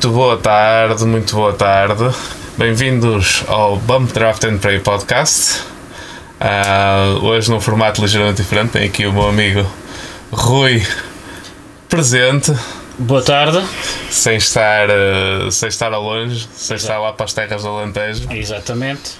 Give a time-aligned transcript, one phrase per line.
[0.00, 2.10] Muito boa tarde, muito boa tarde.
[2.56, 5.60] Bem-vindos ao Bump Draft and Pray Podcast.
[6.40, 9.70] Ah, hoje num formato ligeiramente diferente, tem aqui o meu amigo
[10.32, 10.82] Rui
[11.86, 12.50] presente,
[12.98, 13.62] Boa tarde.
[14.10, 18.26] sem estar, ah, sem estar ao longe, sem estar lá para as terras do Alentejo.
[18.32, 19.10] Exatamente.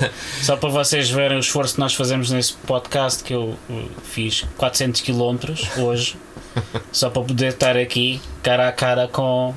[0.40, 4.46] Só para vocês verem o esforço que nós fazemos nesse podcast, que eu uh, fiz
[4.56, 5.36] 400 km
[5.76, 6.16] hoje,
[6.90, 9.54] só para poder estar aqui cara a cara com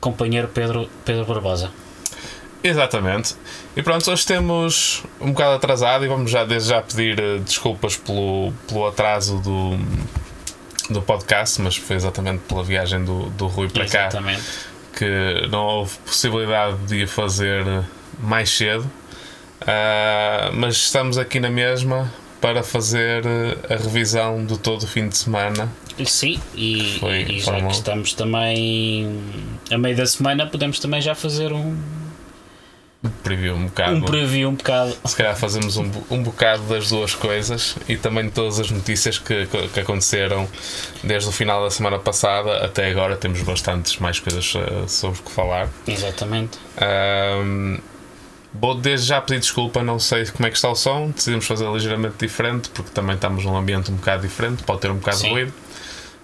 [0.00, 1.70] companheiro Pedro, Pedro Barbosa.
[2.62, 3.36] Exatamente.
[3.76, 7.96] E pronto, hoje temos um bocado atrasado e vamos já desde já pedir eh, desculpas
[7.96, 9.78] pelo, pelo atraso do,
[10.90, 14.42] do podcast, mas foi exatamente pela viagem do, do Rui para cá Exatamente.
[14.96, 17.64] que não houve possibilidade de fazer
[18.18, 18.90] mais cedo.
[19.66, 25.08] Ah, mas estamos aqui na mesma para fazer eh, a revisão de todo o fim
[25.08, 25.70] de semana.
[26.04, 29.20] Sim, e, Foi e já que estamos também
[29.70, 31.76] a meio da semana, podemos também já fazer um,
[33.22, 33.96] Preview um bocado.
[33.96, 34.96] um preview um bocado.
[35.04, 39.18] Se calhar fazemos um, um bocado das duas coisas e também de todas as notícias
[39.18, 40.48] que, que, aconteceram
[41.04, 43.14] desde o final da semana passada até agora.
[43.16, 45.68] Temos bastantes mais coisas eh, sobre o que falar.
[45.86, 46.58] Exatamente.
[46.76, 47.78] Ahm,
[48.60, 51.10] vou desde já pedir desculpa, não sei como é que está o som.
[51.10, 54.96] Decidimos fazer ligeiramente diferente porque também estamos num ambiente um bocado diferente, pode ter um
[54.96, 55.30] bocado de Sim.
[55.30, 55.52] ruído.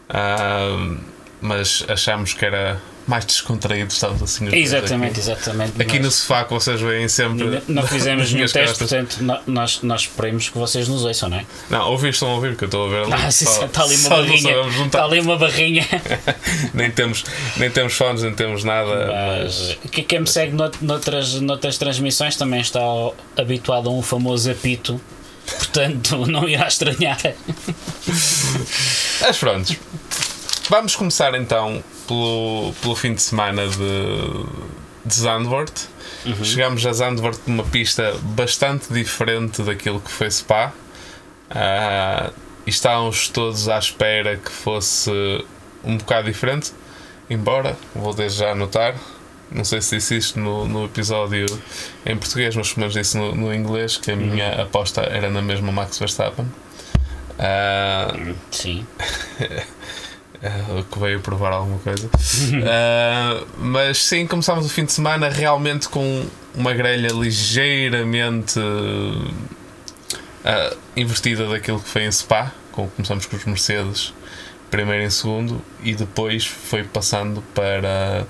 [0.09, 0.99] Ahm,
[1.41, 4.47] mas achamos que era mais descontraído, estamos assim.
[4.55, 5.83] Exatamente, Aqui, exatamente.
[5.83, 7.63] aqui no Nós- sofá que vocês veem sempre.
[7.69, 11.45] Não fizemos nenhum teste, portanto, no- nós, nós esperemos que vocês nos ouçam, não é?
[11.71, 13.13] Não, ouvir estão a ouvir, que eu estou a ver.
[13.15, 14.51] Ah, sim, Só- está ali uma barrinha.
[14.85, 15.87] Está tá- ali uma barrinha.
[16.73, 17.25] nem, temos,
[17.57, 19.13] nem temos fones, nem temos nada.
[19.43, 22.81] Mas que- quem me segue nout- noutras, noutras transmissões também está
[23.37, 25.01] habituado a um famoso apito.
[25.59, 27.19] Portanto, não irá estranhar.
[29.21, 29.77] Mas pronto.
[30.71, 34.47] Vamos começar então pelo, pelo fim de semana de,
[35.05, 35.89] de Zandvoort.
[36.43, 40.73] Chegámos a Zandvoort numa pista bastante diferente daquilo que foi Spa.
[42.67, 45.11] E estávamos todos à espera que fosse
[45.85, 46.73] um bocado diferente.
[47.29, 48.95] Embora, vou desde já anotar,
[49.51, 51.47] não sei se disse isto no, no episódio
[52.07, 55.43] em português, mas pelo menos disse no, no inglês, que a minha aposta era na
[55.43, 56.47] mesma Max Verstappen.
[57.39, 58.15] Ah,
[58.51, 58.87] Sim.
[60.75, 62.07] Uh, que veio provar alguma coisa.
[62.07, 69.33] Uh, mas sim, começámos o fim de semana realmente com uma grelha ligeiramente uh,
[70.95, 72.53] invertida daquilo que foi em Spa.
[72.73, 74.13] Com, começamos com os Mercedes
[74.75, 78.27] primeiro em segundo e depois foi passando para,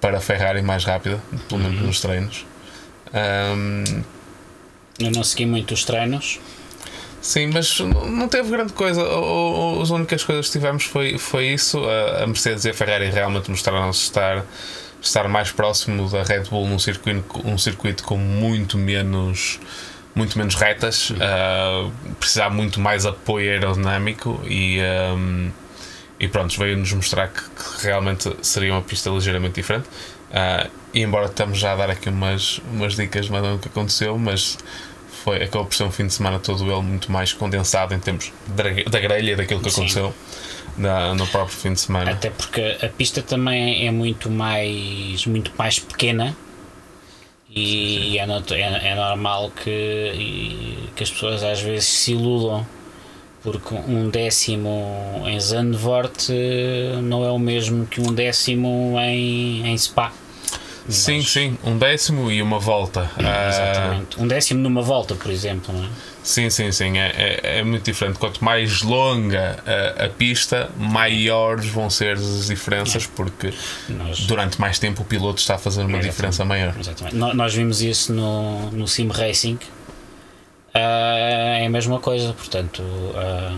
[0.00, 2.44] para a Ferrari mais rápida, pelo menos nos treinos.
[3.14, 4.02] Um,
[4.98, 6.40] Eu não segui muito os treinos.
[7.22, 9.02] Sim, mas não teve grande coisa.
[9.04, 11.78] O- o- As únicas coisas que tivemos foi, foi isso.
[11.88, 14.44] A a Mercedes e a Ferrari realmente mostraram-se estar,
[15.00, 19.60] estar mais próximo da Red Bull num circuito, um circuito com muito menos,
[20.16, 21.88] muito menos retas, ah,
[22.18, 25.50] precisar muito mais apoio aerodinâmico e, ahm,
[26.18, 29.88] e pronto, veio-nos mostrar que, que realmente seria uma pista ligeiramente diferente.
[30.32, 34.18] Ah, e embora estamos já a dar aqui umas, umas dicas mais do que aconteceu,
[34.18, 34.58] mas
[35.22, 38.32] foi, acabou por ser um fim de semana todo ele muito mais condensado em termos
[38.48, 39.80] da, grelha daquilo que Sim.
[39.82, 40.14] aconteceu
[40.76, 42.10] na- no próprio fim de semana.
[42.10, 46.36] Até porque a pista também é muito mais, muito mais pequena.
[47.54, 52.66] E é, é, é normal que, que as pessoas às vezes se iludam
[53.42, 59.76] porque um décimo em Zandvoort eh, não é o mesmo que um décimo em, em
[59.76, 60.12] Spa.
[60.88, 63.08] Sim, Mas- sim, um décimo e uma volta.
[63.16, 64.20] Ah, Exatamente.
[64.20, 65.88] Um décimo numa volta, por exemplo, não é?
[66.24, 68.18] sim, sim, sim, é, é, é muito diferente.
[68.18, 69.62] Quanto mais longa
[69.98, 73.52] a, a pista, maiores vão ser as diferenças, porque
[73.88, 76.10] Nós, durante mais tempo o piloto está a fazer uma Exatamente.
[76.10, 76.74] diferença maior.
[76.78, 77.16] exatamente.
[77.16, 79.58] Nós vimos isso no, no Sim Racing.
[80.74, 82.82] Ah, é a mesma coisa, portanto,
[83.14, 83.56] ah,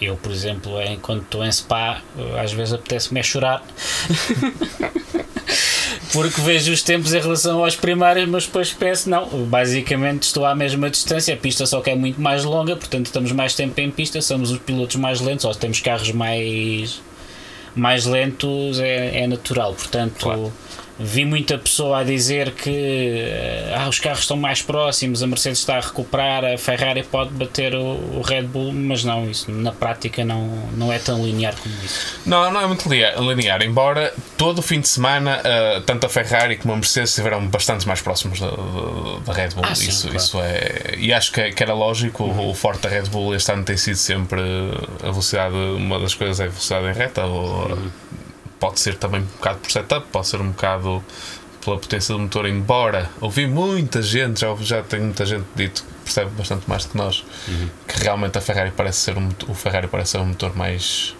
[0.00, 2.02] eu, por exemplo, enquanto estou em Spa,
[2.42, 3.62] às vezes apetece-me é chorar.
[6.12, 10.54] Porque vejo os tempos em relação aos primários, mas depois penso, não, basicamente estou à
[10.54, 13.90] mesma distância, a pista só que é muito mais longa, portanto estamos mais tempo em
[13.90, 17.02] pista, somos os pilotos mais lentos, ou temos carros mais,
[17.74, 19.74] mais lentos, é, é natural.
[19.74, 20.52] Portanto, Claro.
[20.98, 25.58] Vi muita pessoa a dizer que eh, ah, os carros estão mais próximos, a Mercedes
[25.58, 27.80] está a recuperar, a Ferrari pode bater o,
[28.18, 30.46] o Red Bull, mas não, isso na prática não,
[30.76, 32.18] não é tão linear como isso.
[32.24, 36.56] Não, não é muito linear, embora todo o fim de semana ah, tanto a Ferrari
[36.56, 38.48] como a Mercedes estiveram bastante mais próximos da,
[39.32, 39.64] Red Bull.
[39.66, 40.16] Ah, sim, isso, claro.
[40.16, 40.94] isso é.
[40.96, 43.76] E acho que, que era lógico, o- o forte da Red Bull este ano tem
[43.76, 44.40] sido sempre
[45.02, 47.76] a velocidade, uma das coisas é a velocidade em reta, ou
[48.60, 51.04] pode ser também um bocado por setup, pode ser um bocado
[51.64, 55.92] pela potência do motor, embora ouvi muita gente, já, já tem muita gente dito que
[56.04, 57.68] percebe bastante mais do que nós, Uhum.
[57.88, 61.14] que realmente a Ferrari parece ser um, o Ferrari parece ser o motor mais,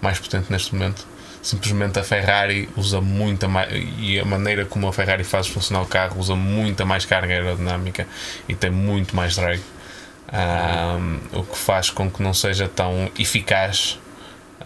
[0.00, 1.06] mais potente neste momento.
[1.42, 5.86] Simplesmente a Ferrari usa muita mais e a maneira como a Ferrari faz funcionar o
[5.86, 8.06] carro usa muita mais carga aerodinâmica
[8.48, 9.60] e tem muito mais drag.
[10.32, 13.98] Ahm, o que faz com que não seja tão eficaz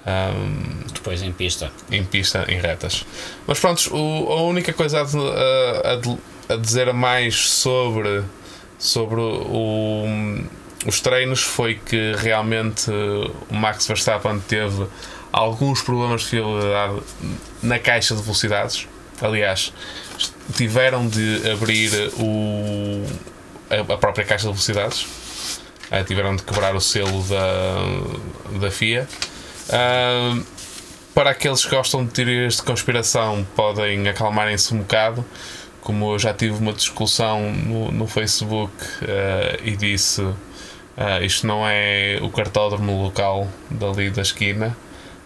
[0.06, 1.70] ahm, Depois em pista.
[1.90, 3.04] em pista, em retas.
[3.46, 8.22] Mas pronto, o- a única coisa a, a- a dizer a mais sobre,
[8.78, 10.44] sobre o-
[10.86, 12.90] os treinos foi que realmente
[13.50, 14.86] o Max Verstappen teve
[15.32, 17.00] alguns problemas de fiabilidade
[17.62, 18.86] na caixa de velocidades.
[19.20, 19.72] Aliás,
[20.56, 23.04] tiveram de abrir o,
[23.70, 25.06] a, a própria caixa de velocidades.
[25.90, 29.08] Ah, tiveram de quebrar o selo da, da FIA.
[31.14, 35.24] Para aqueles que gostam de teorias de conspiração, podem acalmarem-se um bocado.
[35.80, 38.72] Como eu já tive uma discussão no, no Facebook
[39.02, 40.26] ah, e disse:
[40.96, 44.76] ah, isto não é o cartódromo local dali da esquina.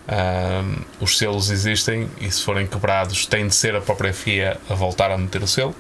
[0.07, 0.63] Ah,
[1.01, 5.11] os selos existem e, se forem quebrados, tem de ser a própria FIA a voltar
[5.11, 5.75] a meter o selo.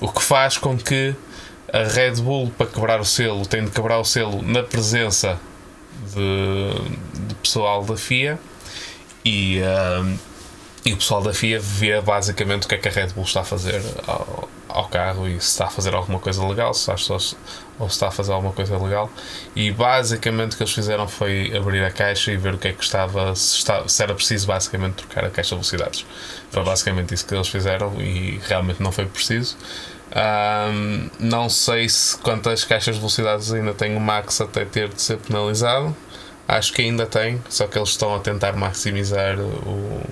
[0.00, 1.14] O que faz com que
[1.70, 5.38] a Red Bull, para quebrar o selo, tem de quebrar o selo na presença
[6.14, 8.38] de, de pessoal da FIA
[9.24, 9.60] e,
[10.84, 13.40] e o pessoal da FIA vê basicamente o que é que a Red Bull está
[13.40, 17.14] a fazer ao, ao carro e se está a fazer alguma coisa legal, se está,
[17.78, 19.10] ou se está a fazer alguma coisa legal.
[19.54, 22.72] E basicamente o que eles fizeram foi abrir a caixa e ver o que é
[22.72, 26.06] que estava, se, está, se era preciso basicamente trocar a caixa de velocidades.
[26.50, 29.56] Foi basicamente isso que eles fizeram e realmente não foi preciso.
[30.14, 35.00] Ahm, não sei se quantas caixas de velocidades ainda tem o Max até ter de
[35.00, 35.94] ser penalizado.
[36.48, 40.02] Acho que ainda tem, só que eles estão a tentar maximizar o,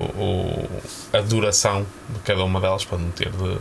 [0.00, 0.68] o-
[1.12, 3.58] a duração de cada uma delas para não ter de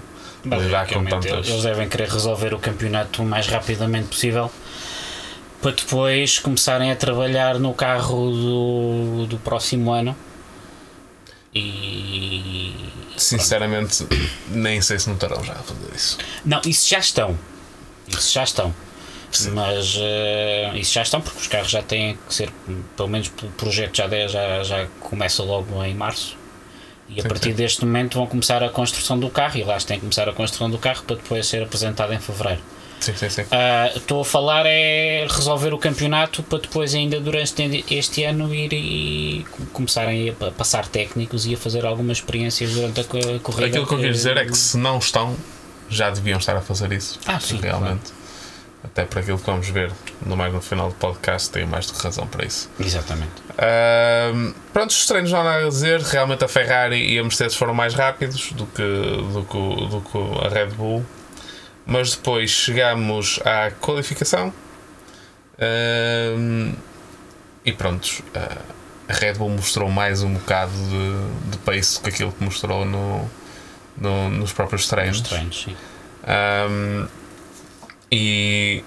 [0.66, 1.48] lidar com tantas.
[1.50, 4.50] Eles devem querer resolver o campeonato o mais rapidamente possível
[5.62, 10.16] para depois começarem a trabalhar no carro do, do próximo ano.
[11.54, 12.74] E.
[13.18, 14.06] Sinceramente,
[14.50, 16.18] nem sei se não estarão já a fazer isso.
[16.46, 17.38] Não, isso já estão.
[18.08, 18.74] Isso já estão.
[19.54, 22.52] Mas eh, isso já estão porque os carros já têm que ser,
[22.98, 26.36] pelo menos o projeto já, de- já, já começa logo em março.
[27.08, 27.56] E a Sim, partir sim.
[27.56, 30.70] deste momento vão começar a construção do carro e lá tem que começar a construção
[30.70, 32.62] do carro para depois ser apresentado em fevereiro.
[33.02, 33.46] Sim, sim, sim.
[33.52, 38.72] Ah, Estou a falar é resolver o campeonato para depois ainda durante este ano ir
[38.74, 43.18] e co- começarem a pa- passar técnicos e a fazer algumas experiências durante a co-
[43.18, 43.66] a corrida.
[43.68, 45.36] Aquilo que eu quero dizer é que se não estão,
[45.90, 47.20] já deviam estar a fazer isso.
[47.26, 48.14] Ah, sim, Realmente.
[48.84, 49.92] Até para aquilo que vamos ver
[50.26, 52.68] no mais no final do podcast, tenho mais do que razão para isso.
[52.80, 53.32] Exatamente.
[53.58, 56.02] Ahm, pronto, os treinos não há nada a dizer.
[56.02, 60.46] Realmente a Ferrari e a Mercedes foram mais rápidos do que, do que, do que
[60.46, 61.06] a Red Bull.
[61.86, 64.54] Mas depois chegamos à qualificação.
[67.64, 68.24] E pronto,
[69.08, 72.86] a Red Bull mostrou mais um bocado de, de pace do que aquilo que mostrou
[72.86, 73.30] no,
[73.98, 75.20] no- nos próprios treinos.
[75.22, 75.76] Os treinos, sim.
[76.70, 77.08] Um,
[78.12, 78.84] e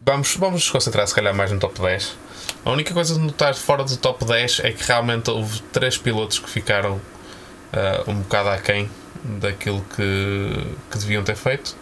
[0.00, 2.16] vamos, vamos nos concentrar se calhar mais no top 10.
[2.64, 6.38] A única coisa de notar fora do top 10 é que realmente houve três pilotos
[6.38, 8.90] que ficaram uh, um bocado aquém
[9.24, 11.76] daquilo que, que deviam ter feito.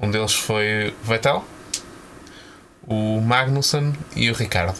[0.00, 1.44] Um deles foi Vettel,
[2.86, 4.78] o Magnussen e o Ricardo.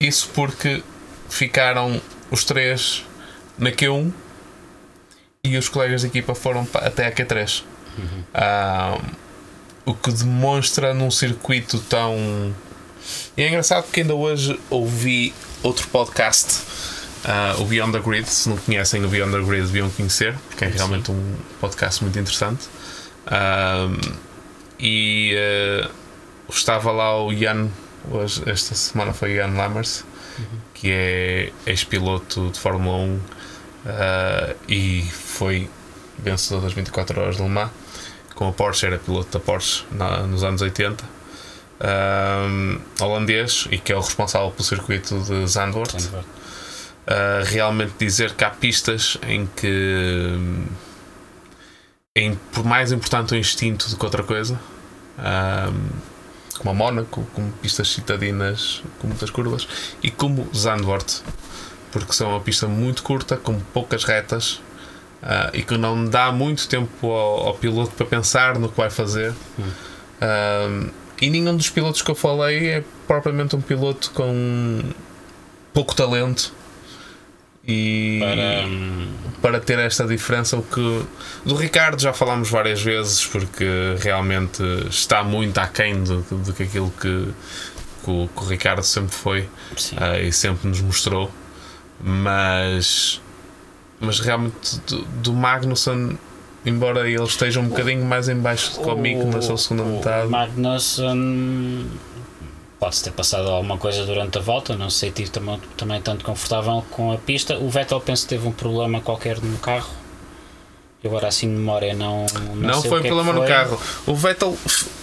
[0.00, 0.82] Isso porque
[1.28, 3.04] ficaram os três
[3.58, 4.12] na Q1
[5.44, 7.62] e os colegas de equipa foram até a Q3.
[8.34, 8.98] Ah,
[9.84, 12.54] o que demonstra num circuito tão.
[13.36, 16.60] E é engraçado porque ainda hoje ouvi outro podcast,
[17.24, 18.28] ah, o Beyond the Grid.
[18.28, 22.18] Se não conhecem o Beyond the Grid, deviam conhecer, porque é realmente um podcast muito
[22.18, 22.68] interessante.
[23.26, 23.88] Ah,
[24.78, 25.90] e ah,
[26.48, 27.68] estava lá o Jan,
[28.10, 30.04] hoje, esta semana foi Jan Lammers,
[30.74, 33.20] que é ex-piloto de Fórmula 1
[33.86, 35.68] ah, e foi
[36.18, 37.70] vencedor das 24 horas de Le Mans
[38.34, 41.04] com a Porsche, era piloto da Porsche na- nos anos 80
[41.78, 45.94] Ahm, holandês e que é o responsável pelo circuito de Zandvoort
[47.06, 50.34] Uh, realmente dizer que há pistas em que
[52.16, 54.58] é por mais importante o instinto do que outra coisa
[55.16, 55.88] um,
[56.58, 59.68] como a Mónaco, como pistas citadinas com muitas curvas
[60.02, 61.22] e como Zandvoort
[61.92, 64.60] porque são uma pista muito curta com poucas retas
[65.22, 68.90] uh, e que não dá muito tempo ao, ao piloto para pensar no que vai
[68.90, 69.32] fazer.
[69.58, 74.82] Um, e nenhum dos pilotos que eu falei é propriamente um piloto com
[75.72, 76.52] pouco talento
[77.66, 80.56] e Para, para ter esta diferença.
[80.56, 81.02] O que
[81.44, 83.66] do Ricardo já falámos várias vezes, porque
[83.98, 87.28] realmente está muito aquém do, do que aquilo que,
[88.04, 89.48] que, o, que o Ricardo sempre foi
[89.96, 91.30] ah, e sempre nos mostrou.
[92.00, 93.20] Mas,
[93.98, 96.16] mas realmente do, do Magnusson,
[96.64, 99.82] embora ele esteja um bocadinho mais em baixo do que o Mick na sua segunda
[99.82, 100.28] o metade.
[100.28, 101.86] Magnussen
[102.78, 106.84] pode-se ter passado alguma coisa durante a volta, não sei, estive também, também tanto confortável
[106.90, 107.56] com a pista.
[107.56, 109.90] O Vettel penso que teve um problema qualquer no carro.
[111.02, 112.26] Eu agora assim de memória não.
[112.54, 113.80] Não, Não foi é problema que no carro.
[114.06, 114.56] O Vettel,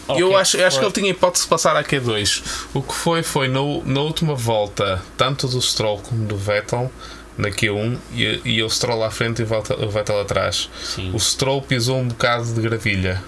[0.10, 2.44] eu é acho, que acho que ele tinha hipótese de passar a Q2.
[2.74, 6.92] O que foi foi no, na última volta, tanto do Stroll como do Vettel,
[7.38, 10.70] na Q1, e, e o Stroll à frente e o Vettel, o Vettel atrás.
[10.84, 11.12] Sim.
[11.14, 13.24] O Stroll pisou um bocado de gravilha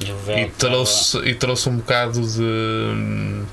[0.00, 3.44] E, o e trouxe, e trouxe um bocado de.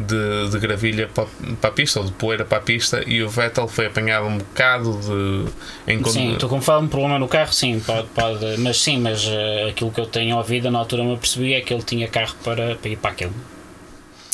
[0.00, 1.26] De, de gravilha para,
[1.60, 4.38] para a pista, ou de poeira para a pista, e o Vettel foi apanhado um
[4.38, 5.92] bocado de.
[5.92, 9.24] Em, Sim, estou com fala um problema no carro, sim, pode, pode, mas sim, mas
[9.26, 12.36] eh, aquilo que eu tenho ouvido na altura me apercebi é que ele tinha carro
[12.44, 13.32] para, para ir para aquele.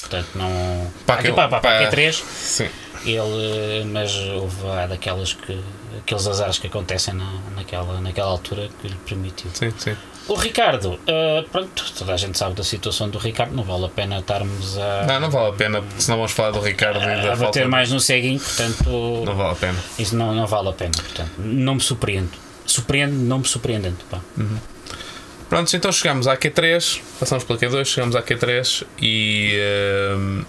[0.01, 0.91] Portanto, não.
[1.07, 2.69] Para aquele- para, para, para para- Q3, Sim.
[3.07, 5.59] ele, eh, mas houve há daquelas que.
[5.99, 9.51] aqueles azares que acontecem na, naquela, naquela altura que lhe permitiu.
[9.55, 9.97] Sim, sim.
[10.27, 13.89] O Ricardo, eh, pronto, toda a gente sabe da situação do Ricardo, não vale a
[13.89, 17.05] pena estarmos a, Não, não vale a pena, porque senão vamos falar do Ricardo e
[17.05, 18.85] a da falta bater mais no ceguinho, portanto.
[19.25, 19.79] Não vale a pena.
[19.99, 22.31] Isso não, não vale a pena, portanto, não me surpreendo.
[22.65, 23.99] Surpreende, não me surpreendendo.
[24.11, 24.21] Pá.
[25.51, 30.43] Prontos, então chegamos à Q3, passamos pela Q2, chegamos à Q3 e ehm,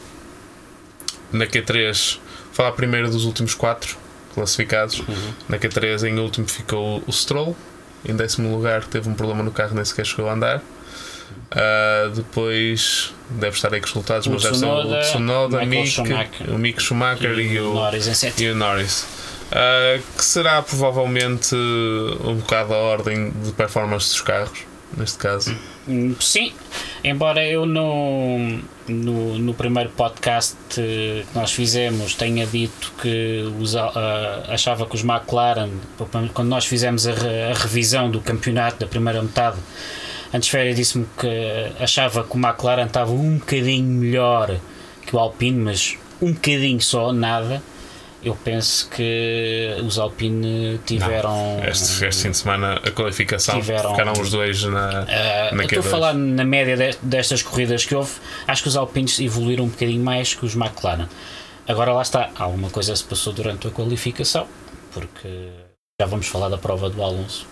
[1.33, 2.17] na Q3
[2.53, 3.97] falar primeiro dos últimos quatro
[4.33, 5.03] classificados.
[5.49, 7.55] Na Q3 em último ficou o Stroll,
[8.07, 10.61] em décimo lugar teve um problema no carro, nem sequer chegou a andar.
[11.51, 15.65] Ah, depois deve estar aí com os resultados, O mas deve ser o Tsunoda, Tsunoda,
[15.65, 16.49] Michael Mick, Schumacher.
[16.49, 19.05] o Mick Schumacher e, o, Norris e o Norris.
[19.51, 24.59] Ah, que será provavelmente um bocado a ordem de performance dos carros,
[24.97, 25.55] neste caso.
[25.87, 26.53] Hum, Sim,
[27.03, 33.75] embora eu no, no, no primeiro podcast eh, que nós fizemos tenha dito que os,
[33.75, 35.69] achava que os McLaren,
[36.33, 39.57] quando nós fizemos a, a revisão do campeonato da primeira metade,
[40.33, 44.57] antes férias disse-me que achava que o McLaren estava um bocadinho melhor
[45.05, 47.61] que o Alpine, mas um bocadinho só, nada.
[48.25, 51.61] Eu penso que os Alpine tiveram.
[51.63, 55.79] Este, este fim de semana a qualificação Tiveram- ficaram os dois na, Uh, na estou
[55.79, 55.89] a Q2.
[55.91, 58.13] falar na média de- destas corridas que houve,
[58.47, 61.07] acho que os Alpines evoluíram um bocadinho mais que os McLaren.
[61.67, 64.47] Agora lá está, alguma coisa se passou durante a qualificação,
[64.91, 65.49] porque
[66.01, 67.45] já vamos falar da prova do Alonso.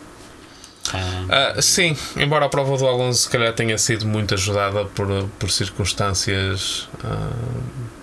[1.30, 5.08] Ah, sim, embora a prova do Alonso se calhar tenha sido muito ajudada por,
[5.40, 7.30] por circunstâncias ah,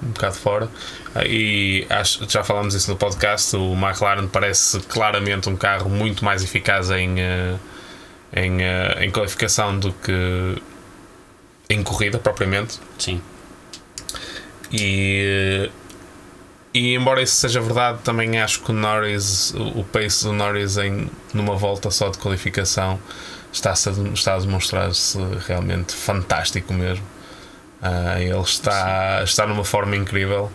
[0.03, 0.69] um bocado fora,
[1.15, 3.55] Ah, e acho, já falámos isso no podcast.
[3.57, 7.57] O McLaren parece claramente um carro muito mais eficaz em, ah,
[8.35, 8.59] em,
[9.05, 10.61] em qualificação do que
[11.69, 12.79] em corrida propriamente.
[12.99, 13.21] sim,
[14.73, 15.71] E,
[16.73, 21.11] e embora isso seja verdade, também acho que o Norris, o pace do Norris em,
[21.35, 23.01] numa volta só de qualificação
[23.53, 27.05] está a, está a demonstrar-se realmente fantástico mesmo.
[27.83, 30.51] Ah, ele está, está numa forma incrível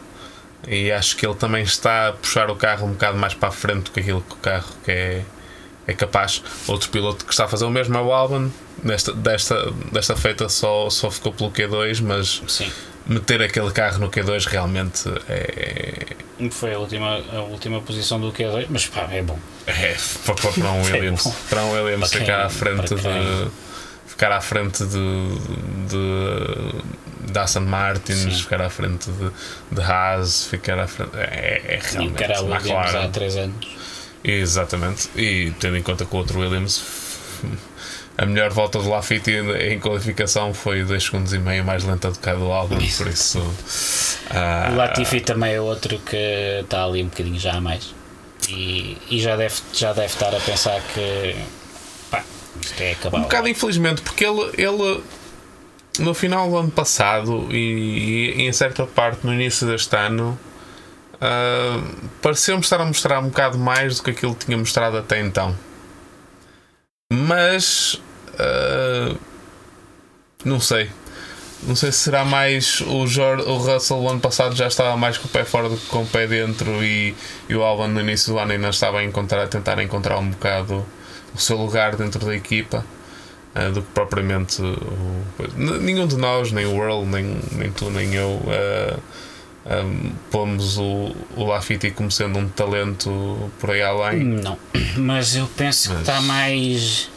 [0.68, 3.52] e acho que ele também está a puxar o carro um bocado mais para a
[3.52, 5.26] frente do que aquilo que o carro que é,
[5.86, 6.42] é capaz.
[6.68, 8.50] Outro piloto que está a fazer o mesmo é o Albon.
[8.82, 12.72] Desta, desta, desta feita só, só ficou pelo Q2, mas sim.
[13.08, 16.16] Meter aquele carro no Q2 realmente é,
[16.52, 19.38] Foi a última, a última posição do Q2, mas pá, é bom.
[19.68, 19.96] é
[20.26, 21.36] para, para, para um Williams, bom.
[21.50, 23.48] para um Williams Para ficar quem- à frente de
[24.08, 25.38] ficar à frente de,
[25.90, 28.32] de, de Aston Martin, Sim.
[28.32, 29.32] ficar à frente de,
[29.76, 33.12] de Haas, ficar à frente é, é realmente Encarar o Williams há McLaren.
[33.12, 33.68] 3 anos.
[34.24, 35.10] Exatamente.
[35.16, 36.82] E tendo em conta que o outro Williams,
[38.18, 42.18] a melhor volta do Lafitte em qualificação foi 2 segundos e meio mais lenta do
[42.18, 43.40] que a do Albon, por isso.
[44.30, 46.16] ah, O Latifi também é outro que
[46.62, 47.94] está ali um bocadinho já a mais.
[48.50, 51.36] E, e já, deve, já deve estar a pensar que
[52.10, 52.24] pá,
[52.62, 53.18] isto é acabar.
[53.18, 55.04] Um bocado infelizmente, porque ele, ele
[56.00, 60.40] no final do ano passado e, e em certa parte no início deste ano
[61.20, 61.82] ah,
[62.22, 65.56] pareceu-me estar a mostrar um bocado mais do que aquilo que tinha mostrado até então.
[67.14, 68.02] Mas
[68.40, 69.16] ah,
[70.44, 70.90] não sei.
[71.64, 75.18] Não sei se será mais o, Jor, o Russell o ano passado já estava mais
[75.18, 77.16] com o pé fora do que com o pé dentro e,
[77.50, 80.30] e o Albon no início do ano ainda estava a, encontrar, a tentar encontrar um
[80.30, 80.86] bocado
[81.34, 82.86] o seu lugar dentro da equipa
[83.56, 85.24] ah, do que propriamente o,
[85.58, 89.00] nenhum de nós, nem o World, nem, nem tu, nem eu ah,
[89.66, 94.24] um, pomos o, o Lafitte como sendo um talento por aí além.
[94.24, 94.58] Não,
[94.98, 97.10] mas eu penso Mas- que está mais.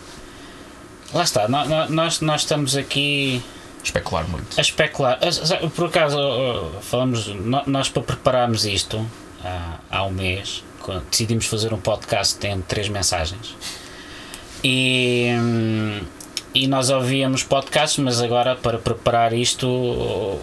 [1.13, 3.43] Lá está, nó- nó- nós, nós estamos aqui
[3.83, 4.59] Especular muito.
[4.59, 5.19] a especular.
[5.23, 9.05] Ah, Por acaso, oh, falamos, nó- nós para prepararmos isto
[9.43, 10.63] há, há um mês,
[11.11, 13.55] decidimos fazer um podcast que tem três mensagens.
[14.63, 16.01] E, hum,
[16.55, 20.39] e nós ouvíamos podcasts, mas agora para preparar isto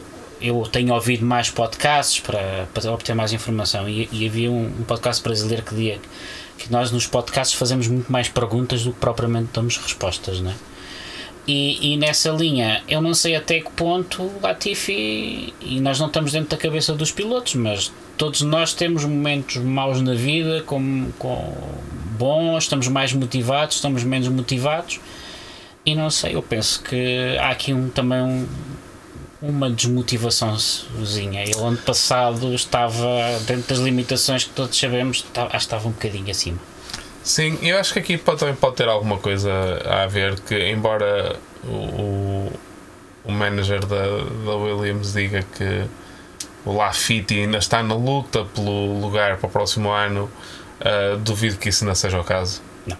[0.47, 3.87] eu tenho ouvido mais podcasts para, para obter mais informação.
[3.87, 5.99] E, e havia um, um podcast brasileiro que dizia
[6.57, 10.55] que nós nos podcasts fazemos muito mais perguntas do que propriamente damos respostas, não é?
[11.47, 16.07] E, e nessa linha, eu não sei até que ponto o Latifi, e nós não
[16.07, 21.11] estamos dentro da cabeça dos pilotos, mas todos nós temos momentos maus na vida, com,
[21.19, 21.55] com
[22.17, 24.99] bons, estamos mais motivados, estamos menos motivados,
[25.85, 28.47] e não sei, eu penso que há aqui um, também um,
[29.41, 31.43] uma desmotivaçãozinha.
[31.43, 32.97] Ele ano passado estava
[33.45, 36.59] dentro das limitações que todos sabemos, estava, acho que estava um bocadinho acima.
[37.23, 39.51] Sim, eu acho que aqui pode, também pode ter alguma coisa
[39.83, 42.51] a ver que, embora o,
[43.23, 44.05] o, manager da,
[44.45, 45.85] da Williams diga que
[46.63, 50.29] o Lafitte ainda está na luta pelo lugar para o próximo ano,
[50.81, 52.61] ah, duvido que isso não seja o caso.
[52.85, 52.97] Não.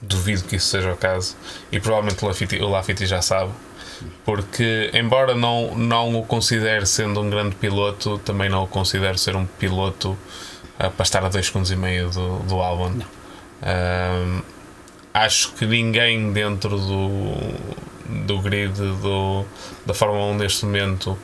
[0.00, 1.36] Duvido que isso seja o caso.
[1.70, 3.52] E provavelmente o Lafitte, o Lafitte já sabe.
[4.24, 9.36] Porque, embora não, não o considere sendo um grande piloto, também não o considero ser
[9.36, 10.16] um piloto
[10.78, 12.90] ah, para estar a 2 segundos e meio do, do Albon.
[12.90, 13.22] Não.
[13.62, 14.42] Um,
[15.14, 17.34] acho que ninguém dentro do,
[18.26, 19.44] do grid do,
[19.86, 21.16] da Fórmula 1 neste momento,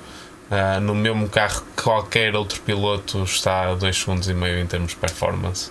[0.50, 4.66] uh, no mesmo carro que qualquer outro piloto, está a 2 segundos e meio em
[4.66, 5.70] termos de performance.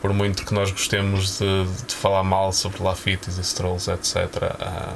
[0.00, 4.94] Por muito que nós gostemos de, de falar mal sobre Lafitte e Strolls, etc., uh,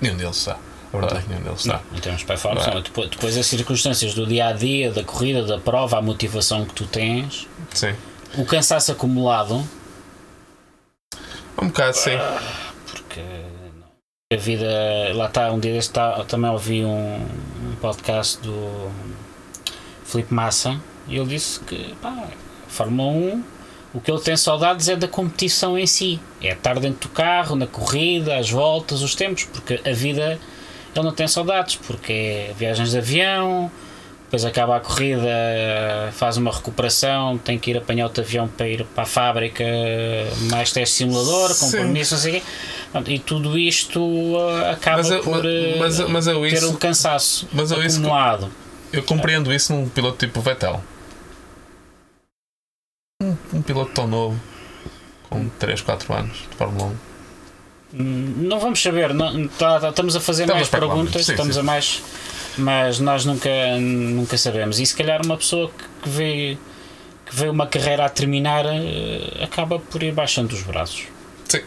[0.00, 0.58] nenhum deles está.
[0.92, 1.82] A verdade é que nenhum deles está.
[1.90, 2.74] Não, em termos de performance, Não.
[2.76, 2.82] não.
[2.82, 6.72] Depois, depois as circunstâncias do dia a dia, da corrida, da prova, a motivação que
[6.74, 7.94] tu tens, Sim.
[8.36, 9.62] o cansaço acumulado,
[11.60, 12.16] Um bocado, sim.
[12.86, 13.86] porque não.
[14.32, 14.66] a vida.
[15.14, 18.90] Lá está, um dia deste tá- também ouvi um, um podcast do
[20.04, 22.28] Felipe Massa e ele disse que pá,
[22.68, 23.44] Fórmula 1.
[23.94, 26.20] O que ele tem saudades é da competição em si.
[26.42, 30.38] É estar dentro do carro, na corrida, as voltas, os tempos, porque a vida
[30.94, 33.70] ele não tem saudades, porque é viagens de avião,
[34.24, 35.28] depois acaba a corrida,
[36.12, 39.64] faz uma recuperação, tem que ir apanhar outro avião para ir para a fábrica,
[40.50, 41.64] mais teste simulador, Sim.
[41.64, 42.42] compromisso, não sei o quê.
[42.92, 46.70] Pronto, E tudo isto uh, acaba Mas eu- por uh, mas- mas eu ter isso-
[46.70, 48.50] um cansaço mas eu isso- acumulado.
[48.92, 50.82] Eu compreendo isso num piloto tipo Vettel.
[53.22, 54.40] Um, um piloto tão novo,
[55.28, 57.07] com 3, 4 anos de Fórmula 1.
[57.94, 61.24] Hum, Não vamos saber, não, tá- tá- estamos a fazer Estamos a mais especular perguntas,
[61.26, 61.60] sim, estamos sim.
[61.60, 62.02] a mais,
[62.58, 63.48] mas nós nunca,
[63.78, 64.78] nunca sabemos.
[64.78, 65.70] E se calhar uma pessoa
[66.02, 66.58] que, vê
[67.24, 71.04] que vê uma carreira a terminar eh, acaba por ir baixando os braços.
[71.46, 71.62] Sim.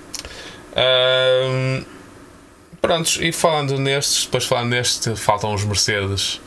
[0.76, 1.84] Ahm,
[2.82, 6.40] prontos, e falando nestes, depois falando neste, faltam os Mercedes,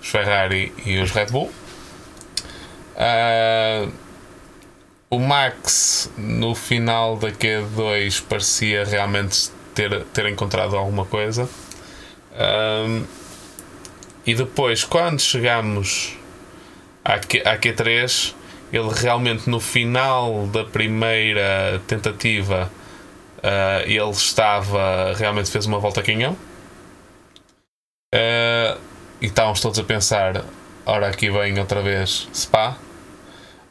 [0.00, 1.50] os Ferrari e os Red Bull.
[2.96, 3.86] Ah,
[5.12, 11.46] o Max no final da Q2 parecia realmente ter, ter encontrado alguma coisa.
[12.34, 13.04] Ahm,
[14.24, 16.16] e depois, quando chegamos
[17.04, 18.34] à, Q, à Q3,
[18.72, 22.72] ele realmente no final da primeira tentativa
[23.42, 26.34] ah, ele estava realmente fez uma volta a canhão
[28.14, 28.78] Ah,
[29.20, 30.42] e estávamos todos a pensar
[30.86, 32.78] ora aqui vem outra vez Spa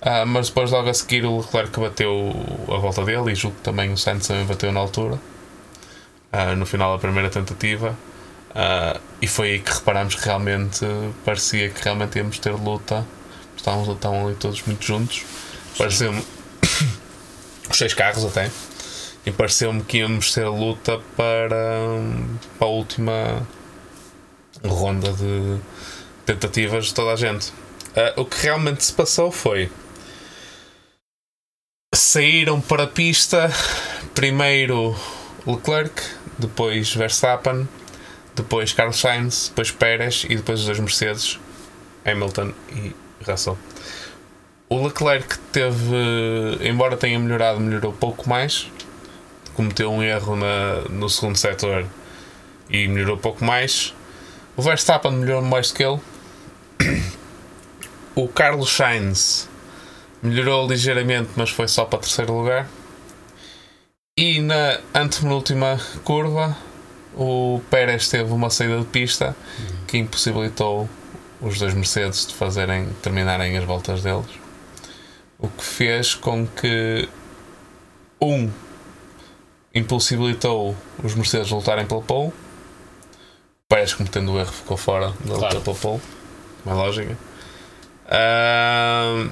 [0.02, 2.34] Ah, mas depois logo a seguir o Leclerc bateu
[2.68, 5.20] a volta dele e julgo que também o Sainz também bateu na altura
[6.32, 7.96] ah, no final da primeira tentativa
[8.56, 10.86] Ah, e foi aí que reparámos que realmente
[11.24, 13.06] parecia que realmente íamos ter luta
[13.62, 15.24] Estávamos estavam ali todos muito juntos.
[15.78, 16.26] Pareceu-me.
[17.70, 18.50] Os seis carros até.
[19.24, 21.86] E pareceu-me que íamos ter luta para,
[22.58, 23.48] para a última
[24.66, 25.60] ronda de
[26.26, 27.54] tentativas de toda a gente.
[27.96, 29.70] Ah, o que realmente se passou foi.
[31.94, 33.52] Saíram para a pista
[34.16, 34.96] primeiro
[35.46, 36.02] Leclerc,
[36.38, 37.68] depois Verstappen,
[38.34, 41.38] depois Carlos Sainz, depois Pérez e depois os dois Mercedes,
[42.06, 42.96] Hamilton e
[43.30, 43.58] Russell.
[44.70, 45.98] O Leclerc teve,
[46.62, 48.72] embora tenha melhorado, melhorou pouco mais.
[49.54, 51.86] Cometeu um erro na, no segundo setor
[52.70, 53.94] e melhorou pouco mais.
[54.56, 56.00] O Verstappen melhorou mais do que ele.
[58.16, 59.51] O Carlos Sainz
[60.22, 62.68] melhorou ligeiramente, mas foi só para terceiro lugar.
[64.18, 66.56] E na antepenúltima curva,
[67.16, 69.36] o Pérez teve uma saída de pista
[69.88, 70.90] que impossibilitou
[71.42, 74.28] os dois Mercedes de fazerem terminarem as voltas deles,
[75.40, 77.10] o que fez com que
[78.22, 78.52] um
[79.74, 82.32] impossibilitou os Mercedes lutarem pela pole.
[83.68, 85.62] Pérez cometendo o erro ficou fora da luta Claro.
[85.62, 86.02] pela pole,
[86.66, 87.18] uma lógica.
[88.08, 89.30] Ahm,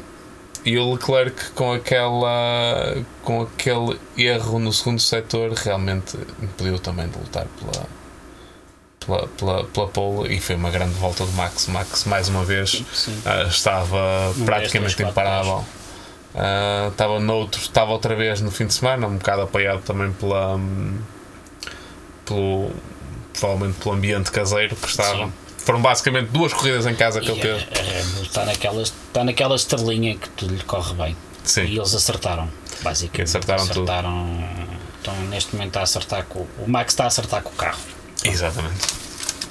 [0.65, 7.17] e o Leclerc com aquela com aquele erro no segundo setor realmente impediu também de
[7.17, 7.85] lutar pela
[8.99, 11.67] pela, pela, pela pole e foi uma grande volta do Max.
[11.67, 12.83] Max mais uma vez
[13.25, 15.65] ah, estava Um praticamente 10, 3, 4, imparável.
[16.35, 20.55] Ah, estava noutro, estava outra vez no fim de semana, um bocado apoiado também pela
[20.55, 20.99] hum,
[22.25, 22.71] pelo
[23.33, 25.25] provavelmente pelo ambiente caseiro que estava.
[25.25, 25.33] Sim.
[25.65, 27.67] Foram basicamente duas corridas em casa que ele E teve.
[27.79, 31.17] a, Red Bull está naquela, está naquela estrelinha que tudo lhe corre bem.
[31.43, 31.65] Sim.
[31.65, 32.49] E eles acertaram,
[32.81, 33.29] basicamente.
[33.29, 33.83] Acertaram tudo.
[33.83, 37.79] acertaram Estão neste momento a acertar com o Max está a acertar com o carro.
[38.23, 38.87] Exatamente.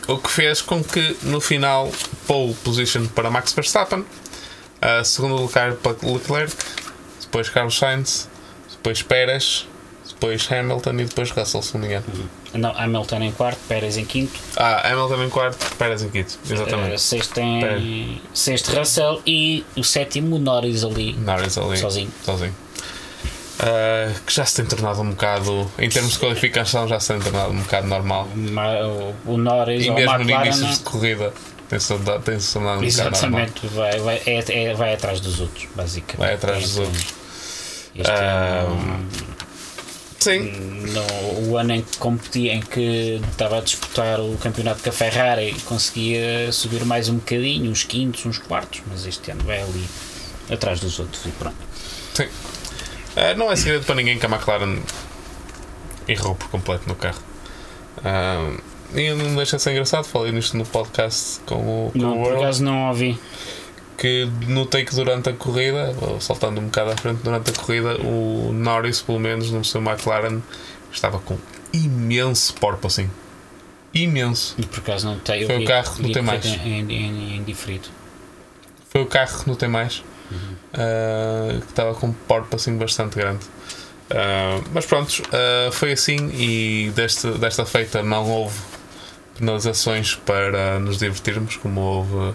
[0.07, 1.91] O que fez com que no final
[2.27, 4.05] pole position para Max Verstappen,
[4.81, 6.55] a segundo lugar para Leclerc,
[7.21, 8.29] depois Carlos Sainz,
[8.71, 9.67] depois Pérez,
[10.21, 12.05] depois Hamilton e depois Russell, se não me engano.
[12.55, 16.39] Não, Hamilton em quarto, Pérez em quinto, Ah, Hamilton em quarto, Pérez em quinto.
[16.51, 17.01] Exatamente.
[17.01, 21.77] sexto, em, sexto Russell e o sétimo Norris ali Norris ali.
[21.77, 22.11] sozinho.
[22.25, 22.55] sozinho.
[23.61, 27.21] Ah, que já se tem tornado um bocado, em termos de qualificação, já se tem
[27.21, 28.29] tornado um bocado normal.
[28.35, 30.73] Ma- o- O Norris E mesmo no início né?
[30.73, 31.33] de corrida,
[31.69, 32.85] tem-se tornado tornado um.
[32.85, 36.19] Exatamente, vai, vai, é, é- vai atrás dos outros, basicamente.
[36.19, 37.05] Vai atrás dos outros.
[37.97, 39.09] Este Ah, ano,
[40.29, 40.51] Sim,
[40.93, 44.93] no, o ano em que competi, em que estava a disputar o campeonato com a
[44.93, 49.85] Ferrari, conseguia subir mais um bocadinho, uns quintos, uns quartos, mas este ano vai ali
[50.51, 51.57] atrás dos outros e pronto.
[52.15, 52.29] sim.
[53.17, 54.79] Ah, não é segredo para ninguém que a McLaren
[56.07, 57.19] errou por completo no carro.
[58.05, 58.53] Ah,
[58.95, 62.25] e não deixa de ser engraçado, falei nisto no podcast com o, com Não, o
[62.25, 63.19] por acaso não ouvi.
[63.99, 68.53] Que notei que durante a corrida, saltando um bocado à frente, durante a corrida, o
[68.53, 70.41] Norris, pelo menos no seu McLaren,
[70.93, 71.37] estava com
[71.73, 73.11] imenso porpoising.
[73.93, 74.55] Imenso.
[74.57, 75.45] E por acaso não tem.
[75.47, 76.47] Foi o carro que não tem mais.
[76.47, 77.89] Em, em, em diferido.
[78.89, 80.03] Foi o carro que não tem mais,
[80.73, 83.45] ah, que estava com um porpoising bastante grande.
[84.11, 88.59] Ah, mas pronto, ah, foi assim e deste, desta feita não houve
[89.37, 92.35] penalizações para nos divertirmos, como houve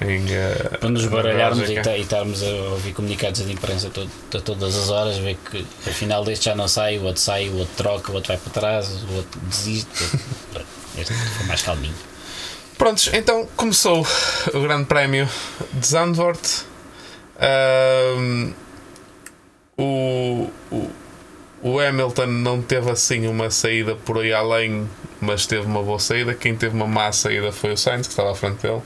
[0.00, 0.24] em.
[0.36, 4.76] ah, Para nos baralharmos e, e estarmos a ouvir comunicados de imprensa to- a todas
[4.76, 8.12] as horas, ver que afinal deste já não sai, o outro sai, o outro troca,
[8.12, 9.88] o outro vai para trás, o outro desiste.
[10.98, 11.94] Este foi mais calminho.
[12.76, 14.06] Prontos, então começou
[14.52, 15.28] o Grande Prémio
[15.72, 16.64] de Zandvoort.
[17.38, 18.52] Ahm,
[19.78, 20.90] o, o,
[21.62, 24.88] o Hamilton não teve assim uma saída por aí além,
[25.20, 26.34] mas teve uma boa saída.
[26.34, 28.82] Quem teve uma má saída foi o Sainz, que estava à frente dele.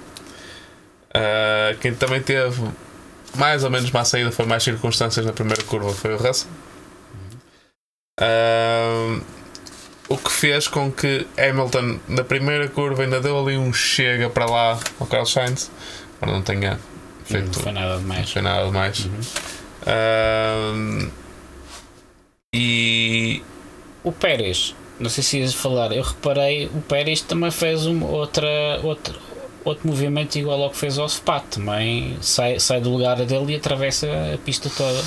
[1.17, 2.61] Ah, quem também teve
[3.37, 6.49] mais ou menos má saída foi mais circunstâncias na primeira curva foi o Russell.
[8.21, 9.21] Ahm,
[10.09, 14.47] o que fez com que Hamilton na primeira curva ainda deu ali um chega para
[14.47, 15.71] lá ao Carlos Sainz,
[16.21, 18.31] para não tenha Não feito foi nada não demais.
[18.31, 19.09] foi nada demais.
[19.87, 21.11] Ahm,
[22.55, 23.43] e
[24.05, 28.47] O Pérez, não sei se ias falar, eu reparei, o Pérez também fez um, outra,
[28.83, 29.15] outra,
[29.65, 33.57] outro movimento igual ao que fez ao Spa, também sai, sai do lugar dele e
[33.57, 35.03] atravessa a pista toda.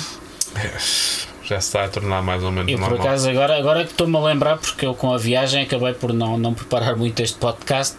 [1.44, 3.06] já se está a tornar mais ou menos Eu por normal.
[3.06, 6.36] acaso agora, agora que estou-me a lembrar, porque eu com a viagem acabei por não,
[6.36, 7.96] não preparar muito este podcast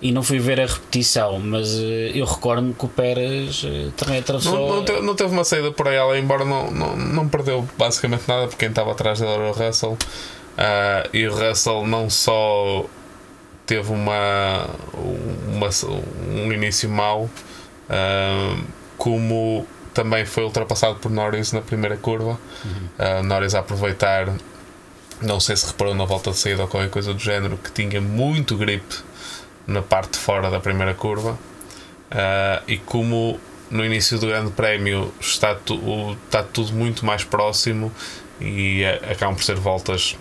[0.00, 4.18] e não fui ver a repetição, mas eh, eu recordo-me que o Pérez eh, também
[4.18, 4.68] atravessou.
[4.68, 7.66] Não, não, teve, não teve uma saída por aí além, embora não, não, não perdeu
[7.78, 9.96] basicamente nada, porque quem estava atrás dele era o Russell.
[10.58, 12.84] Ah, e o Russell não só
[13.66, 14.70] teve uma,
[15.48, 15.68] uma
[16.30, 17.28] um início mau,
[17.90, 18.56] ah,
[18.96, 22.38] como também foi ultrapassado por Norris na primeira curva.
[22.98, 24.32] Ah, Norris a aproveitar,
[25.20, 28.00] não sei se reparou na volta de saída ou qualquer coisa do género, que tinha
[28.00, 28.84] muito grip
[29.66, 31.36] na parte de fora da primeira curva.
[32.10, 37.92] Ah, e como no início do Grande Prémio está, tu, está tudo muito mais próximo
[38.40, 40.16] e acabam por ser voltas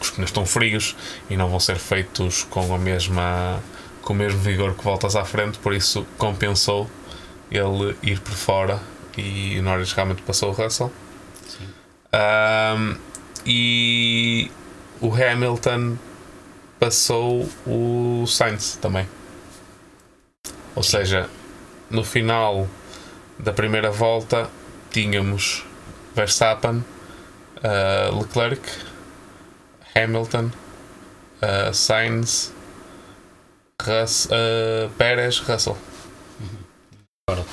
[0.00, 0.96] os pneus estão frios
[1.28, 3.60] e não vão ser feitos com a mesma
[4.02, 6.90] com o mesmo vigor que voltas à frente, por isso compensou
[7.50, 8.80] ele ir por fora
[9.16, 10.90] e Norris realmente passou o Russell.
[12.12, 12.96] Ahm,
[13.44, 14.50] e
[15.00, 15.96] o Hamilton
[16.78, 19.06] passou o Sainz também.
[20.74, 21.28] Ou seja,
[21.90, 22.66] no final
[23.38, 24.48] da primeira volta
[24.90, 25.64] tínhamos
[26.14, 26.84] Verstappen,
[27.58, 28.62] uh, Leclerc,
[29.94, 30.50] Hamilton,
[31.42, 32.52] uh, Sainz,
[33.82, 35.76] Russ, uh, Pérez, Russell.
[37.26, 37.44] Claro.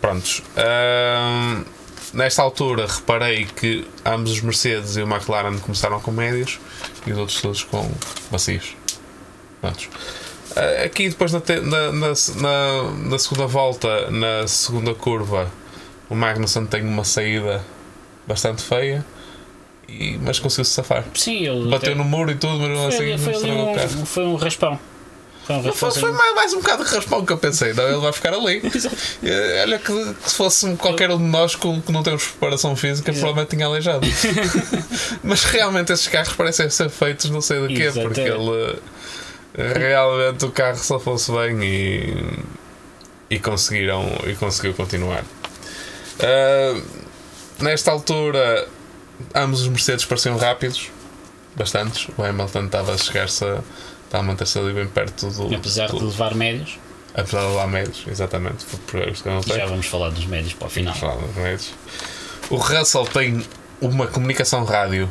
[0.00, 0.42] Prontos.
[0.56, 1.64] Ahm,
[2.14, 6.58] nesta altura reparei que ambos os Mercedes e o McLaren começaram com médios
[7.06, 7.90] e os outros todos com
[8.30, 8.76] macios.
[9.60, 9.88] Prontos.
[10.56, 15.50] Ah, aqui depois na, na, na- na segunda volta, na segunda curva,
[16.08, 17.62] o Magnussen tem uma saída
[18.26, 19.04] bastante feia,
[19.88, 21.04] e, mas conseguiu-se safar.
[21.14, 24.00] Sim, ele Bateu até- no muro e tudo, mas não foi, assim foi carro.
[24.02, 24.78] um, foi um raspão.
[25.46, 25.90] Foi um Foi, raspão.
[25.92, 28.60] foi mais, mais um bocado de raspão que eu pensei, não, ele vai ficar ali.
[29.62, 33.10] Olha que, que se fosse qualquer um de nós que, que não temos preparação física,
[33.10, 33.20] Exato.
[33.24, 34.06] provavelmente tinha aleijado.
[35.24, 38.06] Mas realmente estes carros parecem ser feitos não sei de quê, Exato.
[38.08, 38.78] porque ele
[39.54, 42.24] eh, realmente o carro só fosse bem e,
[43.30, 45.24] e conseguiram e conseguiu continuar.
[46.20, 46.78] Ah,
[47.60, 48.68] nesta altura
[49.34, 50.90] ambos os Mercedes pareciam rápidos,
[51.56, 52.08] bastantes.
[52.16, 53.60] O Hamilton estava a chegar-se a,
[54.04, 55.54] estava a manter-se ali bem perto do.
[55.54, 56.78] Apesar de do- levar médios,
[57.14, 58.64] Apesar de lá médios, exatamente.
[59.46, 60.94] Já vamos falar dos médios para o final.
[60.94, 61.72] Vamos falar dos médios.
[62.50, 63.44] O Russell tem
[63.80, 65.10] uma comunicação rádio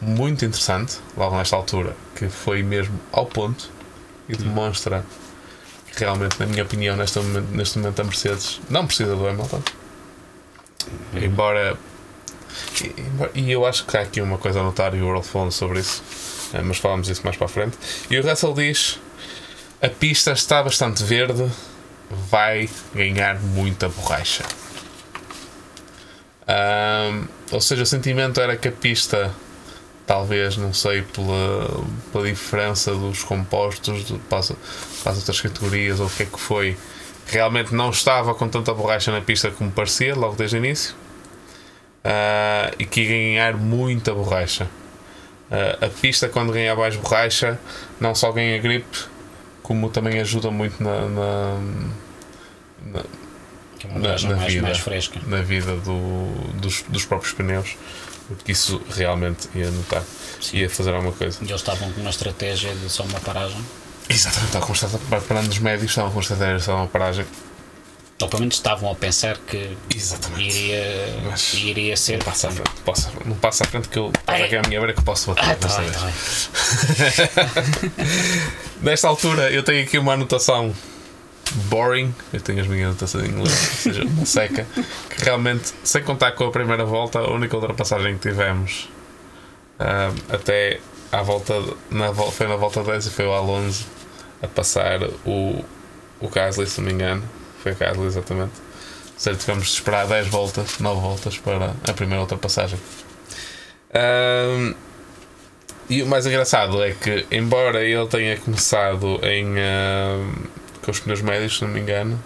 [0.00, 3.68] muito interessante, logo nesta altura, que foi mesmo ao ponto
[4.28, 5.04] e demonstra
[5.94, 9.60] que realmente, na minha opinião, neste momento, neste momento a Mercedes não precisa do Hamilton.
[11.14, 11.76] Embora.
[13.34, 15.52] E- E eu acho que há aqui uma coisa a notar e o Earl falando
[15.52, 16.02] sobre isso,
[16.54, 17.76] eh, mas falamos isso mais para a frente.
[18.10, 18.98] E o Russell diz:
[19.80, 21.50] a pista está bastante verde,
[22.30, 24.44] vai ganhar muita borracha.
[26.46, 29.32] Ahm, ou seja, o sentimento era que a pista,
[30.06, 34.42] talvez, não sei, pela, pela diferença dos compostos de, para,
[35.02, 36.76] para as outras categorias ou o que é que foi,
[37.26, 40.94] realmente não estava com tanta borracha na pista como parecia logo desde o início
[42.04, 44.66] Ah, e que ia ganhar muita borracha.
[45.50, 47.58] Ah, a pista, quando ganha mais borracha,
[48.00, 48.98] não só ganha gripe,
[49.62, 51.58] como também ajuda muito na- na,
[52.86, 54.62] na, é uma Na- na mais, vida.
[54.66, 55.20] mais fresca.
[55.26, 57.76] na vida do- dos, dos próprios pneus,
[58.28, 60.02] porque isso realmente ia notar,
[60.52, 61.38] ia fazer alguma coisa.
[61.40, 63.58] E eles estavam com uma estratégia de só uma paragem.
[64.08, 67.24] Exatamente, estava com estava parando nos médios, estava com estratégia só uma paragem.
[68.22, 70.48] Ou pelo menos estavam a pensar que Exatamente.
[70.48, 72.18] iria, Mas iria ser.
[72.18, 74.22] Não passa à frente, posso, não passa à frente que eu Ai.
[74.24, 75.50] passa aqui à minha beira que eu posso bater.
[75.50, 76.12] Ah, tá desta bem, tá.
[78.80, 80.72] Nesta altura eu tenho aqui uma anotação
[81.66, 84.66] boring, eu tenho as minhas anotações em inglês, ou seja, uma seca,
[85.10, 88.88] que realmente, sem contar com a primeira volta, a única ultrapassagem que tivemos
[89.78, 90.80] ah, até
[91.10, 91.54] à volta,
[91.90, 93.86] na, foi na volta 10 e foi o Alonso
[94.40, 95.64] a passar o,
[96.20, 97.22] o Gasly, se não me engano,
[97.62, 98.52] foi o Gasly exatamente.
[99.16, 102.78] Seja, tivemos de esperar 10 voltas, 9 voltas para a primeira ultrapassagem.
[103.92, 104.74] Ah,
[105.88, 110.32] e o mais engraçado é que, embora ele tenha começado em, ah,
[110.84, 112.20] com os pneus médios, se não me engano,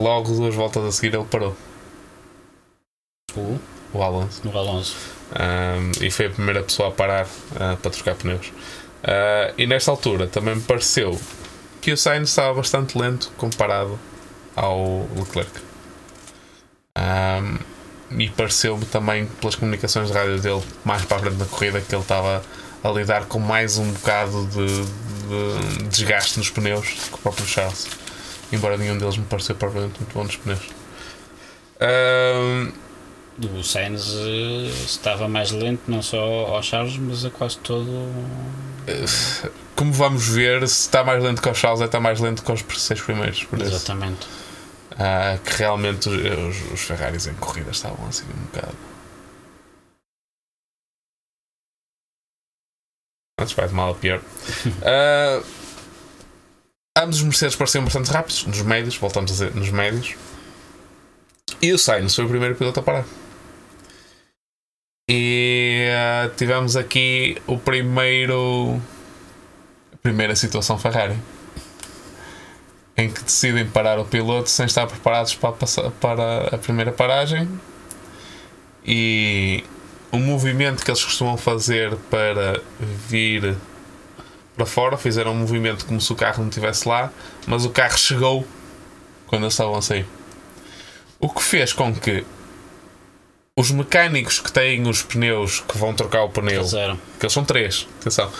[0.00, 1.56] logo duas voltas a seguir ele parou,
[3.34, 3.58] O,
[3.92, 4.40] o Alonso.
[4.44, 4.96] no Alonso.
[5.32, 8.46] Um, e foi a primeira pessoa a parar uh, para trocar pneus.
[9.02, 11.18] Uh, e nesta altura também me pareceu
[11.86, 13.96] que o Sainz estava bastante lento comparado
[14.56, 15.52] ao Leclerc.
[16.98, 17.58] Um,
[18.18, 21.94] e pareceu-me também pelas comunicações de rádio dele mais para a frente da corrida que
[21.94, 22.42] ele estava
[22.82, 27.86] a lidar com mais um bocado de, de desgaste nos pneus que o próprio Charles.
[28.50, 30.68] Embora nenhum deles me pareceu propriamente muito bom nos pneus.
[31.80, 32.72] Um,
[33.38, 37.86] O Sainz eh, estava mais lento, não só aos Charles, mas a quase todo.
[39.74, 42.50] como vamos ver, se está mais lento que os Charles, é está mais lento que
[42.52, 43.44] os seis primeiros.
[43.44, 44.26] Por Exatamente.
[44.98, 48.74] Ah, que realmente os, os- Ferraris em corrida estavam assim um bocado.
[53.38, 54.22] Antes vai de mal a pior.
[54.82, 55.42] Ah,
[57.02, 60.14] ambos os Mercedes pareciam bastante rápidos, nos médios, voltamos a dizer, nos médios.
[61.60, 63.04] E o Sainz foi o primeiro piloto a parar.
[65.08, 68.80] E ah, tivemos aqui o primeiro.
[69.92, 71.16] A primeira situação Ferrari
[72.96, 77.48] em que decidem parar o piloto sem estar preparados para, passar, para a primeira paragem
[78.84, 79.62] e
[80.10, 83.54] o movimento que eles costumam fazer para vir
[84.56, 87.12] para fora fizeram um movimento como se o carro não estivesse lá,
[87.46, 88.46] mas o carro chegou
[89.26, 90.06] quando eles estavam a sair.
[91.20, 92.24] O que fez com que
[93.58, 96.98] os mecânicos que têm os pneus que vão trocar o pneu Fizeram.
[97.18, 98.30] que eles são três, atenção.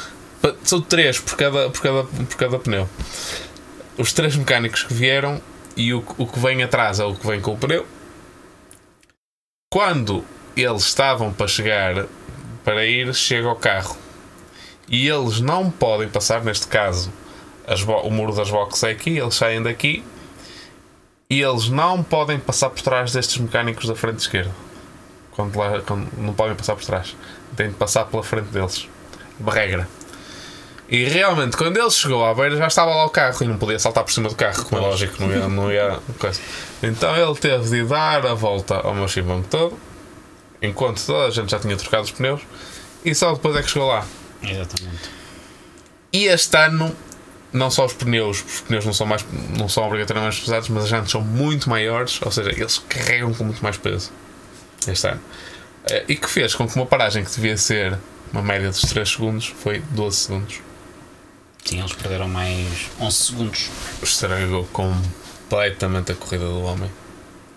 [0.63, 2.87] São três por cada, por cada, por cada pneu.
[3.97, 5.41] Os três mecânicos que vieram
[5.75, 7.87] e o, o que vem atrás é o que vem com o pneu.
[9.73, 10.23] Quando
[10.55, 12.07] eles estavam para chegar,
[12.63, 13.97] para ir, chega ao carro.
[14.87, 17.11] E eles não podem passar, neste caso,
[18.05, 20.05] o muro das boxes é aqui, eles saem daqui
[21.29, 24.66] e eles não podem passar por trás destes mecânicos da frente esquerda.
[25.37, 27.15] Quando, lá, quando não podem passar por trás,
[27.55, 28.89] têm de passar pela frente deles.
[29.47, 29.87] Regra.
[30.89, 33.79] E realmente, quando ele chegou à beira, já estava lá o carro e não podia
[33.79, 35.49] saltar por cima do carro, como é lógico, não ia.
[35.49, 36.41] Não ia coisa.
[36.83, 39.77] Então ele teve de dar a volta ao meu chimbanco todo,
[40.63, 42.41] enquanto toda a gente já tinha trocado os pneus,
[43.05, 44.07] e só depois é que chegou lá.
[44.43, 45.11] Exatamente.
[46.13, 46.97] E este ano,
[47.53, 49.27] não só os pneus, os pneus não são, mais,
[49.59, 53.35] não são obrigatoriamente mais pesados, mas as jantes são muito maiores, ou seja, eles carregam
[53.35, 54.13] com muito mais peso.
[54.89, 55.21] Este ano.
[55.89, 57.99] Eh, E que fez com que uma paragem que devia ser
[58.33, 60.61] uma média dos 3 segundos foi 12 segundos.
[61.65, 63.71] Sim, eles perderam mais 11 segundos.
[64.03, 66.91] Estragou completamente a corrida do homem.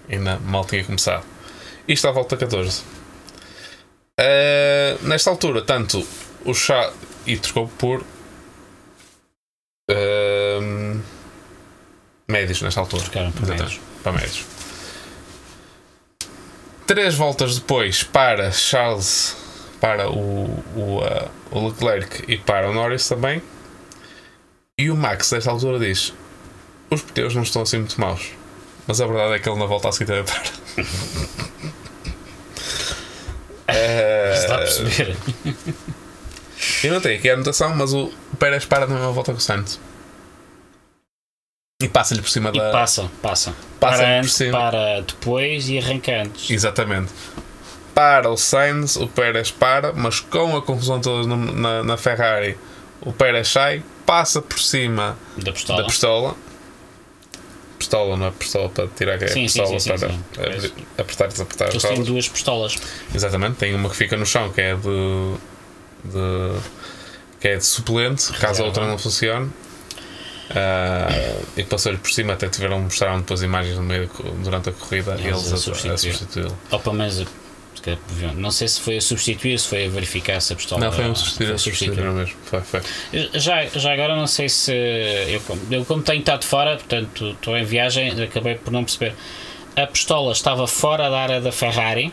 [0.09, 1.23] Ainda mal tinha começado.
[1.87, 2.81] Isto à volta 14.
[4.19, 6.05] Eh, nesta altura, tanto
[6.45, 6.91] o chá.
[7.27, 8.03] E trocou por.
[9.89, 10.99] ehm,
[12.27, 13.03] médios nesta altura.
[13.03, 13.79] Trocaram Exatamente, médios.
[14.03, 14.45] Para médios.
[16.89, 19.37] Três voltas depois para Charles,
[19.79, 23.43] para o, o, eh, o Leclerc e para o Norris também.
[24.75, 26.11] E o Max, nesta altura, diz:
[26.89, 28.31] Os pneus não estão assim muito maus.
[28.87, 30.41] Mas a verdade é que ele na volta a seguir também para.
[33.71, 35.15] Eh, dá a perceber.
[36.83, 39.41] Eu não tenho aqui a anotação, mas o Pérez para na mesma volta que o
[39.41, 39.79] Sainz.
[41.81, 42.71] E passa-lhe por cima E da.
[42.71, 43.53] passa, passa.
[43.79, 44.51] Passa para por antes, cima.
[44.59, 46.49] para depois e arranca antes.
[46.49, 47.09] Exatamente.
[47.95, 52.57] Para o Sainz, o Pérez para, mas com a confusão toda no- na, na Ferrari,
[52.99, 55.81] o Pérez sai, passa por cima Da pistola.
[55.81, 56.35] da pistola.
[57.77, 60.23] Pistola, não é pistola para tirar a Sim, sim, pistola sim, sim, para sim.
[60.37, 62.75] abrir- apertar e desapertar Eles têm duas pistolas.
[63.15, 65.33] Exatamente, tem uma que fica no chão que é de.
[66.03, 66.59] de
[67.39, 69.49] que é de suplente, caso a outra não funcione.
[70.55, 71.07] Ah,
[71.55, 74.09] e passou-lhe por cima, até tiveram mostraram depois imagens no meio
[74.43, 76.57] durante a corrida Eles eles a a, a substituí-lo.
[78.35, 80.81] Não sei se foi a substituir, se foi a verificar se a pistola.
[80.85, 82.35] Não, foi foi substituir, a a substituir mesmo.
[82.43, 82.81] Foi, foi.
[83.35, 84.73] Já, já agora não sei se.
[84.73, 89.13] Eu, como- eu, como tenho estado fora, portanto estou em viagem, acabei por não perceber.
[89.75, 92.11] A pistola estava fora da área da Ferrari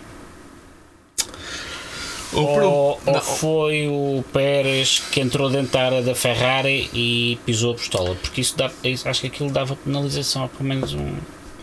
[2.33, 6.91] O pro- ou, ou não, foi o Pérez que entrou dentro da área da Ferrari
[6.93, 8.15] e pisou a pistola?
[8.17, 11.13] Porque isso dá, isso- acho que aquilo dava penalização, ou pelo menos um,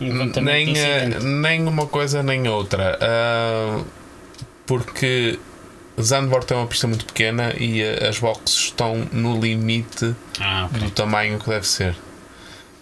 [0.00, 1.24] um levantamento de nem, eh, incidente.
[1.26, 2.98] nem uma coisa nem outra.
[3.00, 3.82] Ah,
[4.66, 5.38] porque
[6.00, 10.80] Zandvoort é uma pista muito pequena e eh, as boxes estão no limite Ah, ok.
[10.80, 11.94] do tamanho que deve ser.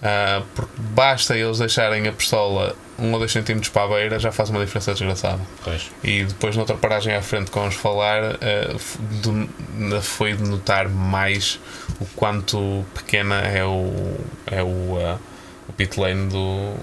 [0.03, 4.31] Ah, porque basta eles deixarem a pistola 1 ou 2 cm para a beira, já
[4.33, 5.41] faz uma diferença desgraçada.
[5.65, 5.91] Pois.
[6.05, 8.23] E depois, noutra paragem à frente, que vamos falar,
[9.23, 11.59] do- foi de notar mais
[12.01, 15.19] o quanto pequena é o, é o, ah,
[15.69, 16.75] o pit lane do,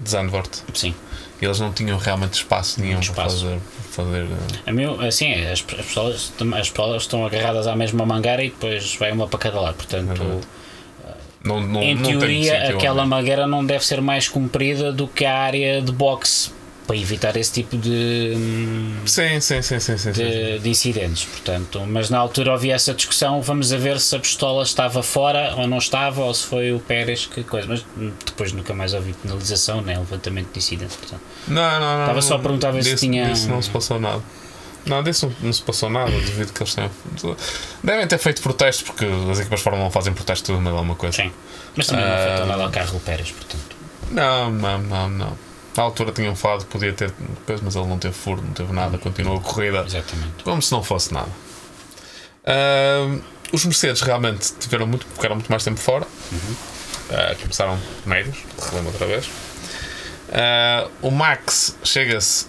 [0.00, 0.62] de Zandvoort.
[0.74, 0.94] Sim.
[1.40, 3.44] Eles não tinham realmente espaço nenhum Muito para espaço.
[3.44, 3.60] fazer.
[3.90, 4.26] fazer
[4.66, 8.48] ah, A meu, assim, as, as, pistolas, as pistolas estão agarradas à mesma mangueira e
[8.50, 9.74] depois vai uma para cada lado.
[9.74, 10.40] Portanto, Exato.
[11.46, 15.34] Não, não, em teoria, aquela onde- mangueira não deve ser mais comprida do que a
[15.36, 16.50] área de boxe
[16.86, 18.34] para evitar esse tipo de,
[19.06, 20.12] Sim, sim, sim, sim, sim, sim.
[20.12, 21.24] de, de incidentes.
[21.24, 23.42] Portanto, mas na altura havia essa discussão.
[23.42, 26.78] Vamos a ver se a pistola estava fora ou não estava, ou se foi o
[26.78, 27.66] Pérez, que coisa.
[27.66, 27.84] Mas
[28.24, 30.94] depois nunca mais ouvi penalização nem levantamento de incidentes.
[30.96, 32.00] Portanto, Não, não, não.
[32.02, 34.22] Estava só a perguntar se tinha- disso não se passou nada.
[34.86, 36.90] Não, disso não, não se passou nada, devido que eles tenham.
[37.82, 40.76] Devem ter feito protestos, porque as equipas de Fórmula 1 fazem protestos tudo, mas é
[40.80, 41.16] uma coisa.
[41.22, 41.32] sim.
[41.76, 43.30] Mas também não Ah, afetou nada ao carro do Pérez.
[43.32, 43.76] Portanto,
[44.10, 45.38] Não, não, não, não.
[45.76, 47.12] Na altura tinham falado que podia ter
[47.44, 50.42] coisa, mas ele não teve furo, não teve nada, continuou a corrida exatamente.
[50.44, 51.28] como se não fosse nada.
[52.46, 53.20] Ahm,
[53.52, 56.06] os Mercedes realmente tiveram muito, ficaram muito mais tempo fora.
[57.10, 58.38] Ah, começaram médios,
[58.70, 59.28] relembro outra vez.
[60.32, 62.46] Ah, o Max chega-se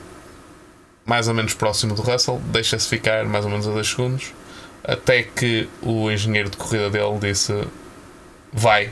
[1.07, 4.33] mais ou menos próximo do Russell, deixa-se ficar mais ou menos a 2 segundos,
[4.83, 7.53] até que o engenheiro de corrida dele disse
[8.51, 8.91] vai.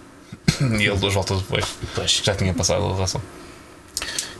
[0.60, 2.20] e ele duas voltas depois Pois.
[2.22, 3.22] já tinha passado a Russell.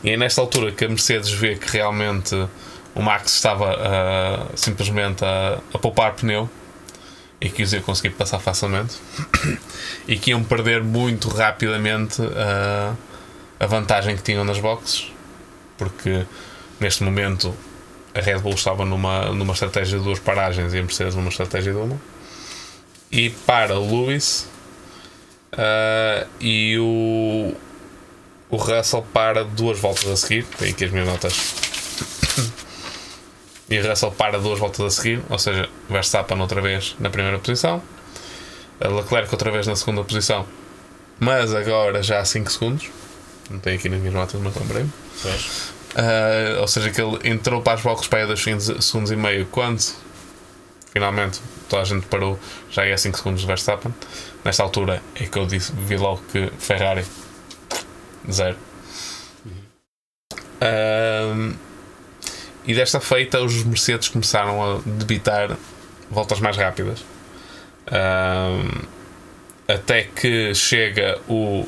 [0.02, 2.34] E é nesta altura que a Mercedes vê que realmente
[2.94, 6.48] o Max estava ah, simplesmente a, a poupar pneu
[7.40, 8.96] e que os ia conseguir passar facilmente
[10.06, 12.94] e que iam perder muito rapidamente ah,
[13.58, 15.10] a vantagem que tinham nas boxes
[15.78, 16.26] porque
[16.80, 17.54] neste momento
[18.14, 21.72] a Red Bull estava numa, numa estratégia de duas paragens e a Mercedes numa estratégia
[21.72, 21.98] de uma
[23.10, 24.48] e para Lewis
[25.56, 27.54] ah, e o,
[28.50, 30.44] o Russell para duas voltas a seguir.
[30.58, 31.54] Tem aqui as minhas notas.
[33.66, 37.82] E Russell para duas voltas a seguir, ou seja, Verstappen outra vez na primeira posição.
[38.78, 40.46] Leclerc outra vez na segunda posição,
[41.18, 42.90] mas agora já a 5 segundos.
[43.48, 44.90] Não tem aqui nas minhas notas, mas lembrei-me.
[45.94, 49.16] Uh, ou seja, que ele entrou para as boxes para aí a 2 segundos e
[49.16, 49.80] meio quando
[50.94, 52.38] finalmente toda a gente parou,
[52.70, 53.92] já é a 5 segundos de Verstappen.
[54.44, 57.04] Nesta altura é que eu disse, vi logo que Ferrari
[58.30, 58.56] zero.
[60.62, 61.54] Uh,
[62.64, 65.56] e desta feita os Mercedes começaram a debitar
[66.10, 67.00] voltas mais rápidas.
[67.88, 68.86] Uh,
[69.66, 71.66] até que chega o,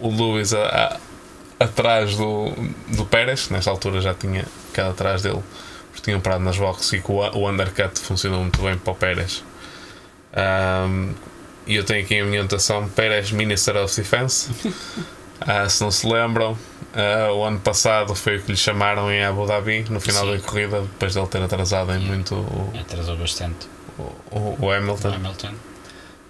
[0.00, 1.00] o Lewis a, a,
[1.62, 2.50] atrás do,
[2.88, 5.42] do Pérez, nesta altura já tinha ficado atrás dele,
[5.90, 8.96] porque tinham parado nas boxes e que o, o undercut funcionou muito bem para o
[8.96, 9.44] Pérez.
[10.34, 11.14] Um,
[11.66, 14.50] e eu tenho aqui a minha anotação: Pérez Minister of Defense.
[14.50, 19.24] Uh, se não se lembram, uh, o ano passado foi o que lhe chamaram em
[19.24, 20.32] Abu Dhabi no final Sim.
[20.32, 25.10] da corrida, depois de ele ter atrasado em muito o, Atrasou bastante o, o Hamilton.
[25.10, 25.54] O Hamilton.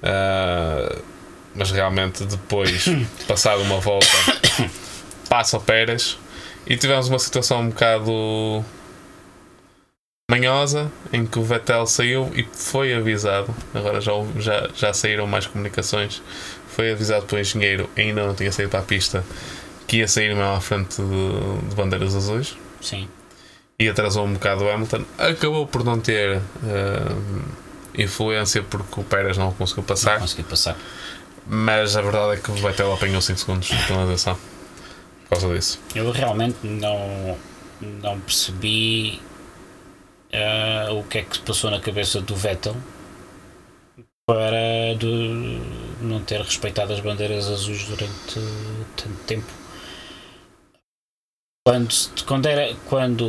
[0.02, 1.02] Uh,
[1.54, 2.86] mas realmente depois,
[3.28, 4.06] passado uma volta,
[5.32, 6.18] passa o Pérez
[6.66, 8.62] e tivemos uma situação um bocado
[10.30, 13.54] manhosa em que o Vettel saiu e foi avisado.
[13.74, 16.22] Agora já, já, já saíram mais comunicações.
[16.68, 19.24] Foi avisado pelo engenheiro, ainda não tinha saído para a pista,
[19.86, 22.54] que ia sair mesmo à frente de, de bandeiras azuis.
[22.82, 23.08] Sim.
[23.78, 25.02] E atrasou um bocado o Hamilton.
[25.16, 27.42] Acabou por não ter uh,
[27.96, 30.16] influência porque o Pérez não conseguiu passar.
[30.16, 30.76] Não conseguiu passar.
[31.46, 34.36] Mas a verdade é que o Vettel apanhou 5 segundos de penalização
[35.32, 35.80] causa disso.
[35.94, 37.38] Eu realmente não,
[37.80, 39.20] não percebi
[40.32, 42.76] uh, o que é que se passou na cabeça do Vettel
[44.26, 45.60] para de
[46.00, 48.34] não ter respeitado as bandeiras azuis durante
[48.96, 49.52] tanto tempo.
[51.66, 51.94] Quando,
[52.26, 53.24] quando, era, quando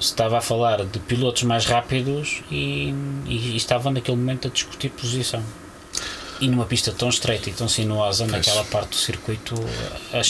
[0.00, 2.94] se estava a falar de pilotos mais rápidos e,
[3.26, 5.42] e, e estava naquele momento a discutir posição.
[6.42, 8.32] E numa pista tão estreita e tão sinuosa, pois.
[8.32, 9.54] naquela parte do circuito.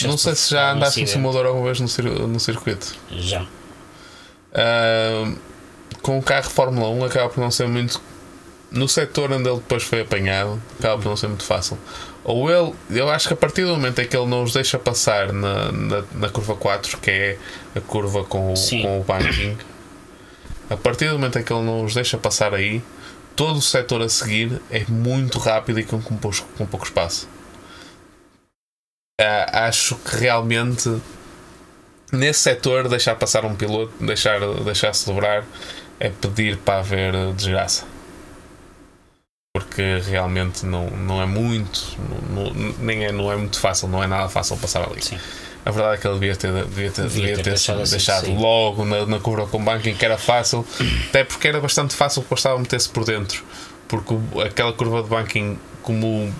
[0.04, 2.94] Não sei se já andaste um no simulador alguma vez no, no circuito.
[3.10, 3.40] Já.
[4.52, 5.38] Uh,
[6.02, 7.98] com o carro Fórmula 1 acaba por não ser muito.
[8.70, 11.78] No setor onde ele depois foi apanhado, acaba por não ser muito fácil.
[12.22, 14.78] Ou ele, eu acho que a partir do momento em que ele não os deixa
[14.78, 17.38] passar na, na, na curva 4, que é
[17.74, 19.56] a curva com o, com o banking,
[20.68, 22.82] a partir do momento em que ele não os deixa passar aí,
[23.36, 27.28] todo o setor a seguir é muito rápido e com, com, pouco, com pouco espaço.
[29.20, 30.90] Uh, acho que realmente
[32.12, 35.44] nesse setor deixar passar um piloto, deixar, deixar-se dobrar
[35.98, 37.86] é pedir para haver desgraça.
[39.54, 41.96] Porque realmente não, não é muito,
[42.30, 45.02] não, nem é, não é muito fácil, não é nada fácil passar ali.
[45.02, 45.18] Sim.
[45.64, 48.34] A verdade é que ele devia ter, devia ter, devia ter, ter deixado, assim, deixado
[48.34, 50.66] logo na, na curva com o banking que era fácil,
[51.08, 53.42] até porque era bastante fácil para estava a meter-se por dentro.
[53.86, 56.32] Porque aquela curva de banking, como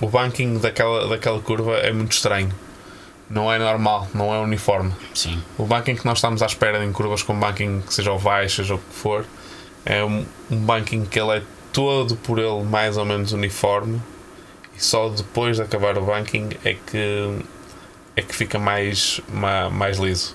[0.00, 2.52] o, banking daquela, daquela curva é muito estranho
[3.30, 4.92] não é normal, não é uniforme.
[5.14, 5.42] Sim.
[5.58, 8.56] O banking que nós estamos à espera em curvas com banking, que seja o baixo,
[8.56, 9.26] seja o que for,
[9.84, 11.42] é um, um banking que ele é
[11.72, 14.00] todo por ele mais ou menos uniforme
[14.76, 17.38] e só depois de acabar o banking é que
[18.18, 19.20] é que fica mais,
[19.70, 20.34] mais, liso.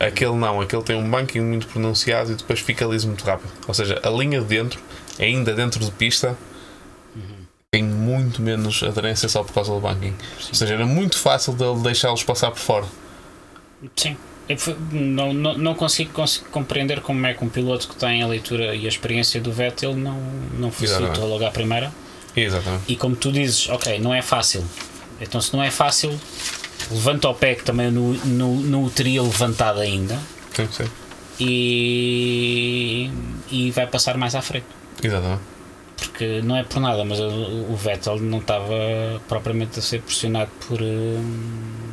[0.00, 3.52] Aquele não, aquele tem um banking muito pronunciado e depois fica liso muito rápido.
[3.68, 4.80] Ou seja, a linha de dentro,
[5.18, 6.36] ainda dentro de pista,
[7.70, 10.14] tem muito menos aderência só por causa do banking.
[10.40, 10.48] Sim.
[10.48, 12.86] Ou seja, era muito fácil dele deixá-los passar por fora.
[13.94, 14.16] Sim.
[14.90, 18.74] não, não, não consigo, consigo, compreender como é que um piloto que tem a leitura
[18.74, 20.20] e a experiência do Vettel não,
[20.58, 21.92] não facilitou logo à primeira.
[22.34, 22.84] Exatamente.
[22.88, 24.64] E como tu dizes, ok, não é fácil.
[25.20, 26.18] Então, se não é fácil,
[26.90, 30.18] levanta o pé que também não, não, não o teria levantado ainda.
[30.54, 30.84] Sim, sim.
[31.38, 33.10] E,
[33.50, 34.66] e vai passar mais à frente.
[35.02, 35.50] Exatamente
[36.00, 38.74] porque não é por nada, mas o Vettel não estava
[39.28, 40.80] propriamente a ser pressionado por.
[40.80, 41.89] Hum,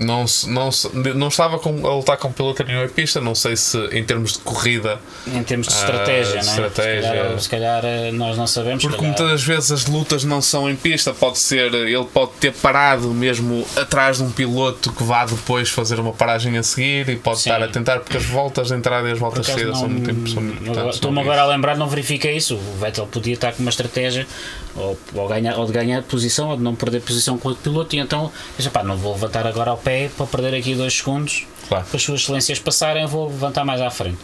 [0.00, 0.70] não, não,
[1.14, 4.32] não estava com, a lutar com o piloto em pista, não sei se em termos
[4.32, 4.98] de corrida.
[5.26, 6.40] Em termos de estratégia, uh, né?
[6.40, 7.02] estratégia.
[7.02, 8.82] Se calhar, se, calhar, eh, nós não sabemos.
[8.82, 12.50] Porque muitas das vezes as lutas não são em pista, pode ser, ele pode ter
[12.50, 17.16] parado mesmo atrás de um piloto que vá depois fazer uma paragem a seguir e
[17.16, 17.50] pode Sim.
[17.50, 20.30] estar a tentar, porque as voltas de entrada e as voltas de saída são muito,
[20.30, 20.94] são muito importantes.
[20.94, 22.54] Estou-me agora a lembrar, não verifiquei isso.
[22.56, 24.26] O Vettel podia estar com uma estratégia
[24.74, 27.94] ou, ou, ganhar, ou de ganhar posição ou de não perder posição com o piloto,
[27.94, 28.32] e então,
[28.72, 31.84] pá, não vou levantar agora ao pé para perder aqui dois segundos claro.
[31.84, 34.18] para as suas excelências passarem, vou levantar mais à frente.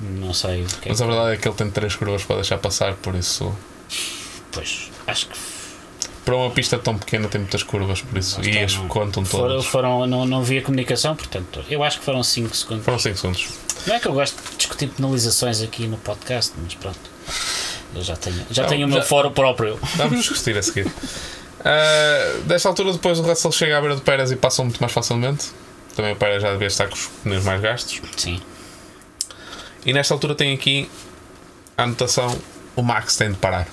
[0.00, 0.64] Não sei.
[0.82, 3.54] É Mas a verdade é que ele tem três curvas para deixar passar, por isso.
[4.52, 5.38] Pois, acho que.
[6.24, 8.42] Para uma pista tão pequena tem muitas curvas, por isso.
[8.42, 9.66] e as contam todas.
[9.66, 12.84] Foram, não, não vi a comunicação, portanto, eu acho que foram 5 segundos.
[12.84, 13.48] Foram 5 segundos.
[13.86, 16.98] Não é que eu gosto de discutir penalizações aqui no podcast, mas pronto.
[17.94, 19.78] Eu já tenho, já tenho o meu já- fórum próprio.
[19.96, 20.90] Vamos discutir a seguir.
[21.64, 24.92] Uh, desta altura, depois o Russell chega à beira do Pérez e passa muito mais
[24.92, 25.50] facilmente.
[25.96, 28.02] Também o Pérez já devia estar com os pneus mais gastos.
[28.16, 28.40] Sim.
[29.86, 30.90] E nesta altura tem aqui
[31.76, 32.36] a anotação:
[32.76, 33.66] o Max tem de parar.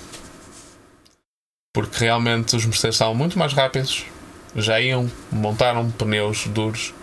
[1.74, 4.06] Porque realmente os Mercedes estavam muito mais rápidos,
[4.56, 6.94] já iam, montaram pneus duros.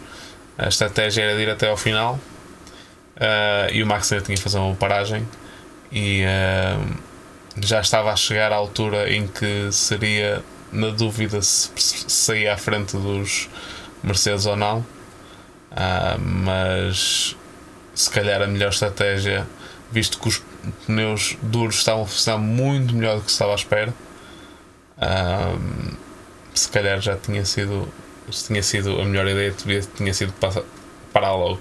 [0.58, 2.18] A estratégia era de ir até ao final.
[3.16, 5.26] Uh, e o Max ainda tinha que fazer uma paragem.
[5.90, 6.98] E uh,
[7.60, 10.42] já estava a chegar à altura em que seria,
[10.72, 13.48] na dúvida, se, se saía à frente dos
[14.02, 14.78] Mercedes ou não.
[15.70, 17.36] Uh, mas
[17.94, 19.46] se calhar a melhor estratégia,
[19.90, 20.42] visto que os
[20.86, 23.94] pneus duros estavam a funcionar muito melhor do que se estava à espera,
[25.00, 25.96] ahm,
[26.54, 27.88] se calhar já tinha sido,
[28.30, 29.54] se tinha sido a melhor ideia,
[29.96, 30.32] tinha, sido
[31.12, 31.60] parar logo.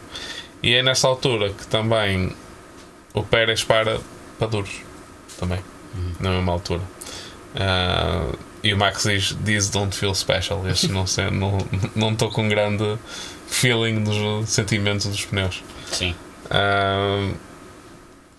[0.62, 2.36] E é nessa altura que também
[3.14, 4.00] o Pérez para
[4.38, 4.82] para duros,
[5.40, 5.60] também,
[6.20, 6.82] na mesma altura.
[7.56, 8.32] Ah,
[8.68, 10.68] e o Max diz: This don't feel special.
[10.68, 11.58] Este não estou não,
[11.96, 12.98] não com grande
[13.48, 15.64] feeling dos sentimentos dos pneus.
[15.90, 16.14] Sim.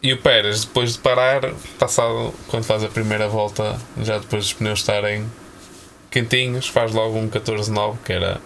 [0.03, 1.41] E o Pérez, depois de parar,
[1.79, 5.27] passado quando faz a primeira volta, já depois dos pneus estarem
[6.11, 8.41] quentinhos, faz logo um 14-9, que era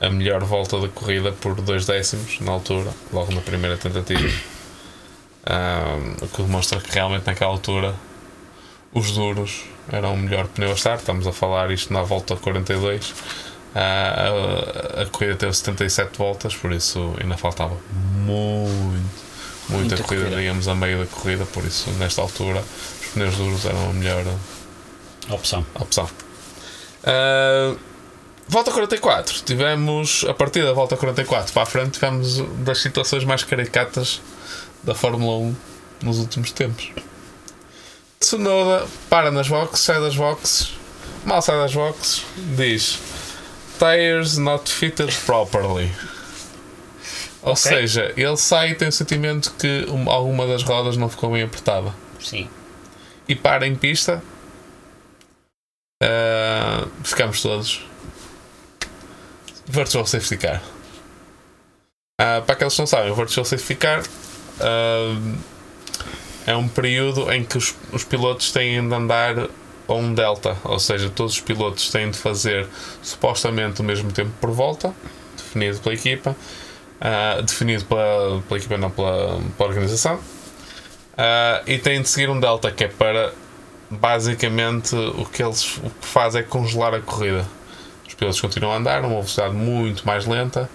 [0.00, 4.30] a melhor volta da corrida por dois décimos na altura, logo na primeira tentativa.
[5.46, 7.94] Ah, o que demonstra que realmente naquela altura
[8.92, 10.96] os duros eram o melhor pneu a estar.
[10.96, 13.14] Estamos a falar isto na volta 42.
[13.74, 14.28] Ah,
[14.98, 17.76] a, a corrida teve 77 voltas, por isso ainda faltava
[18.16, 18.70] muito,
[19.68, 21.44] muita, Muita corrida, digamos, a meio da corrida.
[21.46, 22.62] Por isso, nesta altura,
[23.00, 24.24] os pneus duros eram a melhor
[25.28, 25.64] Opção.
[25.74, 26.08] opção.
[27.02, 27.74] Ah,
[28.48, 29.40] volta 44.
[29.42, 34.20] Tivemos, a partir da volta 44 para a frente, tivemos das situações mais caricatas
[34.82, 35.56] da Fórmula 1
[36.02, 36.92] nos últimos tempos.
[38.20, 40.72] Tsunoda para nas boxes, sai das boxes,
[41.24, 42.24] mal sai das boxes,
[42.56, 42.98] diz
[43.78, 45.90] Tires not fitted properly.
[47.42, 47.56] Ou Ok.
[47.56, 51.42] seja, ele sai e tem o sentimento que um- alguma das rodas não ficou bem
[51.42, 52.48] apertada Sim.
[53.28, 54.22] e para em pista,
[56.02, 57.84] ah, ficamos todos.
[59.66, 60.62] Virtual Safety Car.
[62.20, 64.02] Ah, para aqueles que não sabem, o Virtual Safety Car
[64.60, 65.36] ah,
[66.46, 69.48] é um período em que os, os pilotos têm de andar
[69.86, 72.66] a um delta, ou seja, todos os pilotos têm de fazer
[73.02, 74.94] supostamente o mesmo tempo por volta,
[75.36, 76.36] definido pela equipa,
[77.00, 80.18] ah, definido pela, pela equipa, não pela, pela organização.
[81.16, 83.32] Ah, e têm de seguir um delta que é para
[83.90, 87.46] basicamente o que eles o que é congelar a corrida.
[88.06, 90.68] Os pilotos continuam a andar a uma velocidade muito mais lenta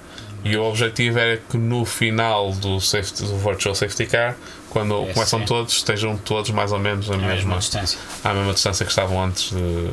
[0.44, 4.36] e o objetivo era que no final do, safety, do Virtual Safety Car,
[4.70, 5.46] quando Esse começam é.
[5.46, 8.00] todos, estejam todos mais ou menos Na mesma mesma, distância.
[8.24, 9.90] à mesma distância que estavam antes de,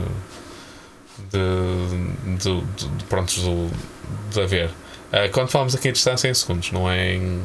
[1.31, 3.71] de, de, de, de, prontos, do,
[4.31, 4.71] de haver.
[5.13, 7.43] Ah, quando falamos aqui em distância é em segundos, não é em,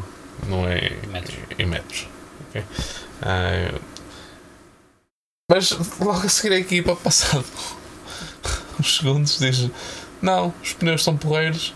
[0.48, 1.36] não é Metros.
[1.58, 2.08] em metros.
[2.50, 2.64] ok?
[3.22, 3.74] Ah,
[5.50, 7.44] mas logo a seguir a equipa, passado
[8.80, 9.70] uns segundos, diz:
[10.22, 11.74] Não, os pneus são porreiros,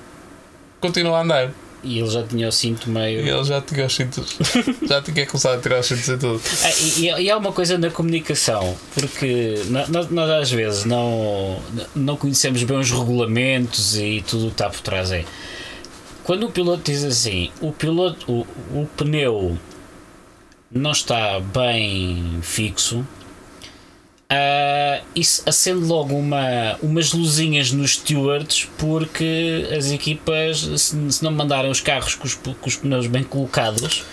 [0.79, 1.51] continua a andar.
[1.85, 3.21] E ele já tinha o cinto meio.
[3.25, 4.35] E ele já tinha os cintos,
[4.87, 6.41] já tinha começado a tirar os cintos e tudo.
[6.63, 11.61] Ah, e, e- e há uma coisa na comunicação, porque nós, nós às vezes não,
[11.95, 15.11] não conhecemos bem os regulamentos e tudo o que está por trás.
[15.11, 15.23] É
[16.23, 19.57] quando o piloto diz assim: o, piloto, o, o pneu
[20.71, 23.05] não está bem fixo.
[24.29, 31.31] Ah, isso acende logo uma, umas luzinhas nos stewards porque as equipas, se, se não
[31.31, 34.03] mandarem os carros com os, com os pneus bem colocados,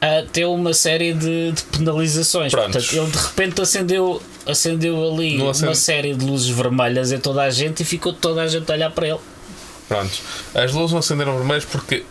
[0.00, 2.52] a ter uma série de, de penalizações.
[2.52, 7.18] Portanto, ele de repente acendeu, acendeu ali Não acende- uma série de luzes vermelhas em
[7.18, 9.18] toda a gente e ficou toda a gente a olhar para ele.
[9.96, 10.20] Prontos.
[10.54, 12.04] As luzes não acenderam vermelhas porque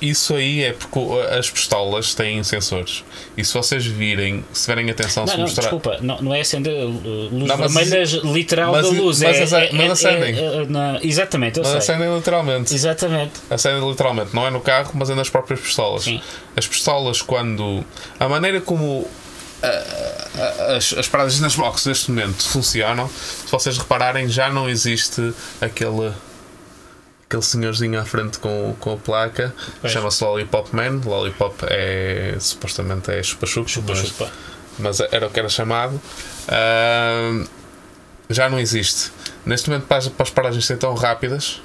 [0.00, 0.98] isso aí é porque
[1.38, 3.02] as pistolas têm sensores.
[3.36, 5.62] E se vocês virem, se tiverem atenção, Não, se não, mostrar.
[5.62, 9.20] desculpa, não, não é acender uh, luzes Não, mas vermelhas literal mas- da luz.
[9.22, 10.38] mas é, é- mas é- acendem.
[10.38, 11.94] é- é- na- exatamente, eu Mas sei.
[11.94, 12.74] acendem literalmente.
[12.74, 13.32] Exatamente.
[13.48, 14.34] Acendem literalmente.
[14.34, 16.04] Não é no carro, mas é nas próprias pistolas.
[16.04, 16.20] Sim.
[16.56, 17.84] As pistolas, quando.
[18.20, 19.08] A maneira como.
[19.62, 20.26] ah,
[20.68, 25.32] ah, as, as paradas nas boxes neste momento funcionam, se vocês repararem, já não existe
[25.60, 26.12] aquele.
[27.28, 29.52] Aquele senhorzinho à frente com, com a placa,
[29.84, 31.00] chama-se Lollipop Man.
[31.04, 34.30] Lollipop é supostamente é chupa-chupa, Chupa,
[34.78, 36.00] mas, mas era o que era chamado.
[36.48, 37.44] Ahm,
[38.30, 39.10] já não existe.
[39.44, 41.60] Neste momento, para as, para as paragens serem tão rápidas,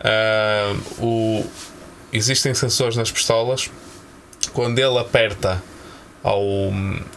[0.00, 1.46] ahm, o,
[2.12, 3.70] existem sensores nas pistolas.
[4.52, 5.62] Quando ele aperta
[6.24, 6.42] ao,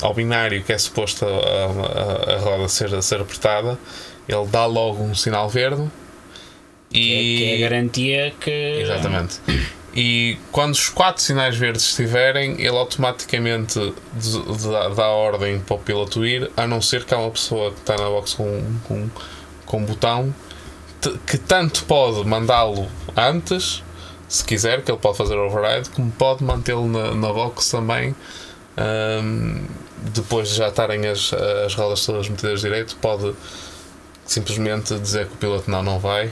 [0.01, 3.77] ao binário que é suposto a, a, a roda ser, a ser apertada,
[4.27, 5.89] ele dá logo um sinal verde.
[6.91, 6.99] E...
[6.99, 8.81] Que, é, que é a garantia que.
[8.81, 9.39] Exatamente.
[9.93, 13.93] E quando os quatro sinais verdes estiverem, ele automaticamente
[14.95, 17.79] dá a ordem para o piloto ir, a não ser que há uma pessoa que
[17.81, 19.09] está na box com, com,
[19.65, 20.33] com um botão
[21.25, 22.87] que tanto pode mandá-lo
[23.17, 23.83] antes,
[24.27, 28.15] se quiser, que ele pode fazer override, como pode mantê-lo na, na box também.
[28.77, 29.65] Um,
[30.13, 31.33] depois de já estarem as,
[31.65, 33.33] as rodas todas metidas direito, pode
[34.25, 36.31] simplesmente dizer que o piloto não, não vai.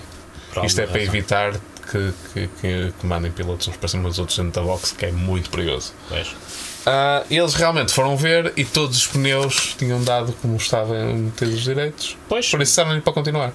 [0.63, 4.37] Isto é para evitar que, que, que, que mandem pilotos uns para cima dos outros
[4.37, 5.93] dentro da box, que é muito perigoso.
[6.11, 12.17] Uh, eles realmente foram ver e todos os pneus tinham dado como estavam metidos direitos.
[12.27, 12.49] Pois.
[12.49, 13.53] Por isso disseram-lhe para continuar.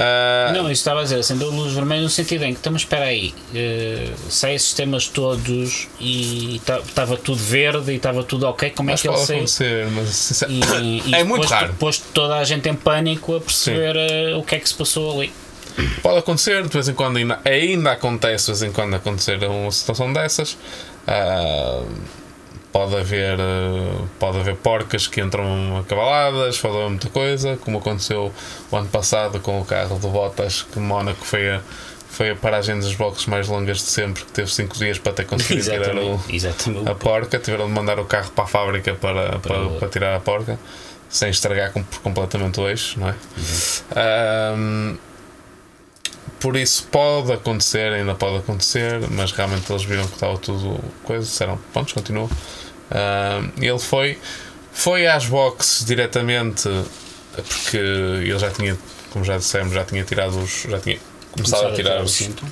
[0.00, 3.04] Uh, não, isso estava a dizer, acendeu luz vermelha no sentido em que, estamos, espera
[3.04, 8.94] aí, uh, sei sistemas todos e estava tudo verde e estava tudo ok, como é
[8.96, 9.44] que ele saiu?
[9.94, 11.68] Mas, e, e é muito raro.
[11.68, 15.20] Depois toda a gente em pânico a perceber uh, o que é que se passou
[15.20, 15.30] ali.
[16.02, 19.70] Pode acontecer, de vez em quando ainda, ainda acontece, de vez em quando acontecer uma
[19.70, 20.52] situação dessas.
[21.06, 21.86] Uh,
[22.72, 23.36] pode haver
[24.18, 28.32] pode haver porcas que entram acabaladas, pode haver muita coisa, como aconteceu
[28.70, 31.60] o ano passado com o carro de Bottas, que Mónaco foi a,
[32.08, 35.26] foi a paragem das boxes mais longas de sempre, que teve 5 dias para ter
[35.26, 36.20] conseguido tirar o,
[36.88, 40.16] a porca, tiveram de mandar o carro para a fábrica para, para, para, para tirar
[40.16, 40.58] a porca,
[41.08, 43.14] sem estragar completamente o eixo, não é?
[43.36, 44.58] Uhum.
[44.58, 44.98] Um,
[46.40, 51.24] por isso pode acontecer, ainda pode acontecer, mas realmente eles viram que estava tudo coisa,
[51.24, 52.24] disseram, pontos, continua.
[52.26, 54.18] Uh, ele foi,
[54.72, 56.68] foi às boxes diretamente
[57.48, 58.76] porque ele já tinha,
[59.10, 60.62] como já dissemos, já tinha tirado os.
[60.62, 60.98] já tinha
[61.30, 62.12] começado, a tirar, os.
[62.12, 62.44] Cinto.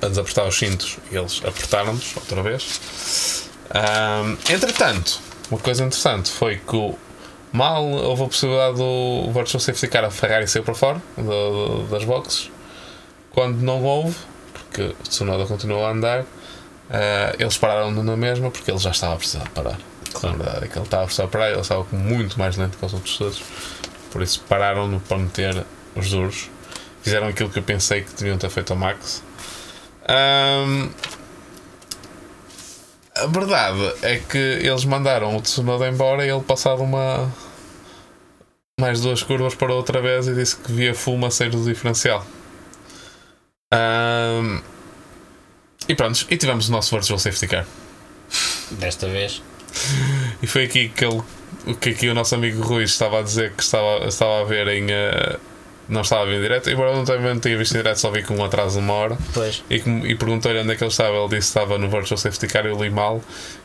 [0.00, 3.50] a desapertar os cintos e eles apertaram-nos outra vez.
[3.70, 6.96] Uh, entretanto, uma coisa interessante foi que o,
[7.52, 11.88] mal houve a possibilidade do Virtual Safety Car a Ferrari sair para fora do, do,
[11.90, 12.50] das boxes
[13.30, 14.16] quando não houve,
[14.52, 16.26] porque o Tsunoda continuou a andar, uh,
[17.38, 19.78] eles pararam na mesma porque ele já estava a precisar parar.
[20.12, 20.34] Claro.
[20.34, 22.84] A verdade é que ele estava a precisar parar, ele estava muito mais lento que
[22.84, 23.42] os outros todos.
[24.10, 25.64] Por isso pararam-no para meter
[25.94, 26.50] os duros.
[27.02, 29.22] Fizeram aquilo que eu pensei que deviam ter feito ao Max.
[30.08, 30.90] Um,
[33.14, 37.30] a verdade é que eles mandaram o Tsunoda embora e ele passado uma
[38.80, 42.24] mais duas curvas para outra vez e disse que via fuma sair do diferencial.
[43.72, 44.60] Um,
[45.88, 47.66] e pronto, e tivemos o nosso Virtual Safety Car.
[48.72, 49.42] Desta vez.
[50.42, 51.22] E foi aqui que, ele,
[51.80, 54.86] que aqui o nosso amigo Rui estava a dizer que estava, estava a ver em.
[54.86, 55.49] Uh,
[55.90, 57.04] não estava a ver em direto, embora não
[57.40, 59.18] tenha visto em direto, só vi com um atraso de uma hora.
[59.34, 59.62] Pois.
[59.68, 61.16] E, e perguntei-lhe onde é que ele estava.
[61.16, 62.64] Ele disse que estava no Virtual Safety Car.
[62.64, 63.20] Eu li mal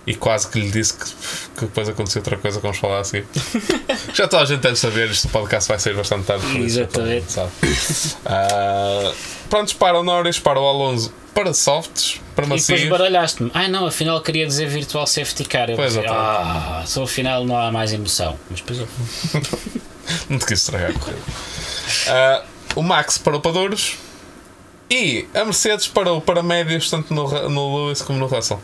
[0.08, 3.24] e quase que lhe disse que, que depois aconteceu outra coisa que vamos falar assim.
[4.14, 6.46] Já toda a gente deve saber, este podcast vai sair bastante tarde.
[6.46, 7.40] Por Exatamente.
[7.64, 9.14] Isso, uh,
[9.48, 12.70] pronto, para o Norris, para o Alonso, para softs, para macios.
[12.70, 13.52] E depois baralhaste-me.
[13.54, 15.70] Ah, não, afinal queria dizer Virtual Safety Car.
[15.70, 18.38] Eu pois pensei, ah, só afinal não há mais emoção.
[18.50, 18.88] Mas depois eu.
[20.30, 21.22] não te quis estragar a corrida.
[22.08, 23.98] Uh, o Max para duros
[24.90, 28.62] e a Mercedes parou para médios, tanto no, no Lewis como no Russell.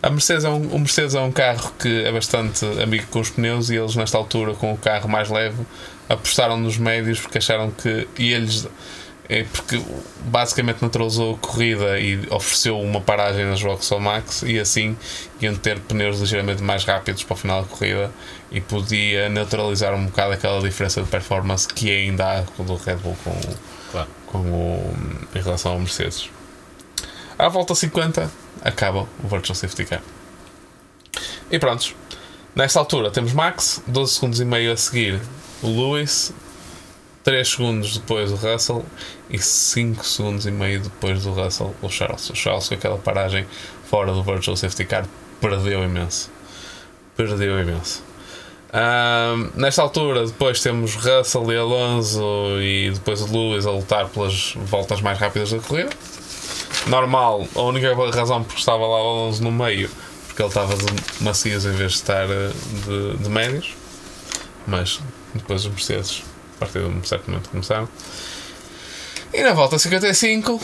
[0.00, 3.30] A Mercedes é um, o Mercedes é um carro que é bastante amigo com os
[3.30, 5.66] pneus e eles, nesta altura, com o carro mais leve,
[6.08, 8.06] apostaram nos médios porque acharam que.
[8.16, 8.68] E eles.
[9.28, 9.82] É porque
[10.24, 14.96] basicamente neutralizou a corrida e ofereceu uma paragem nas Vauxhall Max e assim
[15.38, 18.10] iam ter pneus ligeiramente mais rápidos para o final da corrida
[18.50, 23.16] e podia neutralizar um bocado aquela diferença de performance que ainda há do Red Bull
[23.22, 23.38] com,
[23.90, 24.08] claro.
[24.26, 24.96] com o,
[25.34, 26.30] em relação ao Mercedes.
[27.38, 28.30] À volta 50
[28.62, 30.02] acaba o Virtual Safety Car.
[31.50, 31.94] E prontos.
[32.54, 35.20] Nesta altura temos Max, 12 segundos e meio a seguir
[35.62, 36.32] o Lewis,
[37.28, 38.82] 3 segundos depois o Russell
[39.28, 42.30] e 5 segundos e meio depois do Russell o Charles.
[42.30, 43.46] O Charles com aquela paragem
[43.84, 45.06] fora do Virtual Safety Car
[45.38, 46.30] perdeu imenso.
[47.18, 48.02] Perdeu imenso.
[48.72, 52.22] Um, nesta altura, depois temos Russell e Alonso
[52.62, 55.90] e depois o Lewis a lutar pelas voltas mais rápidas da corrida.
[56.86, 59.90] Normal, a única razão porque estava lá o Alonso no meio,
[60.28, 62.52] porque ele estava de macios em vez de estar eh,
[62.86, 63.74] de, de médios.
[64.66, 64.98] Mas
[65.34, 66.22] depois os Mercedes,
[66.58, 67.88] a partir de um certo momento, começaram.
[69.32, 70.60] E na volta 55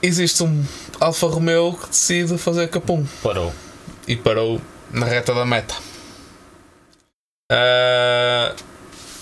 [0.00, 0.64] existe um
[1.00, 3.04] Alfa Romeo que decide fazer capum.
[3.22, 3.52] Parou.
[4.06, 4.60] E parou
[4.92, 5.74] na reta da meta.
[7.50, 8.54] Uh,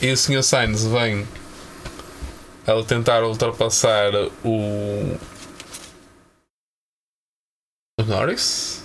[0.00, 0.42] e o Sr.
[0.42, 1.26] Sainz vem
[2.66, 4.12] a tentar ultrapassar
[4.44, 5.16] o,
[7.98, 8.84] o Norris.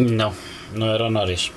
[0.00, 0.34] Não,
[0.72, 1.52] não era o Norris.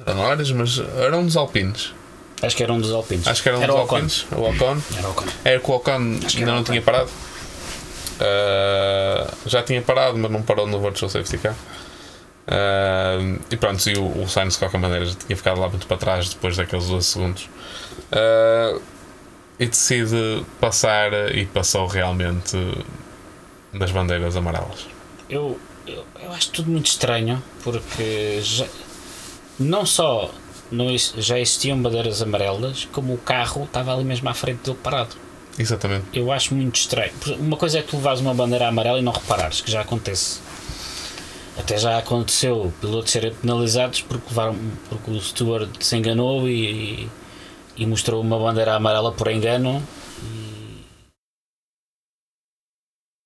[0.00, 1.97] Era Norris, mas era um dos Alpines.
[2.42, 3.26] Acho que era um dos Alpines.
[3.26, 3.80] Acho que era um era dos.
[3.80, 4.26] Alpines.
[4.32, 4.80] O Ocon.
[4.96, 5.24] Era o Ocon.
[5.44, 7.10] Era que o Ocon ainda não tinha parado.
[8.20, 11.54] Ah, já tinha parado, mas não parou no Virtual Safety Car.
[12.46, 13.18] Ah,
[13.50, 15.96] e pronto, e o, o Sainz de qualquer maneira já tinha ficado lá muito para
[15.96, 17.48] trás depois daqueles 12 segundos.
[18.12, 18.78] Ah,
[19.58, 22.56] e decide passar e passou realmente
[23.72, 24.86] nas bandeiras amarelas.
[25.28, 28.66] Eu, eu, eu acho tudo muito estranho porque já,
[29.58, 30.30] não só
[30.70, 35.16] não, já existiam bandeiras amarelas, como o carro estava ali mesmo à frente dele parado.
[35.58, 36.06] Exatamente.
[36.12, 37.12] Eu acho muito estranho.
[37.38, 40.40] Uma coisa é tu levares uma bandeira amarela e não reparares, que já acontece.
[41.58, 44.56] Até já aconteceu pilotos serem penalizados porque, levaram,
[44.88, 47.08] porque o steward se enganou e,
[47.76, 49.82] e mostrou uma bandeira amarela por engano.
[50.22, 50.84] E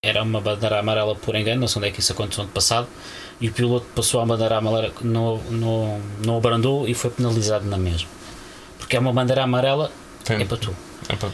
[0.02, 2.88] era uma bandeira amarela por engano, não sei onde é que isso aconteceu no passado.
[3.42, 7.76] E o piloto passou a bandeira amarela, não, não, não abrandou e foi penalizado na
[7.76, 8.08] mesma.
[8.78, 9.90] Porque é uma bandeira amarela,
[10.24, 10.74] Tem- é para tu.
[11.08, 11.28] é para-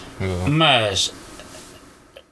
[0.49, 1.13] Mas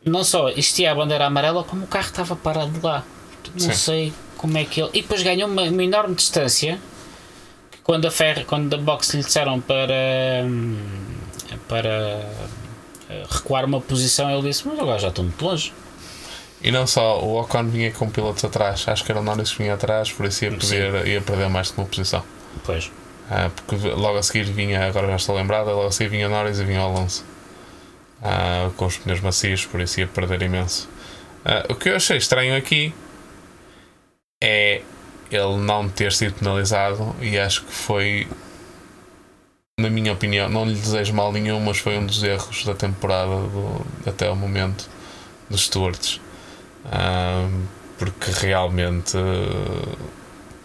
[0.05, 3.05] não só existia a bandeira amarela, como o carro estava parado lá.
[3.53, 3.73] Não Sim.
[3.75, 4.91] sei como é que ele.
[4.95, 6.79] E depois ganhou uma, uma enorme distância.
[7.71, 9.93] que Quando a Ferra, quando a box lhe disseram para.
[10.45, 10.79] hum,
[11.69, 11.89] para
[13.11, 15.73] eh, recuar uma posição, ele disse: Mas agora já estou muito longe.
[16.61, 19.59] E não só, o Ocon vinha com pilotos atrás, acho que era o Norris que
[19.59, 22.25] vinha atrás, por isso ia, perder, ia perder mais que uma posição.
[22.65, 22.91] Pois.
[23.31, 26.59] Ah, porque logo a seguir vinha, agora já estou lembrado, logo a seguir vinha Norris
[26.61, 27.25] e vinha o Alonso
[28.23, 30.89] Ah, com os pneus macios, por isso ia perder imenso.
[31.45, 32.93] Ah, o que eu achei estranho aqui
[34.43, 34.83] é
[35.31, 38.29] ele não ter sido penalizado e acho que foi,
[39.79, 43.31] na minha opinião, não lhe desejo mal nenhum, mas foi um dos erros da temporada
[43.49, 44.89] do- até o momento
[45.51, 46.21] dos stewards.
[47.99, 49.97] Porque realmente ah,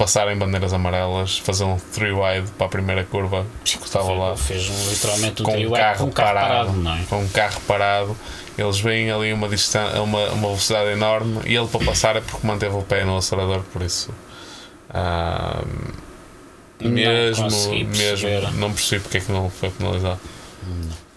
[0.01, 4.63] passarem bandeiras amarelas, fazer um three wide para a primeira curva, que estava lá Fez
[4.89, 7.03] literalmente um com um carro, com um carro parado, parado, não é?
[7.07, 8.17] com um carro parado,
[8.57, 12.45] eles veem ali uma, distan uma, uma velocidade enorme e ele para passar é porque
[12.45, 14.09] manteve o pé no acelerador, por isso
[14.89, 15.63] ah,
[16.80, 17.47] Não mesmo,
[17.86, 20.19] mesmo não percebi porque é que não foi penalizado.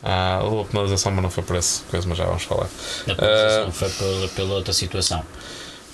[0.07, 2.69] Ah, a penalização, mas não foi por essa coisa, mas já vamos falar.
[3.09, 5.25] A penalização foi pela, pela outra situação.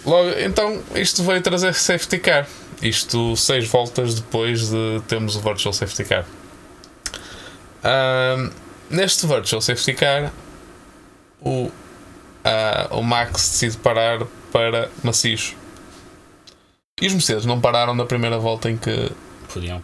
[0.04, 2.48] Logo, então isto veio trazer safety car.
[2.82, 6.26] Isto seis voltas depois de termos o virtual safety car.
[7.84, 8.50] Ahm,
[8.90, 10.32] neste virtual safety car,
[11.40, 11.70] o,
[12.44, 15.54] ah, o Max decide parar para macios.
[17.00, 19.12] E os Mercedes não pararam na primeira volta em que
[19.52, 19.82] Podiam,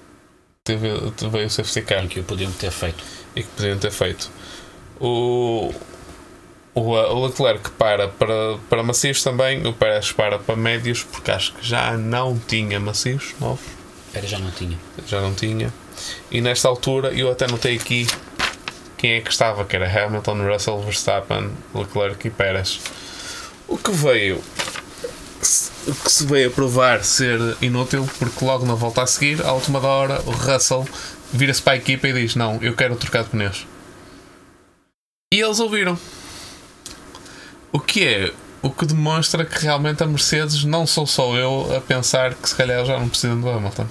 [0.64, 0.88] teve,
[1.30, 3.02] veio o safety car em que o podiam ter feito.
[3.36, 4.30] E que podiam ter feito.
[4.98, 5.72] O,
[6.74, 11.52] o, o Leclerc para, para, para macios também, o Pérez para para médios, porque acho
[11.52, 13.64] que já não tinha macios novos,
[14.12, 14.78] Era já não tinha.
[15.06, 15.72] já não tinha.
[16.30, 18.06] E nesta altura eu até notei aqui
[18.96, 22.80] quem é que estava, que era Hamilton, Russell, Verstappen, Leclerc e Pérez.
[23.68, 24.42] O que veio
[25.86, 29.52] o que se veio a provar ser inútil, porque logo na volta a seguir, à
[29.52, 30.84] última da hora, o Russell
[31.32, 33.66] vira-se para a equipa e diz: Não, eu quero trocar de pneus.
[35.32, 35.98] E eles ouviram.
[37.72, 38.32] O que é?
[38.62, 42.54] O que demonstra que realmente a Mercedes não sou só eu a pensar que se
[42.54, 43.86] calhar já não precisam do Hamilton,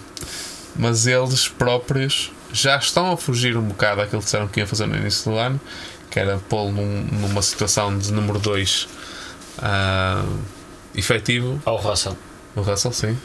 [0.75, 4.85] mas eles próprios já estão a fugir um bocado daquilo que disseram que iam fazer
[4.87, 5.59] no início do ano,
[6.09, 8.87] que era pô-lo num- numa situação de número 2
[10.95, 12.17] efetivo, Ao Russell.
[12.55, 13.17] o Russell, sim.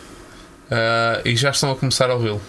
[0.71, 2.41] Ah, e já estão a começar a ouvi-lo.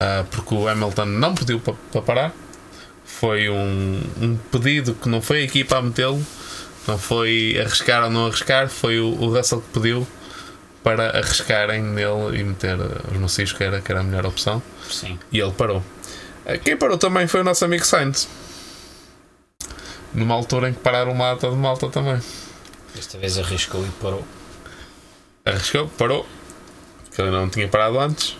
[0.00, 2.32] Ah, porque o Hamilton não pediu para para parar.
[3.04, 6.24] Foi um, um pedido que não foi a equipa a metê-lo.
[6.86, 8.68] Não foi arriscar ou não arriscar.
[8.68, 10.06] Foi o, o Russell que pediu
[10.82, 12.76] para arriscarem nele e meter
[13.10, 14.62] os macios, que era, que era a melhor opção.
[14.90, 15.18] Sim.
[15.32, 15.82] E ele parou.
[16.44, 18.28] Ah, Quem parou também foi o nosso amigo Sainz.
[20.12, 22.20] Numa altura em que pararam uma ata de malta também.
[22.94, 24.24] Desta vez arriscou e parou.
[25.44, 26.26] arriscou, parou,
[27.14, 28.36] que ele não tinha parado antes,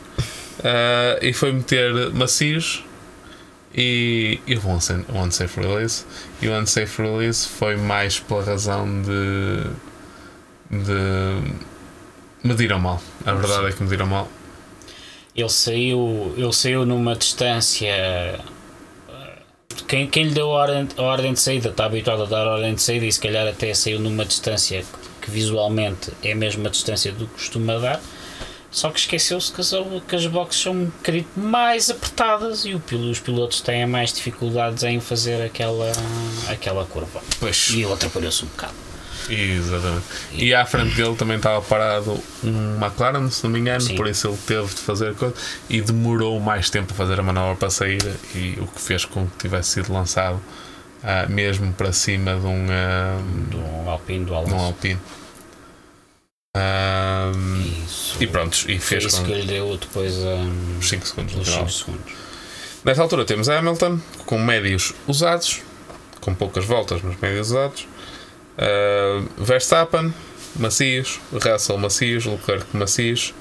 [0.63, 2.85] ah, e foi meter macios
[3.75, 6.05] e, e um unsafe release.
[6.41, 9.65] E o unsafe release foi mais pela razão de.
[10.71, 11.55] de.
[12.43, 13.03] mediram mal.
[13.27, 14.29] A verdade é que mediram mal.
[15.35, 18.39] Ele saiu, ele saiu numa distância.
[19.89, 22.53] Quem, quem lhe deu a ordem, a ordem de saída está habituado a dar a
[22.53, 24.85] ordem de saída e se calhar até saiu numa distância
[25.21, 28.01] que visualmente é a mesma distância do que costuma dar.
[28.75, 29.71] Só que esqueceu-se que as,
[30.09, 34.13] que as boxes são um bocadinho mais apertadas e o, pil- os pilotos têm mais
[34.13, 35.93] dificuldades em fazer aquela,
[36.51, 37.23] aquela curva.
[37.39, 37.71] Pois.
[37.71, 38.75] E ele atrapalhou-se um bocado.
[39.31, 40.05] Exatamente.
[40.33, 43.95] E à frente dele também estava parado um McLaren, se não me engano, Sim.
[43.95, 45.35] por isso ele teve de fazer coisa
[45.71, 48.03] e demorou mais tempo a fazer a manobra para sair
[48.35, 50.43] e o que fez com que tivesse sido lançado
[51.03, 53.19] ah, mesmo para cima de um, ah,
[53.85, 54.57] Do Alpine, do de um Alonso.
[54.57, 54.99] Alpine.
[56.57, 57.33] Ah,
[57.85, 58.04] Isso.
[58.21, 61.35] E pronto, e Foi fez isso com que lhe deu depois um, os 5 segundos
[61.35, 61.69] os final.
[61.69, 62.13] 5 segundos.
[62.85, 65.63] Nesta altura temos Hamilton com médios usados,
[66.21, 67.89] com poucas voltas, mas médios usados.
[68.59, 70.13] Uh, Verstappen,
[70.57, 71.19] macios.
[71.33, 72.27] Russell, macios.
[72.27, 73.35] Leclerc, macios.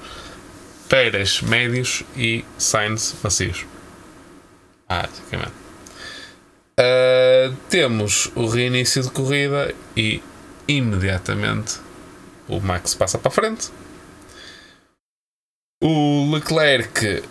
[0.88, 2.02] Pérez, médios.
[2.16, 3.66] E Sainz, macios.
[4.88, 5.08] Ah.
[6.80, 10.22] Uh, temos o reinício de corrida e
[10.66, 11.76] imediatamente
[12.48, 13.70] o Max passa para a frente.
[15.82, 17.22] O Leclerc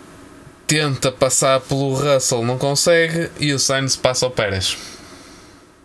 [0.66, 4.76] tenta passar pelo Russell, não consegue, e o Sainz passa ao Pérez.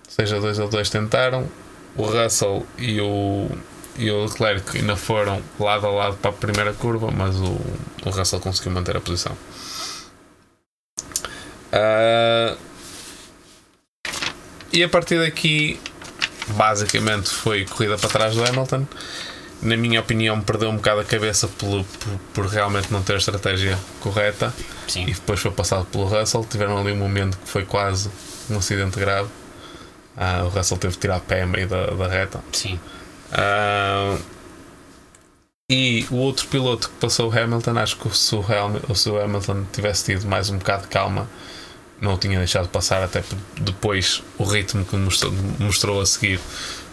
[0.05, 1.49] Ou seja, dois a dois tentaram.
[1.95, 3.49] O Russell e o,
[3.97, 7.60] e o Leclerc ainda foram lado a lado para a primeira curva, mas o,
[8.05, 9.36] o Russell conseguiu manter a posição.
[11.72, 12.55] Ah,
[14.72, 15.80] e a partir daqui,
[16.49, 18.86] basicamente, foi corrida para trás do Hamilton.
[19.62, 23.18] Na minha opinião, perdeu um bocado a cabeça pelo- por, por realmente não ter a
[23.18, 24.53] estratégia correta
[24.88, 25.03] Sim.
[25.03, 26.45] e depois foi passado pelo Russell.
[26.49, 28.10] Tiveram ali um momento que foi quase
[28.49, 29.28] um acidente grave.
[30.16, 32.39] Ah, o Russell teve de tirar pé a meio da, da reta.
[32.53, 32.80] Sim.
[33.32, 34.18] Ah,
[35.72, 39.22] e o outro piloto que passou o Hamilton, acho que se o, Ham- se o
[39.22, 41.30] Hamilton tivesse tido mais um bocado de calma,
[42.01, 46.39] não o tinha deixado passar, até por- depois o ritmo que mostrou, mostrou a seguir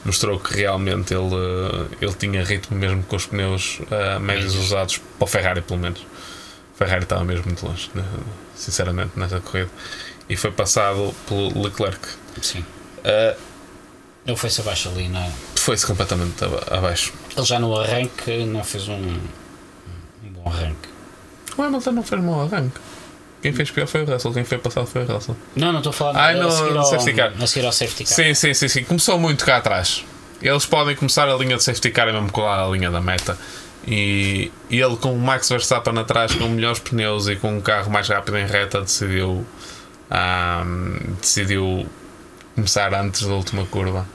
[0.07, 4.99] mostrou que realmente ele, eh, ele tinha ritmo mesmo com os pneus ah, médios usados
[4.99, 6.01] para o Ferrari, pelo menos.
[6.01, 8.05] O Ferrari estava mesmo muito longe, né,
[8.55, 9.71] sinceramente, nesta corrida.
[10.29, 11.99] E foi passado pelo Leclerc.
[12.43, 12.65] Sim.
[13.05, 13.35] Ah,
[14.27, 15.31] Ele foi-se abaixo ali, não é?
[15.57, 17.13] Foi-se completamente aba- abaixo.
[17.37, 20.89] Ele já no arranque não fez um, um bom arranque.
[21.57, 22.79] O Hamilton não fez mau arranque.
[23.43, 25.37] Quem fez pior foi o Russell, quem foi passado foi o Russell.
[25.55, 27.33] Não, não estou a falar Ai, a no- seguir ao, safety car.
[27.41, 28.13] A seguir ao safety car.
[28.15, 28.85] Sim, sim, sim, sim.
[28.85, 30.05] Começou muito cá atrás.
[30.43, 33.39] Eles podem começar a linha de safety car e mesmo colar a linha da meta.
[33.87, 37.91] E, e ele com o Max Verstappen atrás, com melhores pneus e com um carro
[37.91, 39.47] mais rápido em reta, decidiu,
[40.11, 41.87] ahm, decidiu
[42.55, 44.07] começar antes da última curva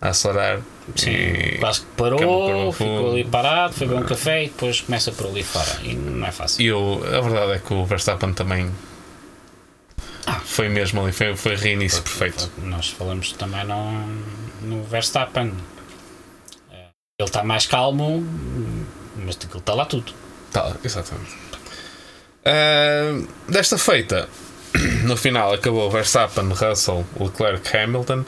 [0.00, 0.60] a acelerar.
[0.96, 1.12] Sim,
[1.60, 5.26] quase que é parou, ficou ali parado, foi beber um café e depois começa por
[5.26, 5.78] ali fora.
[5.82, 6.62] E não é fácil.
[6.62, 8.70] E o- a verdade é que o Verstappen também
[10.44, 12.50] foi mesmo ali, foi, foi reinício perfeito.
[12.58, 14.02] Nós falamos também no,
[14.62, 15.52] no Verstappen.
[16.72, 16.88] Eh,
[17.20, 18.24] Ele está mais calmo,
[19.16, 20.12] mas aquilo está lá tudo.
[20.52, 21.36] Tá, exatamente.
[22.44, 24.28] Ah, desta feita,
[25.04, 28.24] no final acabou Verstappen, Russell, Leclerc, Hamilton.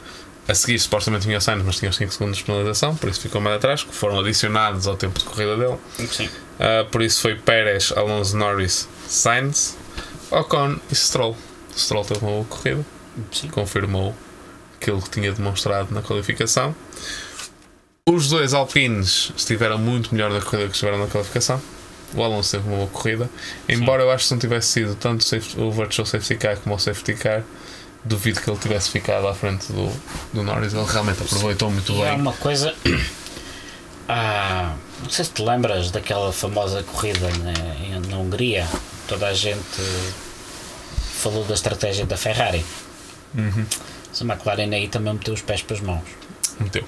[0.47, 3.21] A seguir, supostamente tinha o Sainz, mas tinha os 5 segundos de penalização, por isso
[3.21, 5.77] ficou mais atrás, que foram adicionados ao tempo de corrida dele.
[6.09, 6.29] Sim.
[6.59, 9.77] Ah, por isso foi Pérez, Alonso Norris, Sainz,
[10.29, 11.37] Ocon e Stroll.
[11.77, 12.85] Stroll teve uma boa corrida,
[13.31, 13.49] Sim.
[13.49, 14.15] confirmou
[14.79, 16.75] aquilo que tinha demonstrado na qualificação.
[18.09, 21.61] Os dois Alpines estiveram muito melhor na corrida que estiveram na qualificação.
[22.13, 23.29] O Alonso teve uma boa corrida.
[23.69, 25.23] Embora eu acho que se não tivesse sido tanto
[25.57, 27.43] o o Virtual Safety Car como o Safety Car,
[28.03, 29.91] duvido que ele tivesse ficado à frente do,
[30.33, 30.73] do Norris.
[30.73, 32.21] Ele realmente aproveitou muito E há bem.
[32.21, 32.73] uma coisa.
[34.13, 38.67] Ah, não sei se te lembras daquela famosa corrida na, na Hungria.
[39.07, 39.81] Toda a gente
[41.13, 42.65] falou da estratégia da Ferrari.
[43.33, 43.65] Uhum.
[44.19, 46.03] A McLaren aí também meteu os pés para as mãos.
[46.59, 46.83] Meteu.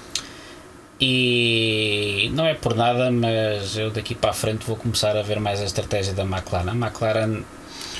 [1.00, 5.40] E não é por nada, mas eu daqui para a frente vou começar a ver
[5.40, 6.70] mais a estratégia da McLaren.
[6.70, 7.42] A McLaren,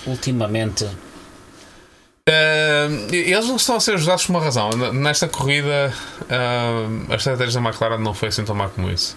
[0.07, 0.87] ultimamente,
[2.27, 4.71] Ah, eles não estão a ser ajudados por uma razão.
[4.95, 5.93] Nesta corrida,
[6.31, 9.17] ah, a estratégia da McLaren não foi assim tão má como isso.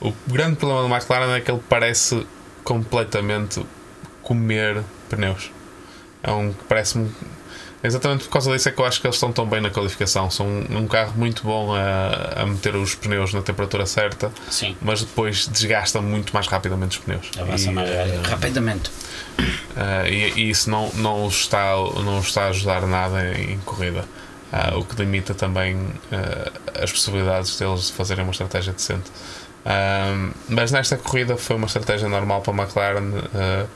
[0.00, 2.26] O grande problema da McLaren é que ele parece
[2.64, 3.64] completamente
[4.22, 5.52] comer pneus.
[6.22, 7.10] É um que parece-me.
[7.82, 10.30] Exatamente por causa disso é que eu acho que eles estão tão bem na qualificação.
[10.30, 14.76] São um, um carro muito bom a, a meter os pneus na temperatura certa, sim,
[14.80, 17.30] mas depois desgasta muito mais rapidamente os pneus.
[17.38, 18.90] avança E, mais eh, rapidamente.
[19.38, 23.52] Uh, e, e isso não, não, os está, não os está a ajudar nada em,
[23.52, 24.04] em corrida.
[24.52, 29.10] Uh, o que limita também uh, as possibilidades deles de fazerem uma estratégia decente.
[30.48, 33.10] Mas nesta corrida foi uma estratégia normal para a McLaren.
[33.10, 33.68] uh,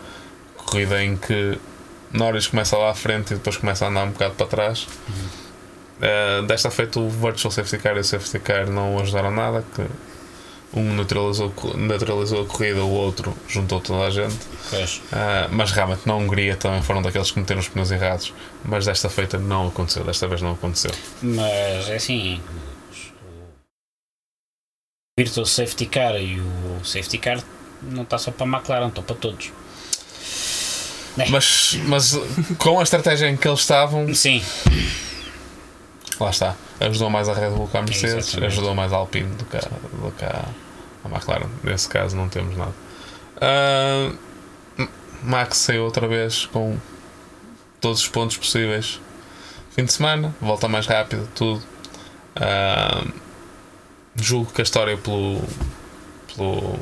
[0.73, 1.59] corrida em que
[2.13, 4.87] Norris começa lá à frente e depois começa a andar um bocado para trás.
[5.99, 9.65] Uh, desta feita, o Virtual Safety Car e o Safety Car não ajudaram nada.
[9.75, 9.83] Que
[10.75, 14.39] um neutralizou, neutralizou a corrida, o outro juntou toda a gente.
[15.13, 18.33] Ah, mas realmente na Hungria também foram daqueles que meteram os pneus errados.
[18.65, 20.91] Mas desta feita não aconteceu, desta vez não aconteceu.
[21.23, 22.41] Mas é assim,
[25.19, 27.45] Virtual Safety Car e o Safety Car
[27.83, 29.53] não está só para a McLaren, está para todos.
[31.19, 31.29] É.
[31.29, 32.19] Mas, mas
[32.59, 34.43] com a estratégia em que eles estavam, Sim,
[36.19, 36.57] lá está.
[36.81, 38.53] Ajudou mais a Red Bull que a Mercedes, Exatamente.
[38.53, 40.45] ajudou mais a Alpine do que a, do que a,
[41.05, 41.49] a McLaren.
[41.63, 42.73] Nesse caso, não temos nada.
[43.41, 44.13] Ah,
[45.23, 46.77] Max saiu outra vez com
[47.81, 49.01] todos os pontos possíveis.
[49.75, 51.63] Fim de semana, volta mais rápido, tudo.
[52.37, 53.05] Ah,
[54.17, 55.43] julgo que a história pelo,
[56.35, 56.79] pelo,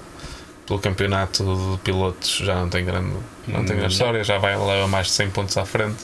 [0.71, 3.13] pelo campeonato de pilotos já não tem grande,
[3.49, 5.99] não tem grande história, já vai leva mais de 100 pontos à frente.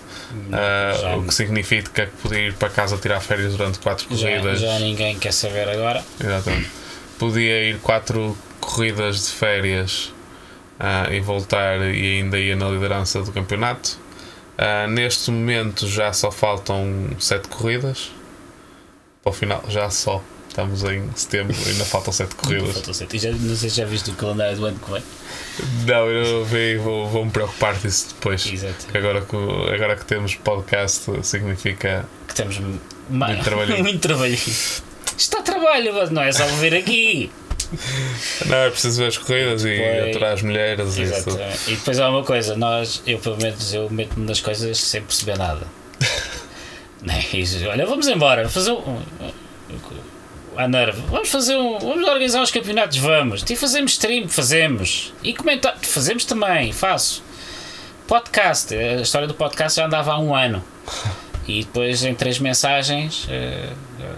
[0.50, 4.58] Já, o que significa que podia ir para casa tirar férias durante 4 já, corridas.
[4.58, 6.04] já ninguém quer saber agora.
[6.20, 6.68] Exatamente.
[7.16, 10.12] Podia ir 4 corridas de férias
[10.80, 13.96] ah, e voltar e ainda ia na liderança do campeonato.
[14.58, 18.10] Ah, neste momento já só faltam 7 corridas.
[19.22, 20.20] Para o final, já só.
[20.56, 22.72] Estamos em setembro, ainda faltam 7 corridas.
[22.72, 23.14] Faltou sete.
[23.14, 25.02] E já, não sei se já viste o calendário do ano que vem.
[25.84, 28.50] Não, eu não vi, vou, vou me preocupar disso depois.
[28.50, 28.86] Exato.
[28.94, 32.58] Agora que, agora que temos podcast significa Que temos
[33.10, 33.82] Muito trabalhinho.
[33.84, 34.38] muito trabalhinho.
[35.18, 37.30] Está trabalho, mas não é só vir aqui.
[38.46, 41.02] Não, é preciso ver as corridas e Foi- aturar as mulheres e.
[41.02, 41.38] Exato.
[41.68, 45.36] E depois há uma coisa, nós, eu pelo menos eu meto-me nas coisas sem perceber
[45.36, 45.66] nada.
[47.02, 47.22] Né?
[47.34, 49.00] E Olha, vamos embora, fazer um.
[51.08, 51.78] Vamos fazer um.
[51.78, 53.44] Vamos organizar os campeonatos, vamos.
[53.48, 55.12] E fazemos stream, fazemos.
[55.22, 57.22] E comentar, fazemos também, faço.
[58.06, 60.62] Podcast, a história do podcast já andava há um ano.
[61.46, 63.70] E depois em três mensagens, eh,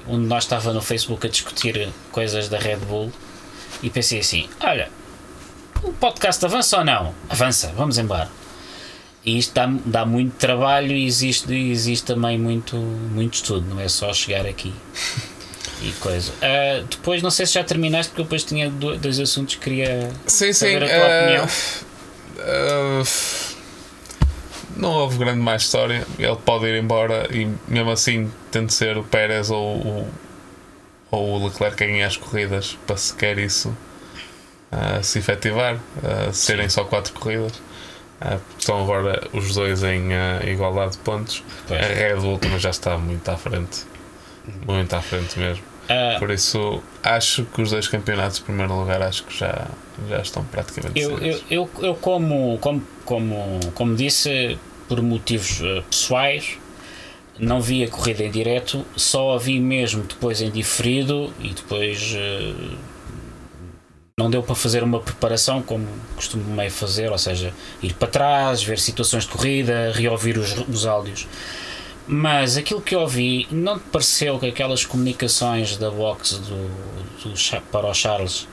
[0.07, 3.13] um de nós estava no Facebook a discutir coisas da Red Bull
[3.83, 4.89] e pensei assim: olha,
[5.83, 7.15] o podcast avança ou não?
[7.29, 8.31] Avança, vamos embora.
[9.25, 13.89] E isto dá, dá muito trabalho e existe, existe também muito, muito estudo, não é
[13.89, 14.73] só chegar aqui
[15.83, 16.33] e coisa.
[16.43, 19.61] Ah, depois, não sei se já terminaste, porque eu depois tinha do- dois assuntos que
[19.63, 20.53] queria Sim, sim.
[20.55, 21.49] saber a tua eh, opinião.
[22.39, 23.03] eh,
[24.77, 26.07] não houve grande mais história.
[26.19, 30.09] Ele pode ir embora e mesmo assim tende ser o Pérez ou, o-
[31.11, 33.77] ou o Leclerc a ganhar as corridas para sequer isso
[34.71, 37.53] ah, se efetivar, ah, serem só quatro corridas.
[38.21, 41.43] Ah, estão agora os dois em ah, igualdade de pontos.
[41.67, 41.81] Pois.
[41.81, 43.81] A Red Bull também já está muito à frente.
[44.67, 45.63] Muito à frente mesmo.
[45.89, 49.67] Ah, Por isso, acho que os dois campeonatos, em primeiro lugar, acho que já,
[50.09, 55.83] já estão praticamente Eu, eu, eu, eu como, como, como, como disse, por motivos eh,
[55.89, 56.59] pessoais,
[57.39, 62.15] não vi a corrida em direto, só a vi mesmo depois em diferido e depois
[62.15, 62.53] eh,
[64.19, 65.87] não deu para fazer uma preparação como
[66.17, 70.85] costumo meio fazer, ou seja, ir para trás, ver situações de corrida, reouvir os, os
[70.85, 71.27] áudios.
[72.11, 77.61] Mas aquilo que eu ouvi, não te pareceu que aquelas comunicações da box do, do
[77.71, 78.49] para o Charles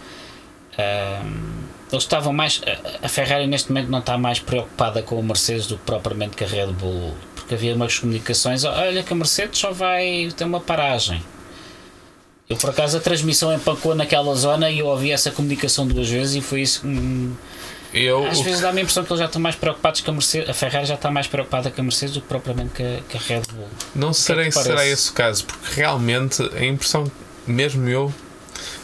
[0.78, 2.62] Ahm, eles estavam mais.
[3.02, 6.44] a- Ferrari neste momento não está mais preocupada com o Mercedes do que propriamente com
[6.44, 7.14] a Red Bull.
[7.34, 11.24] Porque havia umas comunicações, olha que a Mercedes só vai ter uma paragem.
[12.50, 16.36] Eu por acaso a transmissão empacou naquela zona e eu ouvi essa comunicação duas vezes
[16.36, 17.34] e foi isso que me-
[17.96, 20.50] Eu, às vezes dá-me a impressão que eles já estão mais preocupados com a Mercedes.
[20.50, 23.18] A Ferrari já está mais preocupada com a Mercedes do que propriamente com a, com
[23.18, 23.70] a Red Bull.
[23.96, 27.10] não serei que se será esse o caso, porque realmente a impressão,
[27.48, 28.14] mesmo eu,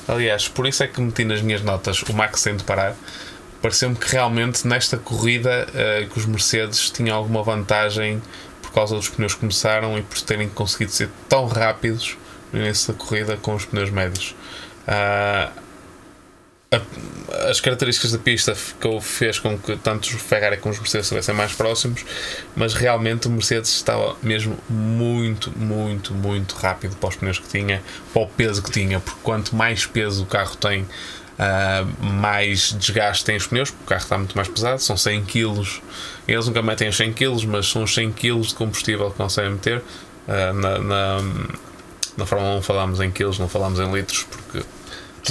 [0.08, 2.96] aliás, por isso é que meti nas minhas notas o Max sem parar.
[3.62, 8.20] Pareceu-me que realmente nesta corrida eh, que os Mercedes tinham alguma vantagem
[8.62, 12.18] por causa dos pneus que começaram e por terem conseguido ser tão rápidos
[12.88, 14.36] da corrida com os pneus médios.
[14.88, 15.52] Ah,
[16.74, 21.06] a- as características da pista ficou, fez com que tanto os Ferrari como os Mercedes
[21.08, 22.06] estivessem mais próximos,
[22.56, 27.82] mas realmente o Mercedes estava mesmo muito, muito, muito rápido para os pneus que tinha,
[28.14, 30.88] para o peso que tinha, porque quanto mais peso o carro tem,
[31.38, 35.26] ah, mais desgaste tem os pneus, porque o carro está muito mais pesado, são 100
[35.26, 35.82] kg.
[36.28, 39.52] Eles nunca metem os 100 kg, mas são os 100 kg de combustível que conseguem
[39.52, 39.82] meter.
[40.28, 41.18] Ah, na, na,
[42.18, 44.64] na Fórmula 1 falámos em quilos, não falámos em litros, porque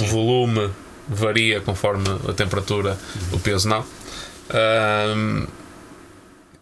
[0.01, 0.69] o volume
[1.11, 2.97] varia conforme a temperatura,
[3.31, 3.85] o peso não.
[4.49, 5.45] Ahm,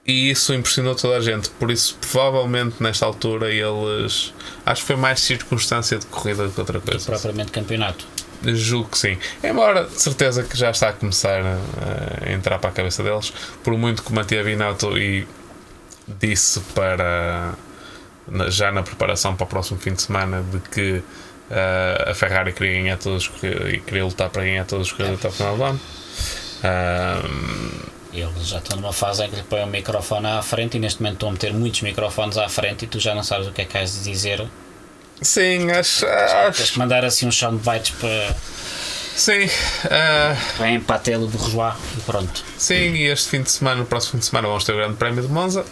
[0.05, 4.33] e isso impressionou toda a gente, por isso, provavelmente nesta altura, eles
[4.65, 7.05] acho que foi mais circunstância de corrida do que outra coisa.
[7.05, 8.07] Propriamente campeonato.
[8.43, 9.17] Julgo que sim.
[9.43, 13.31] Embora de certeza que já está a começar a, entrar para a cabeça deles,
[13.63, 15.27] por muito que o Matia Binotto e
[16.07, 17.53] disse para
[18.47, 21.03] já na preparação para o próximo fim de semana de que
[21.51, 23.29] ah, a Ferrari queria ganhar corridas
[23.73, 25.79] e queria lutar para ganhar todas as corridas até o final do ano.
[26.63, 27.21] Ah,
[28.13, 31.01] Eles já estão numa fase em que lhe põem um microfone à frente e neste
[31.01, 33.61] momento estão a meter muitos microfones à frente e tu já não sabes o que
[33.61, 34.45] é que has de dizer
[35.21, 36.05] Sim, acho.
[36.05, 38.35] Tens acho que mandar assim uns soundbites para.
[39.15, 39.49] sim,
[39.91, 42.43] ah, Vem para a tela do Rejoá e pronto.
[42.57, 44.95] sim, e este fim de semana, no próximo fim de semana, vamos ter o Grande
[44.95, 45.65] Prémio de Monza.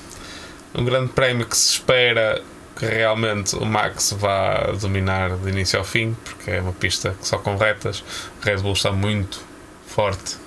[0.76, 2.42] Um grande prémio que se espera
[2.78, 7.28] que realmente o Max vá dominar de início ao fim, porque é uma pista que
[7.28, 8.04] só com retas.
[8.42, 9.42] O Red Bull está muito
[9.88, 10.38] forte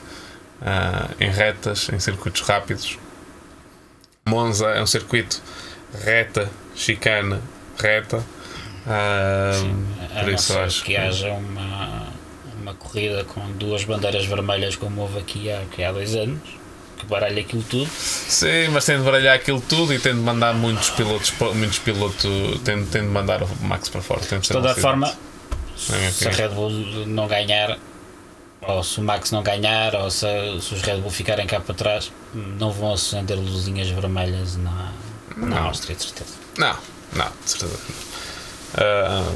[0.62, 2.98] ah, em retas, em circuitos rápidos.
[4.26, 5.42] Monza é um circuito
[6.04, 7.40] reta, chicana,
[7.78, 8.22] reta.
[8.86, 9.52] Ah,
[10.14, 12.06] A por isso acho que haja uma,
[12.60, 16.59] uma corrida com duas bandeiras vermelhas como houve aqui há, que há dois anos,
[17.00, 17.90] que baralha aquilo tudo.
[17.90, 22.60] Sim, mas tem de baralhar aquilo tudo e tem de mandar muitos pilotos, muitos pilotos
[22.64, 24.20] tem, tem de mandar o Max para fora.
[24.20, 25.06] Tem de De toda forma,
[25.88, 26.30] Na se a.
[26.30, 26.70] Red Bull
[27.06, 27.78] não ganhar,
[28.62, 30.26] ou se o Max não ganhar, ou se,
[30.60, 34.92] se os Red Bull ficarem cá para trás, não vão acender luzinhas vermelhas na,
[35.36, 35.64] na Não.
[35.68, 36.34] Áustria, de certeza.
[36.58, 36.76] Não,
[37.14, 37.78] não, de certeza.
[38.74, 39.32] Ah,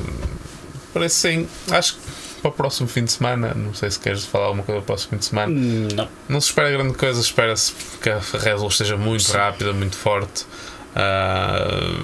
[0.93, 2.01] por isso sim, acho que
[2.45, 4.87] para o próximo fim de semana, não sei se queres falar alguma coisa para o
[4.87, 5.53] próximo fim de semana.
[5.95, 6.09] Não.
[6.29, 7.73] Não se espera grande coisa, espera-se
[8.03, 10.45] que a Red Bull esteja muito rápida, muito forte.
[10.95, 12.03] Ah,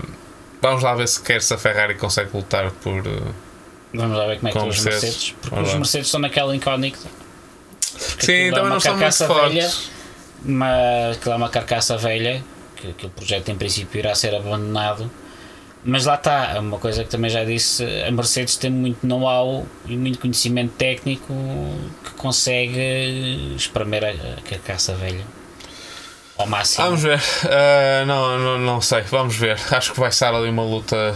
[0.63, 3.03] vamos lá ver se quer se a Ferrari consegue lutar por.
[3.07, 3.33] ah,
[3.93, 5.03] Vamos lá ver como é que estão os Mercedes.
[5.03, 5.75] Mercedes, porque Vamos os.
[5.77, 6.99] Mercedes estão naquela incógnita.
[8.09, 9.91] Porque Sim, é também uma não estão muito carcaça velha, fortes.
[10.45, 12.45] mas aquilo é uma carcaça velha,
[12.77, 15.11] que aquele projeto em princípio irá ser abandonado.
[15.83, 19.97] Mas lá está, uma coisa que também já disse, a Mercedes tem muito know-how e
[19.97, 21.33] muito conhecimento técnico
[22.05, 25.25] que consegue espremer a, carcaça velha
[26.37, 26.85] ao máximo.
[26.85, 27.21] Vamos ver.
[27.45, 29.59] Ah, não, não, não sei, vamos ver.
[29.73, 31.15] Acho que vai estar ali uma luta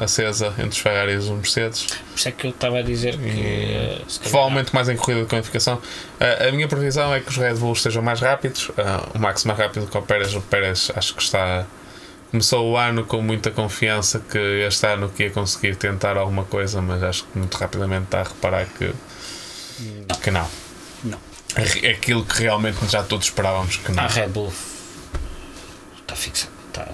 [0.00, 1.86] acesa entre os Ferrari e os Mercedes.
[1.86, 5.22] Por isso é que eu estava a dizer que eh, calhar- Provavelmente mais em corrida
[5.22, 5.80] de qualificação.
[6.20, 8.70] Ah, a minha previsão é que os Red Bulls estejam mais rápidos.
[9.14, 10.32] O Max mais rápido que o Pérez.
[10.34, 11.66] O Pérez acho que está.
[12.30, 16.82] Começou o ano com muita confiança que este ano que ia conseguir tentar alguma coisa,
[16.82, 18.92] mas acho que muito rapidamente está a reparar que,
[20.08, 20.16] Não.
[20.16, 20.46] que não.
[21.04, 21.18] Não.
[21.82, 24.02] É Aquilo que realmente já todos esperávamos que não.
[24.04, 24.52] a Red Bull
[26.02, 26.88] está fixa, está,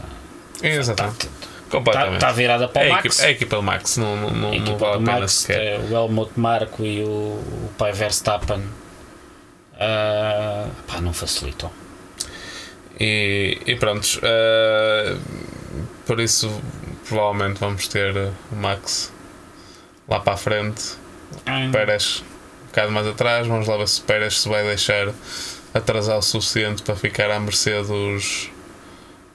[0.62, 1.28] Exatamente.
[1.72, 3.06] está, está virada para é, o a Max.
[3.06, 5.60] equipa, é a equipa do Max, não, não, não, não vale a pena Max, sequer.
[5.60, 8.62] é o Helmut Marko e o, o pai Verstappen
[9.80, 11.70] ah, pá, não facilitam.
[13.04, 15.16] E, e pronto, eh,
[16.06, 16.48] por isso
[17.08, 18.14] provavelmente vamos ter
[18.52, 19.12] o Max
[20.08, 20.82] lá para a frente,
[21.72, 22.22] Pérez
[22.62, 25.08] um bocado mais atrás, vamos lá ver se o Pérez se vai deixar
[25.74, 28.50] atrasar o suficiente para ficar à mercê dos,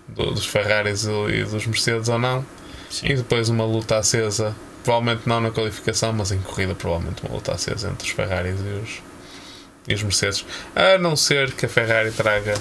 [0.08, 2.46] do- dos Ferraris e e dos Mercedes ou não.
[2.90, 3.08] Sim.
[3.08, 7.52] E depois uma luta acesa, provavelmente não na qualificação, mas em corrida, provavelmente uma luta
[7.54, 8.90] acesa entre os Ferraris e os,
[9.90, 10.46] e os Mercedes.
[10.76, 12.54] A não ser que a Ferrari traga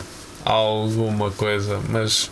[0.46, 2.30] alguma coisa, mas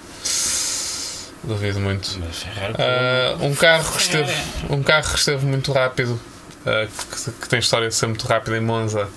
[1.43, 2.19] duvido muito.
[2.21, 4.33] Mas Ferrari, Ah, um, carro que esteve,
[4.71, 6.19] um carro que esteve muito rápido,
[6.65, 9.09] ah, que, que tem história de ser muito rápido em Monza,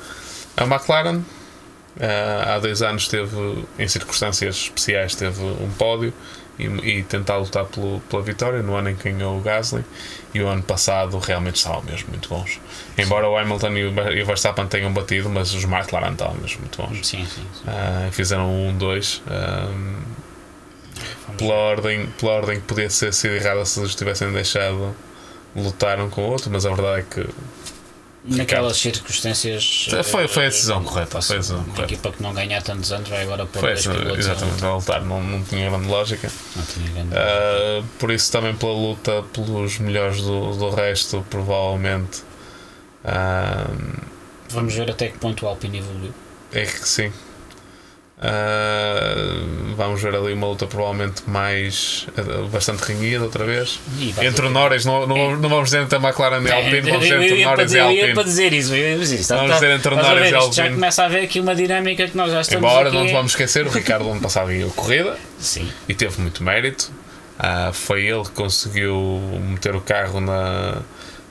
[0.55, 1.21] é o McLaren.
[1.99, 6.13] Ah, há dois anos teve, em circunstâncias especiais, teve um pódio
[6.59, 9.83] e, e tentar lutar pelo, pela vitória no ano em que ganhou o Gasly.
[10.33, 12.59] E o ano passado realmente estavam mesmo muito bons.
[12.97, 16.59] Embora o Hamilton e o Ver- o Verstappen tenham batido, mas os McLaren estavam mesmo
[16.61, 17.07] muito bons.
[17.07, 17.63] sim, sim, sim.
[17.67, 19.21] Ah, fizeram um, dois.
[19.27, 19.67] ah,
[21.27, 24.95] Vamos pela ordem, pela ordem que podia ter sido errada se eles tivessem deixado
[25.55, 27.29] lutar um com o outro, mas a verdade é que
[28.29, 29.87] Naquelas circunstâncias.
[30.03, 31.93] Foi- foi a eh, decisão correta, foi a decisão Uma correta.
[31.93, 35.01] equipa que não ganha há tantos anos vai agora pôr foi pilotos exatamente a lutar,
[35.01, 36.29] não, não tinha grande lógica.
[36.55, 37.15] Não tinha grande.
[37.15, 42.21] Ah, por isso, também pela luta pelos melhores do, do resto, provavelmente
[43.05, 43.67] ah,
[44.49, 46.13] Vamos ver até que ponto o Alpine evoluiu.
[46.51, 47.11] é que sim.
[48.19, 49.13] Ah,
[49.75, 53.79] vamos ver ali uma luta provavelmente mais ah, bastante renhida outra vez.
[54.21, 57.01] Entre o Norris, não, não, não vamos dizer entre a McLaren e a Alpine, vamos
[57.03, 58.23] dizer entre o Norris e a eu ia para Alpine.
[58.23, 59.35] dizer isso, eu dizer isso.
[59.35, 60.69] Vamos dizer entre a Norris e Já Alpine.
[60.71, 63.67] começa a haver aqui uma dinâmica que nós já estamos Embora não nos vamos esquecer,
[63.67, 66.91] o Ricardo ano passado ganhou corrida Sim, e teve muito mérito.
[67.37, 70.81] Ah, foi ele que conseguiu meter o carro na,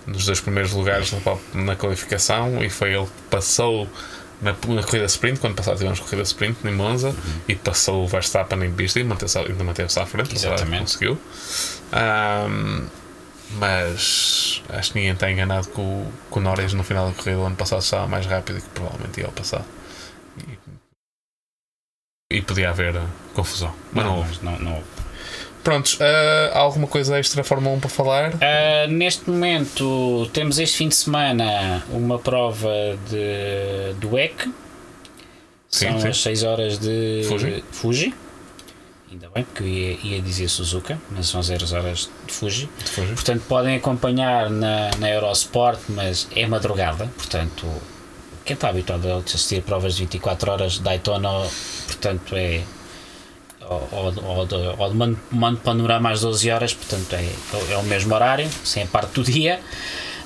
[0.06, 1.18] nos dois primeiros lugares na,
[1.52, 3.88] na qualificação e foi ele que passou
[4.40, 5.40] na, na corrida sprint.
[5.40, 7.14] Quando passado tivemos corrida sprint em Monza
[7.48, 10.34] e passou o Verstappen em pista e ainda manteve-se à frente.
[10.34, 10.82] Exatamente.
[10.82, 11.18] Conseguiu.
[11.92, 12.86] Ahm,
[13.52, 17.36] mas acho que ninguém está enganado que o, que o Norris no final da corrida
[17.36, 19.64] do ano passado estava mais rápido e que provavelmente ia ao passado.
[22.30, 23.74] E, e podia haver ah, confusão.
[23.92, 24.38] Mas não, não, houve.
[24.44, 24.86] não, não houve.
[25.66, 28.32] Prontos, ah, há alguma coisa extra Fórmula 1 para falar?
[28.40, 34.48] Ah, neste momento temos este fim de semana uma prova de, do EC.
[35.68, 36.09] Sim, São sim.
[36.09, 37.64] as 6 horas de Fuji.
[37.72, 38.14] Fuji.
[39.10, 42.70] Ainda bem, porque ia, ia dizer Suzuka, mas são 0 horas de Fuji.
[42.78, 43.14] De Fuji.
[43.14, 47.10] Portanto, podem acompanhar na, na Eurosport, mas é madrugada.
[47.16, 47.66] Portanto,
[48.44, 51.28] quem está habituado a assistir provas de 24 horas, Daytona,
[51.88, 52.62] portanto, é.
[53.68, 58.48] Ou, ou, ou, de- Mano Panorama às 12 horas, portanto, é, é o mesmo horário,
[58.64, 59.59] sem a parte do dia.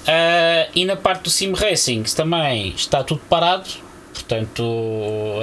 [0.07, 3.69] Ah, e na parte do Sim Racing também está tudo parado,
[4.13, 4.63] portanto,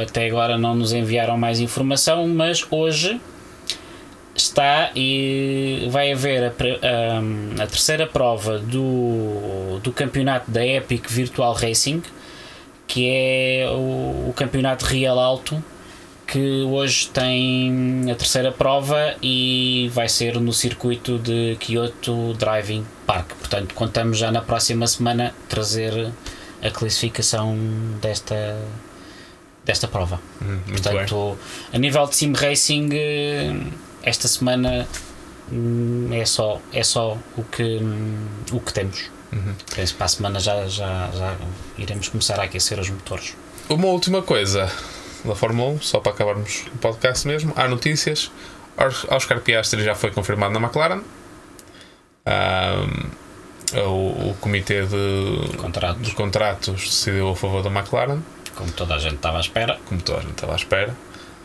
[0.02, 3.20] até agora não nos enviaram mais informação, mas hoje
[4.36, 11.54] está e vai haver a, a- a terceira prova do, do campeonato da Epic Virtual
[11.54, 12.04] Racing,
[12.86, 15.64] que é o, o campeonato Real Alto,
[16.28, 23.30] que hoje tem a terceira prova e vai ser no circuito de Kyoto Driving Park.
[23.40, 26.12] Portanto, contamos já na próxima semana trazer
[26.62, 27.58] a classificação
[28.02, 28.60] desta,
[29.64, 30.20] desta prova.
[30.42, 30.76] Hum, bem.
[30.76, 31.38] Portanto,
[31.72, 33.56] a nível de sim racing, eh,
[34.04, 34.86] esta semana
[35.50, 39.10] hum, é só, é só o, que, hum, o que temos.
[39.32, 39.56] Uhum.
[39.74, 41.38] Penso para a semana já, já, já
[41.78, 43.34] iremos começar a aquecer os motores.
[43.70, 44.70] Uma última coisa
[45.28, 47.54] da Fórmula 1, só para acabarmos o podcast mesmo.
[47.56, 48.32] Há notícias.
[48.78, 51.02] Os- Oscar Piastri já foi confirmado na McLaren.
[52.26, 53.10] Ahm,
[53.86, 58.20] o, o comitê de, Contratos, contratos decidiu a favor da McLaren,
[58.56, 59.78] como toda a gente estava à espera.
[59.86, 60.96] como toda a gente estava à espera.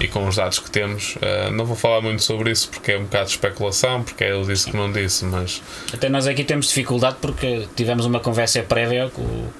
[0.00, 2.98] E com os dados que temos, ah, não vou falar muito sobre isso porque é
[2.98, 6.66] um bocado de especulação, porque eu disse que não disse, mas Até nós aqui temos
[6.68, 9.52] dificuldade porque tivemos uma conversa prévia com o-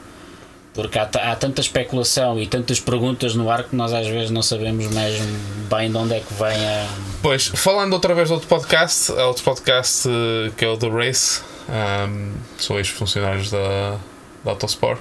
[0.74, 4.43] porque há, há tanta especulação e tantas perguntas no ar que nós às vezes não
[4.43, 5.27] sabemos mesmo
[5.69, 6.89] bem de onde é que vem a.
[7.23, 11.43] Pois, falando outra vez de outro podcast, outro podcast eh, que é o The Race,
[11.69, 13.99] um, são ex-funcionários da,
[14.44, 15.01] da Autosport,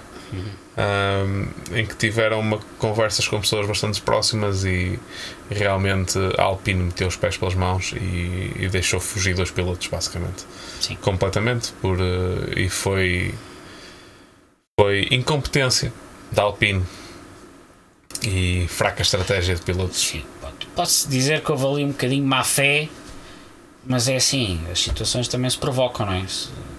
[0.77, 4.99] um, em que tiveram uma, conversas com pessoas bastante próximas e,
[5.49, 9.88] e realmente a Alpine meteu os pés pelas mãos e, e deixou fugir dois pilotos,
[9.88, 10.45] basicamente.
[10.80, 10.98] Sim.
[11.02, 13.34] Completamente, por, eh, e foi,
[14.81, 15.93] foi incompetência
[16.31, 16.83] da Alpine
[18.23, 19.99] e fraca estratégia de pilotos.
[19.99, 20.23] Sim,
[20.75, 22.89] Posso dizer que houve ali um bocadinho má fé,
[23.85, 26.25] mas é assim, as situações também se provocam, não é?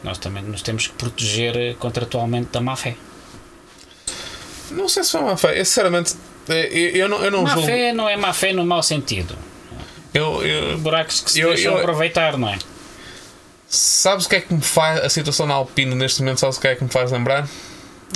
[0.02, 2.96] Nós também nos temos que proteger eh, contratualmente da má fé.
[4.72, 5.60] Não sei se foi má fé.
[5.60, 6.14] Eu, sinceramente,
[6.48, 6.56] eu,
[6.96, 7.66] eu não, eu não Má julgo.
[7.68, 9.36] fé não é má fé no mau sentido.
[10.12, 12.58] Eu, eu- Buracos que se Eu- deixam eu- aproveitar, não é?
[13.68, 16.40] sabes o que é que me faz a situação na Alpine neste momento?
[16.40, 17.46] Sabes o que é que me faz lembrar?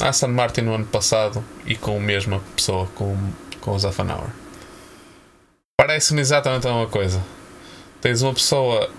[0.01, 3.17] A Aston Martin no ano passado e com a mesma pessoa, com,
[3.61, 4.31] com o Zaffanauer.
[5.79, 7.23] Parece-me exatamente a mesma coisa.
[8.01, 8.91] Tens uma pessoa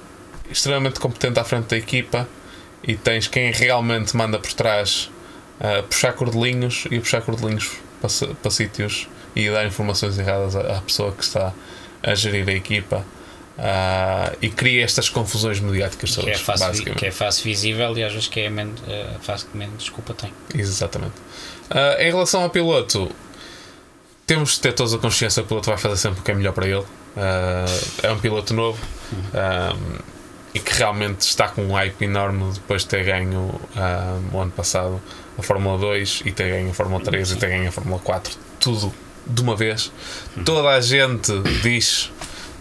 [0.49, 2.28] extremamente competente à frente da equipa
[2.84, 5.10] e tens quem realmente manda por trás
[5.60, 10.82] a puxar cordelinhos e puxar cordelinhos para, para sítios e dar informações erradas à, à
[10.82, 11.53] pessoa que está
[12.02, 13.06] a gerir a equipa
[13.57, 16.99] ah, e cria estas confusões mediáticas Que é, todas, face, vi- basicamente.
[16.99, 19.79] que é face visível e às vezes que é men- eh, a face que menos
[19.79, 20.31] desculpa tem.
[20.55, 21.13] Exatamente.
[21.69, 23.11] Ah, em relação ao piloto,
[24.25, 26.35] temos de ter todos a consciência que o piloto vai fazer sempre o que é
[26.35, 26.84] melhor para ele.
[27.15, 27.65] Ah,
[28.03, 28.79] é um piloto novo
[29.34, 29.75] ah,
[30.53, 34.51] e que realmente está com um hype enorme depois de ter ganho ah, o ano
[34.51, 35.01] passado
[35.38, 38.35] a Fórmula 2 e ter ganho a Fórmula 3 e ter ganho a Fórmula 4.
[38.59, 38.93] Tudo
[39.25, 39.91] de uma vez.
[40.45, 41.31] Toda a gente
[41.61, 42.09] diz,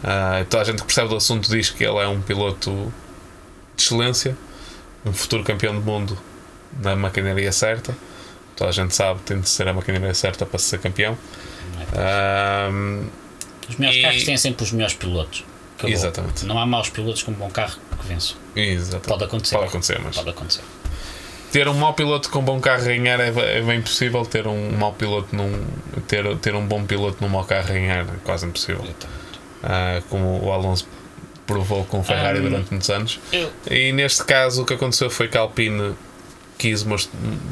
[0.07, 2.93] ah, toda a gente que percebe do assunto diz que ele é um piloto
[3.77, 4.37] de excelência,
[5.05, 6.17] um futuro campeão do mundo
[6.81, 7.95] na maquinaria certa.
[8.57, 11.19] Toda a gente sabe que tem de ser a maquinaria certa para ser campeão.
[11.93, 12.67] é?
[12.69, 13.07] Ahm,
[13.69, 15.45] Os melhores E- carros têm sempre os melhores pilotos.
[15.77, 15.93] Acabou.
[15.93, 16.47] Exatamente.
[16.47, 18.37] Não há maus pilotos com um bom carro que vençam.
[18.55, 19.09] exatamente.
[19.09, 19.57] Pode acontecer.
[19.57, 20.63] Pode acontecer, mas Pode acontecer.
[21.53, 23.29] ter um mau piloto com um bom carro a ganhar é,
[23.59, 24.25] é bem impossível.
[24.25, 25.67] Ter um mau piloto num.
[26.09, 28.85] Ter, ter um bom piloto num mau carro a ganhar é quase impossível.
[28.85, 29.26] Exatamente.
[29.67, 30.87] Ah, como o Alonso
[31.47, 33.21] provou com o Ferrari Ahm, durante muitos anos.
[33.33, 35.95] Eu, E neste caso o que aconteceu foi que a Alpine
[36.59, 36.97] quis uma,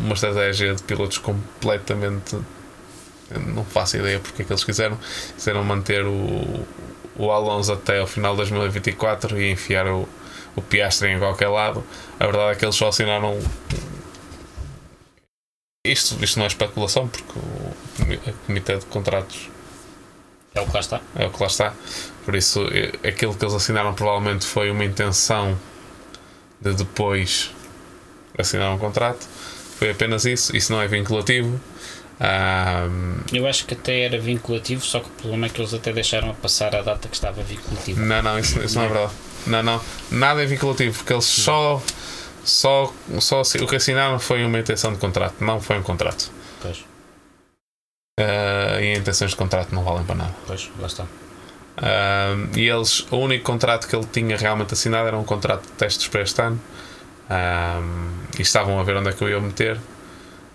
[0.00, 2.38] uma estratégia de pilotos completamente.
[3.46, 4.98] Não faço ideia porque é que eles quiseram.
[5.34, 6.64] Quiseram manter o,
[7.16, 10.08] o Alonso até ao final de 2024 e enfiar o,
[10.54, 11.84] o Piastri em qualquer lado.
[12.20, 13.38] A verdade é que eles só assinaram.
[15.86, 19.50] Isto, isto não é especulação porque o o Comitê de Contratos
[20.54, 21.00] é o que lá está.
[21.16, 21.72] é o que lá está.
[22.24, 25.58] Por isso, eh, aquilo que eles assinaram provavelmente foi uma intenção
[26.60, 27.50] de depois
[28.38, 29.26] assinar um contrato.
[29.78, 30.56] Foi apenas isso.
[30.56, 31.60] Isso não é vinculativo.
[32.20, 35.92] Ahm, Eu acho que até era vinculativo, só que o problema é que eles até
[35.92, 38.00] deixaram a passar a data que estava vinculativo.
[38.00, 39.12] não, não, isso, isso não é verdade.
[39.46, 39.80] Não, não.
[40.10, 41.82] Nada é vinculativo, porque eles só.
[42.44, 46.30] Só, só o que assinaram foi uma intenção de contrato, não foi um contrato.
[46.60, 46.84] Pois,
[48.16, 50.34] Ah, e intenções de contrato não valem para nada.
[50.46, 51.04] pois, lá está.
[51.76, 55.72] Um, e eles, o único contrato que ele tinha realmente assinado era um contrato de
[55.72, 56.60] testes para este ano.
[57.28, 59.76] Um, e estavam a ver onde é que eu ia meter.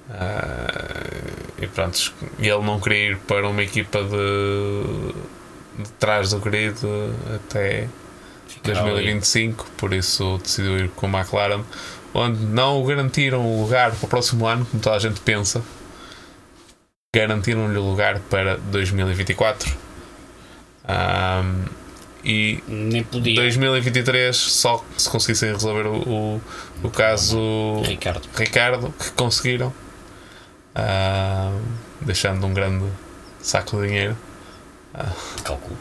[0.10, 6.77] Uh, e pronto, ele não queria ir para uma equipa de, de trás do grid
[7.36, 7.90] até
[8.48, 9.72] Ficar 2025, ali.
[9.77, 11.64] por isso decidiu ir com a McLaren,
[12.14, 15.61] onde não o garantiram o lugar para o próximo ano, como toda a gente pensa,
[17.15, 19.76] garantiram-lhe o lugar para 2024.
[20.88, 21.65] Um,
[22.23, 23.36] e Nem podia.
[23.36, 26.41] 2023 só se conseguissem resolver o, o,
[26.84, 28.27] o caso Ricardo.
[28.36, 29.73] Ricardo que conseguiram
[30.76, 31.61] uh,
[32.02, 32.86] deixando um grande
[33.41, 34.18] saco de dinheiro.
[34.94, 35.77] Uh, Calculo.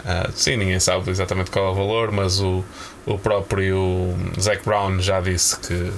[0.00, 2.64] Uh, sim, ninguém sabe exatamente qual é o valor, mas o,
[3.04, 5.92] o próprio Zac Brown já disse que,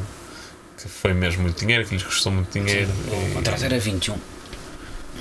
[0.82, 2.90] que foi mesmo muito dinheiro, que lhes custou muito dinheiro.
[2.90, 4.33] Sim, o contrato era 21.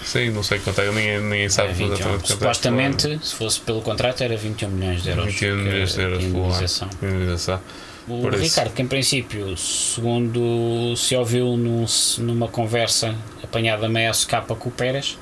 [0.05, 2.27] Sim, não sei quanto é, ninguém, ninguém sabe exatamente quanto é.
[2.27, 5.25] Supostamente, se fosse pelo contrato, era 21 milhões de euros.
[5.25, 7.61] 21 milhões de euros por indenização.
[8.07, 8.75] O Por Ricardo, isso.
[8.75, 11.85] que em princípio, segundo se ouviu num,
[12.17, 15.17] numa conversa apanhada meia capa com o Pérez,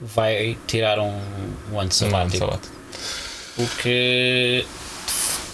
[0.00, 1.20] vai tirar um,
[1.72, 2.44] um ano sabático.
[2.44, 2.74] Um ano sabático.
[3.54, 4.64] Porque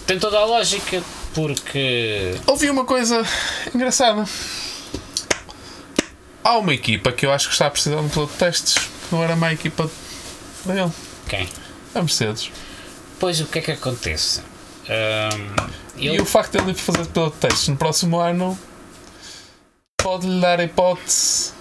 [0.07, 1.03] tem toda a lógica,
[1.35, 2.33] porque.
[2.47, 3.23] Ouvi uma coisa
[3.73, 4.25] engraçada.
[6.47, 8.89] Há uma equipa que eu acho que está a precisar de um piloto de testes.
[9.11, 9.91] Não era má equipa
[10.63, 10.91] para ele.
[11.27, 11.49] Quem?
[11.93, 12.49] A Mercedes.
[13.19, 14.39] Pois o que é que acontece?
[14.39, 16.15] Um, ele...
[16.15, 18.57] E o facto de ele fazer piloto de testes no próximo ano
[20.01, 21.51] pode-lhe dar a hipótese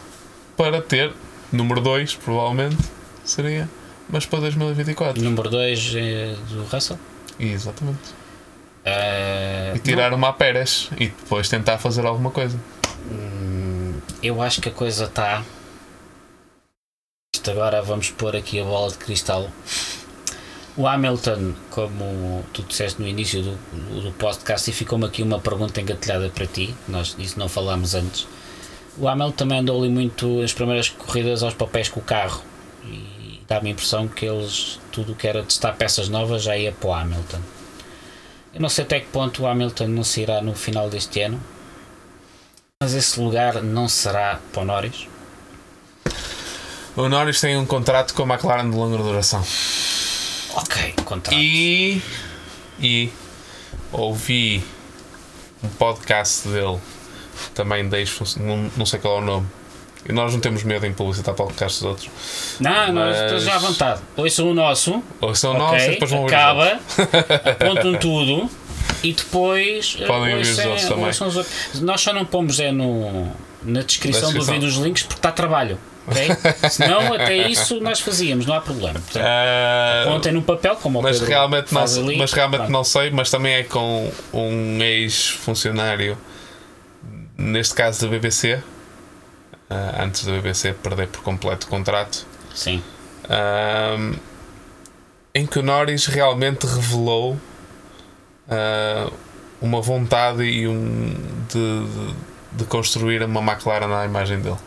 [0.57, 1.13] para ter
[1.51, 2.77] número 2, provavelmente
[3.25, 3.69] seria,
[4.09, 5.21] mas para 2024.
[5.21, 6.99] Número 2 é do Russell?
[7.41, 8.11] Exatamente.
[8.85, 10.19] Uh, e tirar não.
[10.19, 12.57] uma a Pérez e depois tentar fazer alguma coisa.
[13.11, 13.36] Hum,
[14.23, 15.45] eu acho que a coisa está.
[17.49, 19.49] Agora vamos pôr aqui a bola de cristal.
[20.77, 25.81] O Hamilton, como tu disseste no início do, do podcast, e ficou-me aqui uma pergunta
[25.81, 28.27] engatilhada para ti, nós disso não falámos antes.
[28.99, 32.43] O Hamilton também andou ali muito as primeiras corridas aos papéis com o carro
[32.85, 36.89] e dá-me a impressão que eles, tudo que era testar peças novas, já ia para
[36.89, 37.41] o Hamilton.
[38.53, 41.41] Eu não sei até que ponto o Hamilton não se irá no final deste ano,
[42.79, 45.09] mas esse lugar não será para o Norris.
[46.95, 49.43] O Norris tem um contrato com a McLaren de longa duração.
[50.55, 51.35] Ok, contrato.
[51.35, 52.03] E,
[52.79, 53.11] e
[53.91, 54.63] ouvi
[55.65, 56.79] um podcast dele,
[57.55, 58.05] também de
[58.39, 59.47] não, não sei qual é o nome.
[60.07, 62.11] E nós não temos medo em publicitar podcasts dos outros.
[62.61, 63.33] Não, mas...
[63.33, 64.03] nós já à vontade.
[64.19, 65.03] Ouçam o nosso.
[65.23, 66.79] Ouçam o nosso e depois vão Acaba,
[67.51, 68.66] apontam tudo
[69.03, 69.97] e depois.
[70.07, 71.09] Podem ouvir os outros também.
[71.09, 71.81] Os.
[71.81, 73.33] Nós só não pomos é no,
[73.63, 74.33] na descrição, descrição.
[74.33, 75.79] do vídeo os links porque está trabalho.
[76.07, 76.29] Okay?
[76.71, 78.95] Senão, até isso nós fazíamos, não há problema.
[78.95, 82.73] Portanto, uh, apontem no papel, como mas realmente não, ali, Mas realmente claro.
[82.73, 86.17] não sei, mas também é com um ex-funcionário,
[87.37, 88.63] neste caso da BBC, uh,
[89.69, 92.25] ah, antes da BBC perder por completo o contrato.
[92.55, 92.83] Sim.
[93.25, 94.17] Uh,
[95.35, 97.37] em que o Norris realmente revelou
[98.49, 99.13] uh,
[99.61, 101.15] uma vontade e um
[101.49, 104.59] de, de, construir uma McLaren à imagem dele.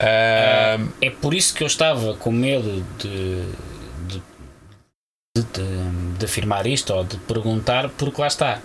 [0.00, 3.42] Uh, é por isso que eu estava com medo de,
[4.06, 4.22] de,
[5.36, 8.60] de, de, afirmar isto ou de perguntar, porque lá está.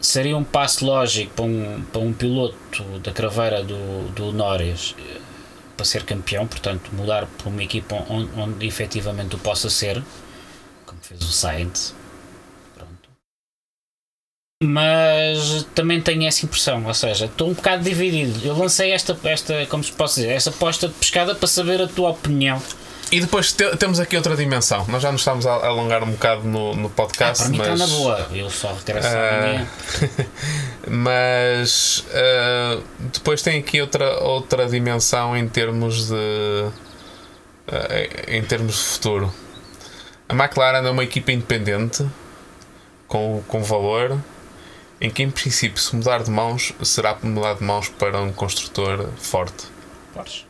[0.00, 5.18] Seria um passo lógico para um, para um piloto da craveira do, do Norris eh,
[5.74, 10.02] para ser campeão, portanto, mudar para uma equipa onde, onde efetivamente o possa ser,
[11.04, 11.94] fez o Sainz,
[14.62, 18.40] mas também tenho essa impressão, ou seja, estou um bocado dividido.
[18.46, 21.86] Eu lancei esta, esta como se posso dizer, esta aposta de pescada para saber a
[21.86, 22.60] tua opinião.
[23.12, 24.86] E depois te, temos aqui outra dimensão.
[24.88, 27.42] Nós já nos estamos a alongar um bocado no, no podcast.
[27.42, 30.26] Ah, para mim mas, está na boa, eu só regresso uh,
[30.90, 32.82] Mas uh,
[33.12, 36.14] depois tem aqui outra, outra dimensão em termos de.
[36.14, 36.72] Uh,
[38.26, 39.43] em termos de futuro.
[40.28, 42.06] A McLaren é uma equipa independente
[43.06, 44.18] com, com valor
[45.00, 49.10] em que, em princípio, se mudar de mãos, será mudar de mãos para um construtor
[49.18, 49.66] forte.
[50.14, 50.46] Porsche.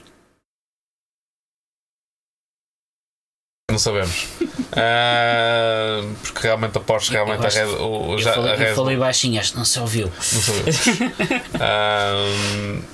[3.70, 4.28] Não sabemos.
[4.40, 8.96] uh, porque realmente a Porsche, realmente a Red, o, já, falei, a Red eu falei
[8.96, 10.06] baixinho, acho que não se ouviu.
[10.06, 10.86] Não sabemos.
[12.78, 12.84] uh,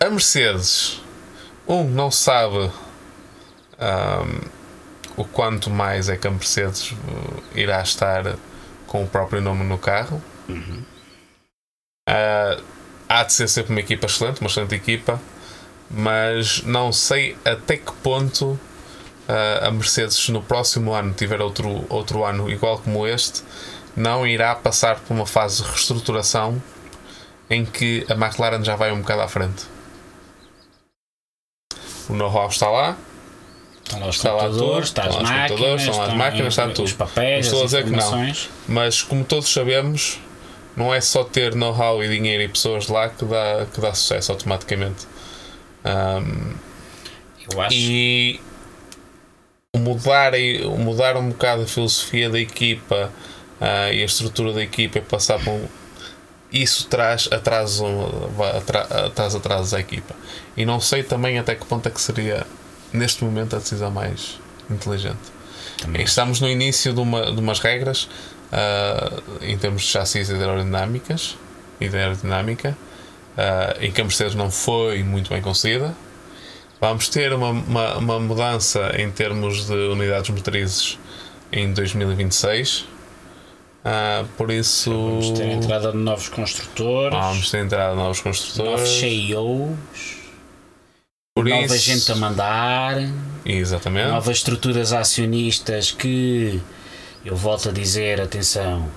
[0.00, 1.00] a Mercedes,
[1.66, 2.70] um, não sabe um,
[5.16, 6.94] o quanto mais é que a Mercedes
[7.54, 8.36] irá estar
[8.86, 10.22] com o próprio nome no carro.
[10.48, 10.82] Uhum.
[12.08, 12.62] Uh,
[13.08, 15.20] há de ser sempre uma equipa excelente, uma excelente equipa,
[15.90, 18.58] mas não sei até que ponto
[19.28, 23.42] uh, a Mercedes no próximo ano tiver outro, outro ano igual como este,
[23.96, 26.62] não irá passar por uma fase de reestruturação
[27.48, 29.64] em que a McLaren já vai um bocado à frente.
[32.08, 32.96] O know-how está lá,
[33.84, 36.66] Estão lá os Está computadores, está as os máquinas, computadores, estão lá as máquinas, está
[36.66, 36.94] os tudo.
[36.94, 38.32] papéis, Não estou a dizer que não.
[38.66, 40.18] mas como todos sabemos,
[40.76, 44.32] não é só ter know-how e dinheiro e pessoas lá que dá, que dá sucesso
[44.32, 45.06] automaticamente.
[45.84, 46.54] Um,
[47.52, 47.76] Eu acho.
[47.76, 48.40] e
[49.76, 50.32] mudar,
[50.78, 53.12] mudar um bocado a filosofia da equipa
[53.60, 55.60] ah, e a estrutura da equipa e passar por
[56.50, 57.84] isso traz atraso,
[58.36, 60.14] vai- atra- traz atrasos à equipa.
[60.56, 62.46] E não sei também até que ponto é que seria
[62.94, 64.38] neste momento a decisão mais
[64.70, 65.34] inteligente.
[65.78, 68.08] Também Estamos no início de, uma, de umas regras
[68.52, 71.36] ah, em termos de chassis aerodinâmicas
[71.80, 72.78] e de aerodinâmica
[73.36, 75.94] ah, em que a Mercedes não foi muito bem conseguida.
[76.80, 80.98] Vamos ter uma, uma, uma mudança em termos de unidades motrizes
[81.50, 82.86] em 2026.
[83.84, 88.40] Ah, por isso Vamos ter entrada de novos construtores, vamos ter entrada de novos novos
[88.40, 88.88] construtores.
[88.88, 90.13] CEOs,
[91.36, 92.96] Por nova isso, gente a mandar,
[93.44, 94.08] Exatamente.
[94.08, 96.62] novas estruturas acionistas que
[97.24, 98.88] eu volto a dizer, atenção.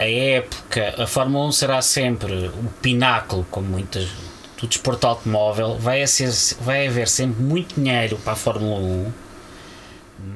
[0.00, 4.08] A época, a Fórmula 1 será sempre o pináculo, como muitas
[4.60, 5.78] do desporto automóvel.
[5.78, 6.28] Vai, ser,
[6.60, 9.12] vai haver sempre muito dinheiro para a Fórmula 1,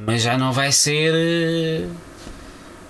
[0.07, 1.89] mas já não vai ser eh,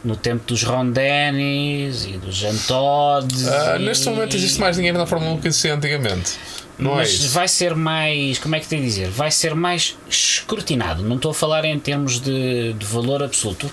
[0.04, 3.48] no tempo dos Ron Dennis e dos Jean Todds.
[3.48, 6.34] Ah, e- neste momento existe mais dinheiro na Fórmula 1 que existia antigamente.
[6.78, 7.28] É mas isso?
[7.30, 9.08] vai ser mais, como é que te dizer?
[9.08, 11.02] Vai ser mais escrutinado.
[11.02, 13.70] Não estou a falar em termos de, de valor absoluto.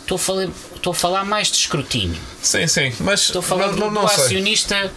[0.00, 2.20] Estou a, falar, estou a falar mais de escrutínio.
[2.42, 4.92] Sim, sim, mas Estou a falar não, do, não, do acionista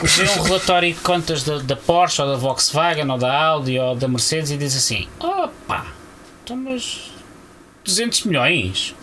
[0.00, 3.78] que vê um relatório de contas da, da Porsche ou da Volkswagen ou da Audi
[3.78, 5.86] ou da Mercedes e diz assim: opa,
[6.44, 7.10] então mas
[7.84, 8.94] 200 milhões?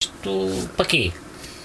[0.00, 1.12] Isto para quê?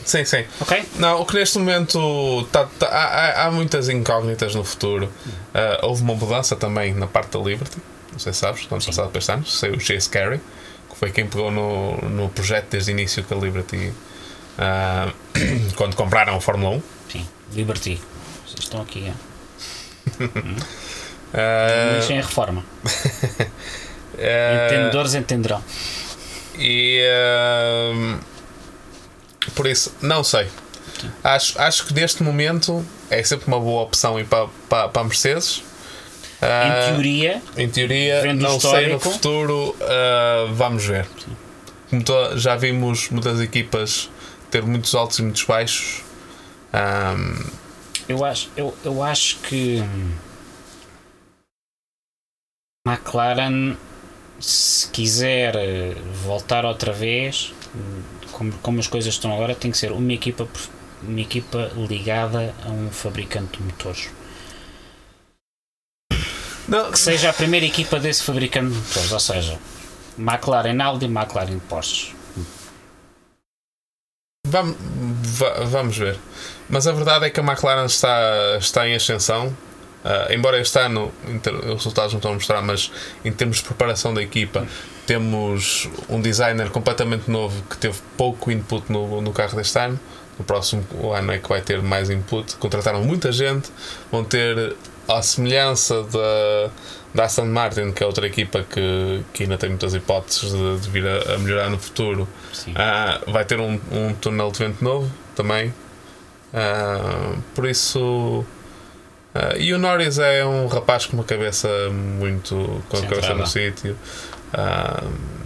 [0.07, 0.45] Sim, sim.
[0.61, 0.85] Ok?
[0.95, 5.11] Não, o que neste momento tá- tá- há, há- muitas incógnitas no futuro.
[5.53, 7.77] Ah, houve uma mudança também na parte da Liberty.
[8.13, 10.39] Não sei se sabes, no ano passado para este ano, saiu o Chase Carey,
[10.89, 13.91] que foi quem pegou no, no projeto desde o início com a Liberty
[14.57, 15.11] ah,
[15.75, 16.83] quando compraram a Fórmula 1.
[17.11, 18.01] Sim, Liberty.
[18.45, 19.13] Vocês estão aqui, é?
[22.09, 22.63] Em reforma.
[24.17, 25.61] ah, Entendedores entenderão.
[26.57, 27.03] E
[27.91, 28.17] ahm,
[29.51, 30.47] por isso, não sei.
[31.23, 35.05] Acho, acho que neste momento é sempre uma boa opção ir para, para, para a
[35.05, 35.63] Mercedes.
[36.41, 41.07] Ah, Em teoria, em teoria, não sei no futuro, ah, vamos ver.
[42.35, 44.09] Já vimos muitas equipas
[44.51, 46.03] ter muitos altos e muitos baixos.
[46.73, 47.43] Ahm,
[48.09, 49.83] eu acho, eu, eu acho que
[52.87, 53.75] McLaren,
[54.39, 57.53] se quiser eh, voltar outra vez,
[58.37, 60.47] como, como as coisas estão agora, tem que ser uma equipa,
[61.01, 64.09] uma equipa ligada a um fabricante de motores.
[66.67, 69.59] não, Que seja a primeira equipa desse fabricante de motores, ou seja,
[70.17, 72.15] McLaren Audi, McLaren Porsche.
[74.45, 74.77] Vamos,
[75.39, 76.17] va- vamos ver.
[76.69, 79.55] Mas a verdade é que a McLaren está, está em ascensão.
[80.07, 81.11] Ah, embora este ano
[81.65, 82.89] os resultados não estão a mostrar, mas
[83.25, 84.65] em termos de preparação da equipa,
[85.05, 89.99] temos um designer completamente novo que teve pouco input no, no carro deste ano.
[90.39, 92.55] No próximo ano é que vai ter mais input.
[92.55, 93.69] Contrataram muita gente,
[94.09, 94.75] vão ter
[95.09, 96.69] a semelhança da,
[97.13, 100.89] da Aston Martin, que é outra equipa que, que ainda tem muitas hipóteses de, de
[100.89, 102.27] vir a, a melhorar no futuro.
[102.75, 105.73] Ah, vai ter um, um túnel de vento novo também.
[106.53, 108.45] Ah, por isso.
[109.37, 112.55] Ah, e o Norris é um rapaz com uma cabeça muito.
[112.89, 113.39] com a cabeça Centrada.
[113.39, 113.97] no sítio.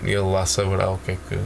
[0.04, 1.38] E ele lá saberá o que é que.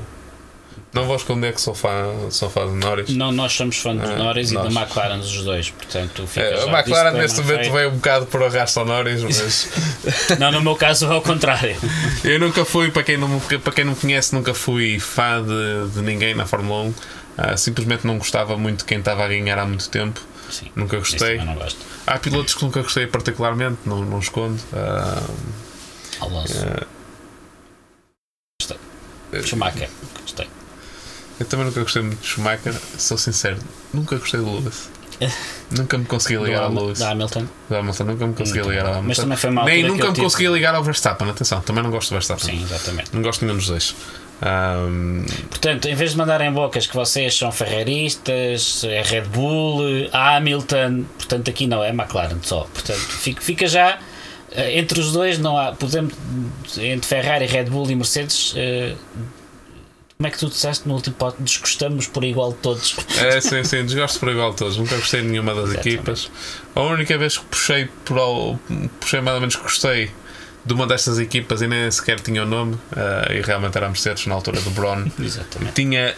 [0.93, 3.09] Não vou esconder que sou fã, sou fã de Norris.
[3.09, 6.63] Não, nós somos fãs dos Ah, Norris e da McLaren dos dois, portanto fica É,
[6.63, 9.69] a McLaren neste momento veio um bocado por arrasto ao Norris, mas
[10.39, 11.75] Não, no meu caso é ao contrário.
[12.23, 15.95] eu nunca fui, para quem não, para quem não me conhece, nunca fui fã de,
[15.95, 16.93] de ninguém na Fórmula 1.
[17.37, 20.21] Ah, simplesmente não gostava muito de quem estava a ganhar há muito tempo.
[20.49, 21.37] Sim, Nunca gostei.
[21.37, 21.79] não gosto.
[22.05, 24.59] Há pilotos que nunca gostei particularmente, não, não escondo.
[24.73, 25.21] Ah,
[26.21, 26.53] Alonso.
[28.61, 28.77] Gostei.
[29.43, 29.89] Schumacher.
[30.21, 30.47] Gostei.
[31.39, 33.57] eu também nunca gostei muito de Schumacher, sou sincero,
[33.93, 34.89] nunca gostei do Lewis.
[35.71, 36.99] Nunca me consegui ligar ao Lewis.
[36.99, 37.47] da Hamilton.
[37.69, 38.91] Do Hamilton, nunca me consegui ligar ao.
[38.95, 39.07] Hamilton.
[39.07, 41.89] Mas também foi uma Nem nunca me tive- consegui ligar ao Verstappen, atenção, também não
[41.89, 42.45] gosto do Verstappen.
[42.57, 43.15] Sim, exatamente.
[43.15, 43.95] Não gosto nenhum dos dois.
[44.41, 51.05] Ahm, Portanto, em vez de mandarem bocas que vocês são ferreristas, é Red Bull, Hamilton,
[51.17, 52.67] portanto aqui não, é McLaren só.
[52.73, 53.97] Portanto, fica, já
[54.51, 55.73] Eh, entre os dois não há.
[55.73, 56.13] Podemos,
[56.77, 58.53] entre Ferrari, Red Bull e Mercedes.
[58.55, 58.95] eh,
[60.17, 61.35] como é que tu disseste no último pod?
[61.39, 62.95] Desgostamos por igual de todos.
[63.17, 64.77] É, sim, sim, desgosto por igual de todos.
[64.77, 65.89] Nunca gostei de nenhuma das Exatamente.
[65.95, 66.31] equipas.
[66.73, 68.57] A única vez que puxei por
[69.01, 70.09] puxei mais ou menos que gostei
[70.65, 73.89] de uma destas equipas e nem sequer tinha o nome, eh, e realmente era a
[73.89, 75.05] Mercedes na altura do Brown.
[75.19, 75.73] Exatamente.
[75.73, 76.15] tinha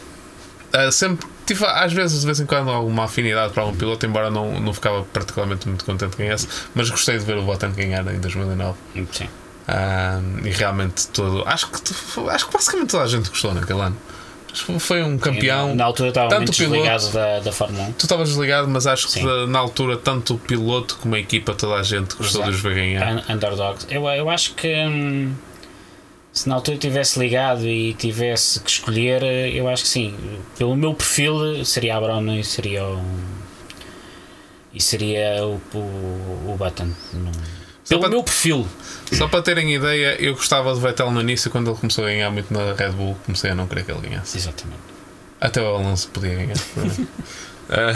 [0.74, 4.30] ah, sempre tive às vezes de vez em quando alguma afinidade para algum piloto, embora
[4.30, 8.06] não, não ficava particularmente muito contente com esse, mas gostei de ver o Button ganhar
[8.14, 8.78] em 2009
[9.11, 9.30] Sim.
[9.68, 11.78] Ah, e realmente todo acho que
[12.30, 13.98] acho que basicamente toda a gente gostou naquele ano
[14.79, 17.91] foi um campeão Na altura estava tanto muito piloto- desligado da, da Fórmula 1.
[17.93, 19.25] tu estavas desligado mas acho que Sim.
[19.25, 22.59] da- na altura tanto o piloto como a equipa toda a gente gostou de os
[22.61, 23.88] ver ganhar Un- Underdogs.
[23.89, 25.34] Eu, eu acho que hum,
[26.34, 29.23] se na altura tivesse ligado e tivesse que escolher,
[29.55, 30.13] eu acho que sim.
[30.57, 33.01] Pelo meu perfil seria a Brown e seria o.
[34.73, 36.89] E seria o, o, o Button.
[37.13, 37.56] Não-
[37.89, 38.68] Pelo para- meu perfil.
[39.14, 42.30] só para terem ideia eu gostava de Vettel no início quando ele começou a ganhar
[42.30, 44.80] muito na Red Bull comecei a não querer que ele ganhasse Exatamente.
[45.39, 46.55] Até o Alonso podia ganhar.
[47.69, 47.93] Eh,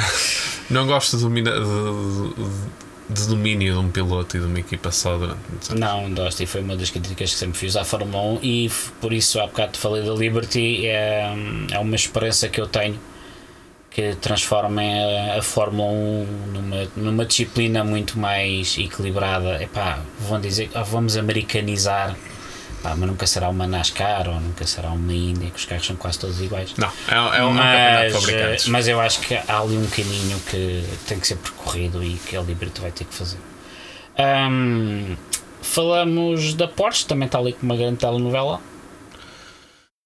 [0.70, 2.34] não gosto de, domina- de-
[3.14, 5.40] de- de domínio de um piloto e de uma equipa só durante
[5.70, 5.70] anos.
[5.80, 8.70] Não, gosto e foi uma das críticas que sempre fiz à Fórmula 1 e
[9.00, 11.34] por isso há bocado te falei da Liberty, é,
[11.72, 13.00] é uma esperança que eu tenho
[13.92, 14.90] que transformem
[15.32, 19.62] a, a Fórmula 1 numa, numa disciplina muito mais equilibrada.
[19.62, 22.16] Epá, vão dizer ah, vamos americanizar,
[22.80, 25.96] Epá, mas nunca será uma NASCAR ou nunca será uma Indy, que os carros são
[25.98, 26.74] quase todos iguais.
[26.78, 27.54] Não, é, um- é um
[28.50, 32.14] Mas, mas eu acho que há ali um caminho que tem que ser percorrido e
[32.14, 33.38] que a Liberty vai ter que fazer.
[34.18, 35.16] Ahm,
[35.62, 38.60] falamos da Porsche, também está ali com uma grande telenovela.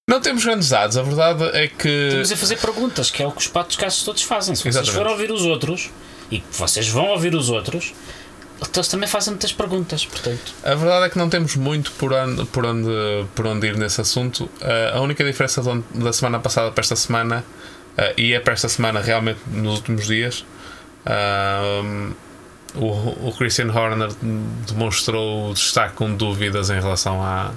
[0.08, 1.88] Não temos grandes dados, a verdade é que.
[1.88, 4.54] Estamos a fazer perguntas, que é o que os patos casos todos fazem.
[4.54, 5.90] Se vocês forem ouvir os outros,
[6.30, 7.92] e vocês vão ouvir os outros,
[8.72, 10.54] eles também fazem muitas perguntas, portanto.
[10.62, 12.88] A verdade é que não temos muito por onde, por onde,
[13.34, 14.48] por onde ir nesse assunto.
[14.60, 15.60] Eh, a única diferença
[15.92, 17.44] da semana passada para esta semana,
[17.98, 20.46] eh, e é para esta semana realmente nos últimos dias,
[22.76, 24.10] o, o Christian Horner
[24.68, 27.50] demonstrou destaque com dúvidas em relação à,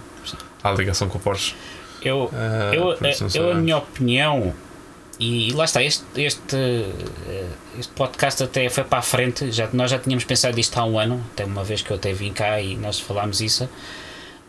[0.63, 1.53] à ligação com o Porsche.
[2.01, 2.97] Eu, Ah, eu,
[3.35, 4.53] eu, a minha opinião,
[5.19, 7.45] e, lá está, este, este, eh,
[7.77, 10.97] este podcast até foi para a frente, já, nós já tínhamos pensado isto há um
[10.97, 13.67] ano, até uma vez que eu até vim cá e nós falámos isso,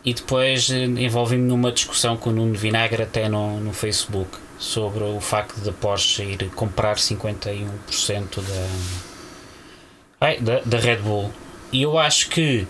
[0.05, 5.03] e depois eh, envolvi-me numa discussão com o Nuno Vinagre até no, no Facebook sobre
[5.03, 7.65] o facto da Porsche ir comprar 51%
[10.19, 11.31] da, da, da Red Bull.
[11.73, 12.65] E eu acho que,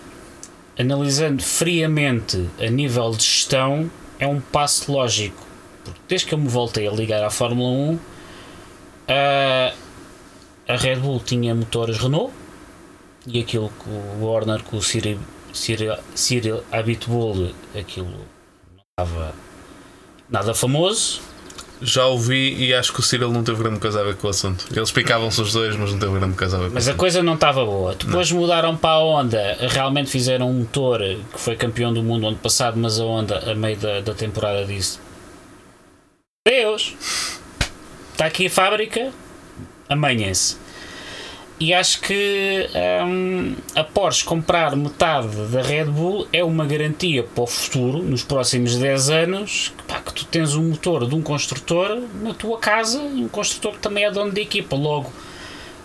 [0.78, 3.90] analisando friamente a nível de gestão,
[4.22, 5.44] é um passo lógico.
[5.84, 7.98] Porque desde que eu me voltei a ligar à Fórmula 1,
[9.08, 9.74] a,
[10.72, 12.32] a Red Bull tinha motores Renault
[13.26, 15.18] e aquilo que o Warner com o Cyril,
[15.52, 19.34] Cyril, Cyril Abitbull, aquilo não estava
[20.30, 21.20] nada famoso.
[21.82, 24.30] Já ouvi e acho que o Cyril não teve grande coisa a ver com o
[24.30, 24.66] assunto.
[24.74, 27.22] Eles picavam-se os dois, mas não teve grande coisa a ver com Mas a coisa
[27.22, 27.94] não estava boa.
[27.94, 32.36] Depois mudaram para a Honda, realmente fizeram um motor que foi campeão do mundo ano
[32.36, 34.98] passado, mas a Honda, a meio da, da temporada, disse:
[36.46, 36.94] Deus,
[38.12, 39.10] está aqui a fábrica,
[39.88, 40.61] amanhã-se.
[41.62, 42.68] E acho que
[43.06, 48.24] hum, a Porsche comprar metade da Red Bull é uma garantia para o futuro, nos
[48.24, 52.58] próximos 10 anos, que, pá, que tu tens um motor de um construtor na tua
[52.58, 54.74] casa e um construtor que também é dono da equipa.
[54.74, 55.12] Logo,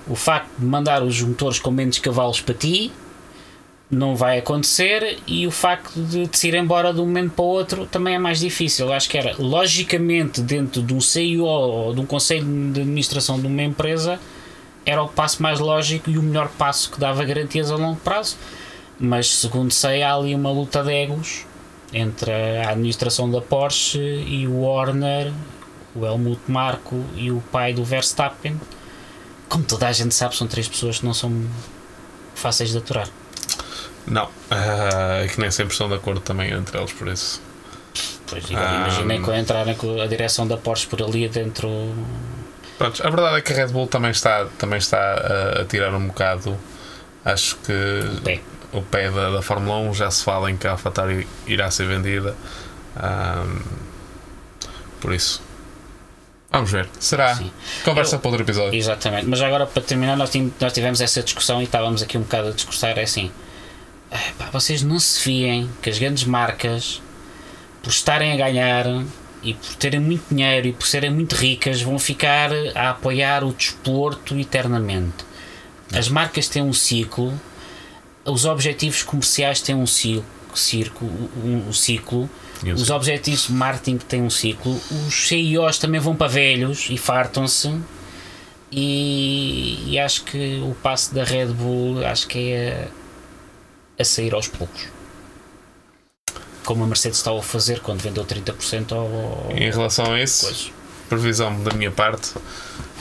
[0.07, 2.91] o facto de mandar os motores com menos cavalos para ti
[3.91, 7.49] não vai acontecer e o facto de te ir embora de um momento para o
[7.49, 8.87] outro também é mais difícil.
[8.87, 13.39] Eu acho que era logicamente dentro de um CEO ou de um conselho de administração
[13.39, 14.19] de uma empresa
[14.87, 18.37] era o passo mais lógico e o melhor passo que dava garantias a longo prazo.
[18.99, 21.45] Mas segundo sei há ali uma luta de egos
[21.93, 25.31] entre a administração da Porsche e o Warner,
[25.95, 28.59] o Helmut Marko e o pai do Verstappen
[29.49, 31.31] como toda a gente sabe, são três pessoas que não são
[32.35, 33.07] fáceis de aturar.
[34.05, 37.41] Não, ah, e que nem sempre estão de acordo também entre eles por isso.
[38.27, 38.75] Pois, Ah.
[38.75, 41.69] imaginem que entrarem com a direção da Porsche por ali dentro.
[42.77, 45.93] Pronto, a verdade é que a Red Bull também está, também está a, a tirar
[45.95, 46.57] um bocado.
[47.25, 47.73] Acho que
[48.23, 48.41] Bem,
[48.71, 51.87] o pé da, da Fórmula 1 já se fala em que a AlphaTauri irá ser
[51.87, 52.35] vendida.
[52.95, 53.59] Ahm,
[55.01, 55.41] por isso,
[56.51, 56.87] vamos ver.
[56.99, 57.35] Será?
[57.35, 57.51] Sim.
[57.83, 58.77] Conversa Eu- para outro episódio.
[58.77, 59.25] exatamente.
[59.27, 62.51] Mas agora para terminar, nós, nós tivemos essa discussão e estávamos aqui um bocado a
[62.51, 62.97] discursar.
[62.97, 63.31] É assim:
[64.11, 67.01] "Ah, pá, vocês não se fiem que as grandes marcas,
[67.83, 68.85] por estarem a ganhar
[69.43, 73.53] e por terem muito dinheiro e por serem muito ricas, vão ficar a apoiar o
[73.53, 75.25] desporto eternamente.
[75.93, 77.33] As marcas têm um ciclo.
[78.25, 82.29] os objetivos comerciais têm um ciclo, circo, um, um ciclo
[82.63, 87.79] os objetivos de marketing têm um ciclo, os CEOs também vão para velhos e fartam-se.
[88.71, 92.89] E, e acho que o passo da Red Bull acho que é
[93.97, 94.87] a, a sair aos poucos.
[96.67, 99.55] Como a Mercedes estava a fazer quando vendeu 30% ao.
[99.55, 100.69] Em relação a isso,
[101.07, 102.33] previsão da minha parte,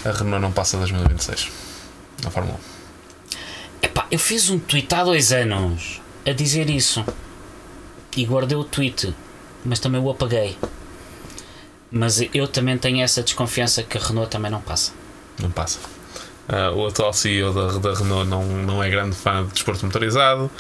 [0.05, 1.51] a Renault não passa 2026
[2.23, 2.61] na Fórmula
[3.83, 3.87] 1.
[3.87, 7.05] Epá, eu fiz um tweet há dois anos a dizer isso
[8.17, 9.13] e guardei o tweet,
[9.65, 10.57] mas também o apaguei.
[11.91, 14.93] Mas eu também tenho essa desconfiança que a Renault também não passa.
[15.41, 15.81] Não passa.
[16.49, 20.51] Ah, o atual CEO da, da Renault não, não é grande fã de desporto motorizado,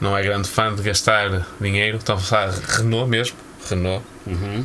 [0.00, 1.96] não é grande fã de gastar dinheiro.
[1.98, 3.36] Estava a falar Renault mesmo,
[3.68, 4.64] Renault, Uhum.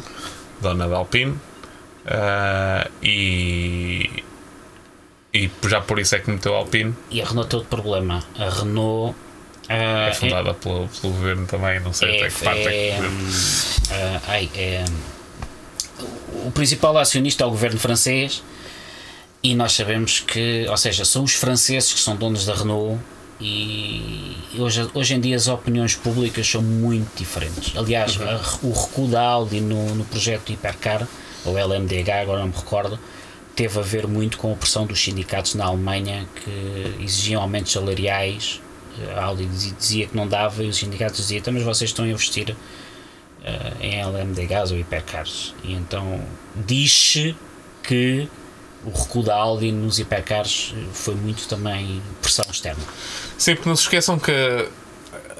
[0.61, 1.35] dona da Alpine,
[2.05, 4.23] Ah, e,
[5.33, 6.93] e já por isso é que meteu a Alpine.
[7.09, 8.23] E a Renault tem outro problema.
[8.37, 9.15] A Renault
[9.69, 12.97] ah, É fundada pelo, pelo governo também, não sei é, até que parte é, é,
[12.97, 14.29] que.
[14.29, 14.85] ai, é,
[16.45, 18.43] o principal acionista é o governo francês
[19.51, 22.99] e nós sabemos que, ou seja, são os franceses que são donos da Renault
[23.39, 27.75] e hoje, hoje em dia as opiniões públicas são muito diferentes.
[27.77, 28.27] Aliás, Uhum.
[28.29, 31.07] a- o recuo da Audi no, no projeto Hipercar,
[31.45, 32.99] ou LMDH, agora não me recordo,
[33.55, 38.59] teve a ver muito com a pressão dos sindicatos na Alemanha que exigiam aumentos salariais.
[39.15, 42.07] A Audi dizia, que não dava e os sindicatos diziam, "Então, mas vocês estão a
[42.09, 42.55] investir
[43.45, 45.53] eh, em LMDHs ou hipercars.
[45.63, 46.19] E então
[46.55, 47.35] diz-se
[47.83, 48.27] que
[48.85, 52.83] o recuo da Audi nos hipercars eh, foi muito também pressão externa.
[53.37, 54.31] Sim, porque não se esqueçam que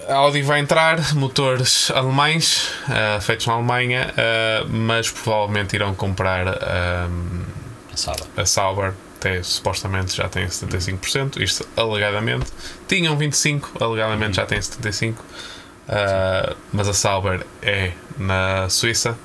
[0.07, 6.47] a Audi vai entrar, motores alemães, ah, feitos na Alemanha, ah, mas provavelmente irão comprar
[6.47, 7.09] ah,
[7.93, 8.19] A sala.
[8.37, 12.45] a Sauber, até supostamente já tem 75%, isto alegadamente.
[12.87, 15.15] Tinham 25%, alegadamente já tem 75%,
[15.89, 19.17] ah, mas a Sauber é na Suíça,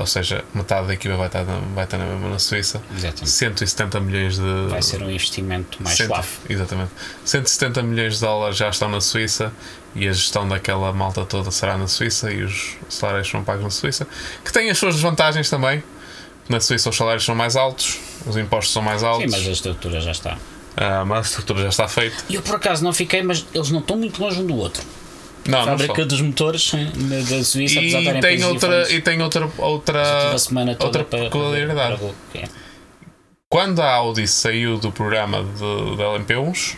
[0.00, 2.82] ou seja, metade da equipa vai estar na, vai estar na mesma na Suíça.
[2.92, 3.30] Exatamente.
[3.30, 4.66] 170 milhões de.
[4.68, 6.28] Vai ser um investimento mais suave.
[6.48, 6.90] Exatamente.
[7.24, 9.52] 170 milhões de dólares já estão na Suíça
[9.94, 13.70] e a gestão daquela malta toda será na Suíça e os salários são pagos na
[13.70, 14.06] Suíça.
[14.44, 15.82] Que tem as suas desvantagens também.
[16.48, 19.50] Na Suíça os salários são mais altos, os impostos são mais Sim, altos, mas a
[19.50, 20.38] estrutura já está.
[20.76, 22.16] ah, mas a estrutura já está feita.
[22.28, 24.82] E eu por acaso não fiquei, mas eles não estão muito longe um do outro.
[25.48, 26.06] Não, não fábrica estão.
[26.06, 26.72] dos motores
[27.28, 30.02] da Suíça, apesar de E estarem em tem, outra, e tem outra, outra,
[30.78, 31.98] outra peculiaridade.
[32.32, 32.48] para é.
[33.48, 36.76] Quando a Audi saiu do programa de, da LMP1,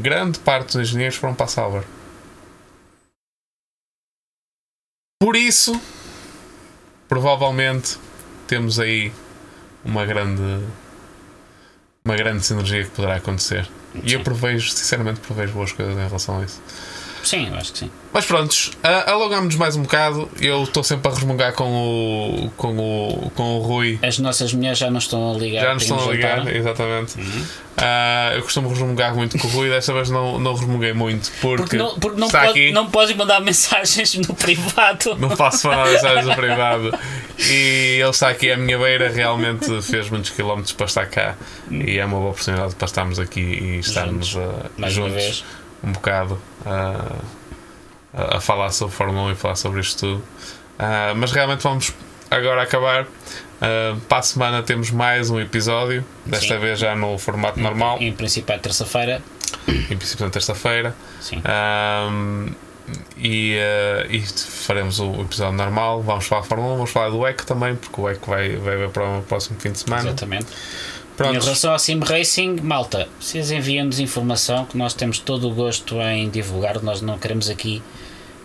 [0.00, 1.84] grande parte dos engenheiros foram para a Sauber.
[5.20, 5.80] Por isso,
[7.08, 7.98] provavelmente
[8.46, 9.12] temos aí
[9.84, 10.64] uma grande
[12.04, 13.68] uma grande sinergia que poderá acontecer.
[14.04, 14.24] E eu Sim.
[14.24, 16.62] prevejo, sinceramente, prevejo boas coisas em relação a isso.
[17.26, 17.90] Sim, eu acho que sim.
[18.12, 20.30] Mas prontos, uh, alongamos mais um bocado.
[20.40, 23.98] Eu estou sempre a resmungar com o, com o, com o Rui.
[24.00, 25.60] As nossas mulheres já não estão a ligar.
[25.60, 26.54] Já para estão a ligar, jantar.
[26.56, 27.18] exatamente.
[27.18, 27.44] Uhum.
[27.78, 31.56] Ah, eu costumo resmungar muito com o Rui, desta vez não, não resmunguei muito porque,
[31.56, 32.70] Porque não, porque não, pode, aqui.
[32.70, 35.16] não podes mandar mensagens no privado.
[35.16, 36.96] Não posso falar mensagens no privado.
[37.40, 41.34] E ele está aqui à minha beira, realmente fez muitos quilómetros para estar cá.
[41.72, 45.24] E é uma boa oportunidade para estarmos aqui e estarmos Juntos, ah, mais uma juntos
[45.24, 45.44] vez.
[45.82, 47.16] Um bocado ah,
[48.14, 50.22] a, a falar sobre Fórmula 1 e falar sobre isto tudo.
[50.78, 51.92] Ah, mas realmente vamos
[52.30, 53.06] agora acabar.
[53.60, 56.60] Ah, para a semana temos mais um episódio, desta Sim.
[56.60, 59.22] vez já no formato normal, Em princípio é terça-feira.
[59.68, 60.94] em princípio na terça-feira.
[61.20, 61.42] Sim.
[62.10, 62.48] Um,
[63.16, 66.02] e, uh, e faremos o episódio normal.
[66.02, 68.76] Vamos falar de Fórmula 1, vamos falar do EC também, porque o EC vai, vai
[68.76, 70.02] ver para o próximo fim de semana.
[70.02, 70.46] Exatamente.
[71.16, 75.54] Em Pronto, relação ao Sim Racing, malta, vocês enviam-nos informação que nós temos todo o
[75.54, 76.82] gosto em divulgar.
[76.82, 77.82] Nós não queremos aqui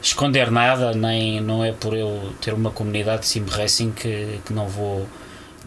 [0.02, 4.54] esconder nada, nem não é por eu ter uma comunidade de Sim Racing que, que
[4.54, 5.06] não vou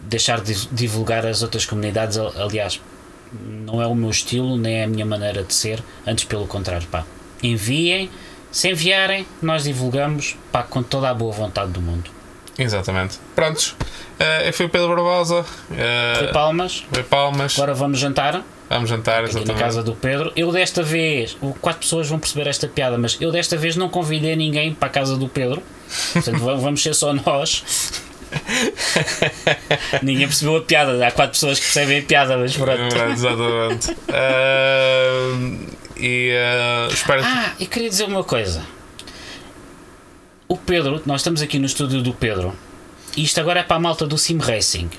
[0.01, 2.17] deixar de divulgar as outras comunidades.
[2.17, 2.81] Al- Aliás,
[3.31, 6.87] não é o meu estilo, nem é a minha maneira de ser, antes pelo contrário,
[6.87, 7.05] pá.
[7.43, 8.09] Enviem,
[8.51, 12.09] se enviarem, nós divulgamos, pá, com toda a boa vontade do mundo.
[12.57, 13.17] Exatamente.
[13.35, 13.69] Prontos,
[14.19, 17.57] uh, eu fui o Pedro Barbosa, Rui uh, Palmas, Rui Palmas.
[17.57, 18.43] agora vamos jantar.
[18.67, 19.63] Vamos jantar, aqui na exatamente.
[19.63, 20.31] casa do Pedro.
[20.35, 24.35] Eu desta vez, quatro pessoas vão perceber esta piada, mas eu desta vez não convidei
[24.35, 25.61] ninguém para a casa do Pedro.
[26.13, 27.63] Portanto, va- vamos ser só nós.
[30.01, 31.05] ninguém percebeu a piada.
[31.07, 32.95] Há quatro pessoas que percebem a piada, mas pronto.
[32.95, 33.91] É Exatamente.
[33.91, 37.21] Uh, e uh, espero.
[37.23, 38.63] Ah, e queria dizer uma coisa.
[40.47, 42.53] O Pedro, nós estamos aqui no estúdio do Pedro.
[43.17, 44.89] E isto agora é para a malta do Sim Racing.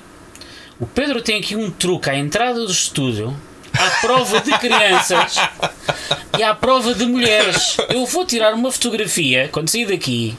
[0.79, 3.35] O Pedro tem aqui um truque à entrada do estúdio.
[3.77, 5.35] à prova de crianças
[6.37, 7.77] e à prova de mulheres.
[7.89, 10.35] Eu vou tirar uma fotografia quando sair daqui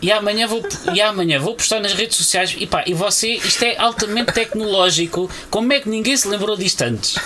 [0.00, 0.62] e amanhã vou,
[0.94, 2.54] e amanhã vou postar nas redes sociais.
[2.58, 5.30] E pá, e você, isto é altamente tecnológico.
[5.50, 7.18] Como é que ninguém se lembrou disto antes?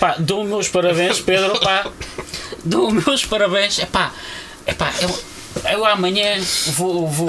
[0.00, 1.58] Pá, dou meus parabéns, Pedro.
[1.60, 1.90] Pá,
[2.64, 3.78] dou meus parabéns.
[3.78, 4.12] Epá,
[4.66, 5.18] epá, eu,
[5.70, 7.28] eu amanhã vou, vou,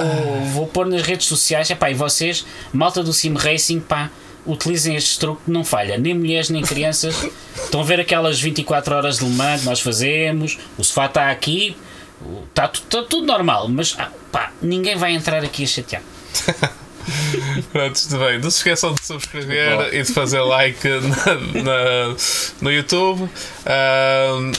[0.52, 1.70] vou pôr nas redes sociais.
[1.70, 4.10] Epá, e vocês, malta do Sim Racing, pá
[4.46, 7.14] utilizem este truque que não falha, nem mulheres nem crianças.
[7.54, 11.30] Estão a ver aquelas 24 horas de Le Mans que nós fazemos, o sofá está
[11.30, 11.76] aqui,
[12.48, 16.02] está, está tudo normal, mas ah, pá, ninguém vai entrar aqui a chatear.
[17.72, 18.38] Pronto, tudo bem.
[18.38, 22.16] Não se esqueçam de subscrever e de fazer like na, na
[22.60, 23.22] no YouTube.
[23.22, 24.52] Uh,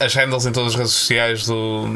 [0.00, 1.86] as handles em todas as redes sociais do,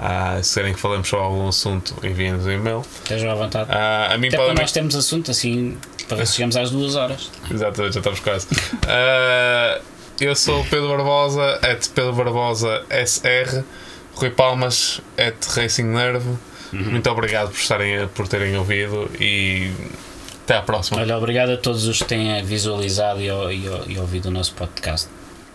[0.00, 2.82] uh, se querem que falemos sobre algum assunto enviem-nos um e-mail.
[3.02, 3.70] Estejam à vontade.
[3.70, 5.76] Uh, a mim até para nós temos assunto assim
[6.08, 7.30] para chegamos às duas horas.
[7.50, 8.46] Exatamente, já estamos quase.
[8.46, 9.82] Uh,
[10.20, 13.62] eu sou o Pedro Barbosa at Pedro Barbosa SR
[14.14, 16.36] Rui Palmas at Racing Nerve
[16.72, 16.90] uhum.
[16.90, 19.72] muito obrigado por, estarem, por terem ouvido e
[20.44, 21.00] até à próxima.
[21.00, 25.08] Olha, obrigado a todos os que têm visualizado e, e, e ouvido o nosso podcast.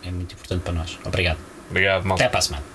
[0.05, 0.99] É muito importante para nós.
[1.03, 1.37] Obrigado.
[1.69, 2.74] Obrigado, Até para a semana.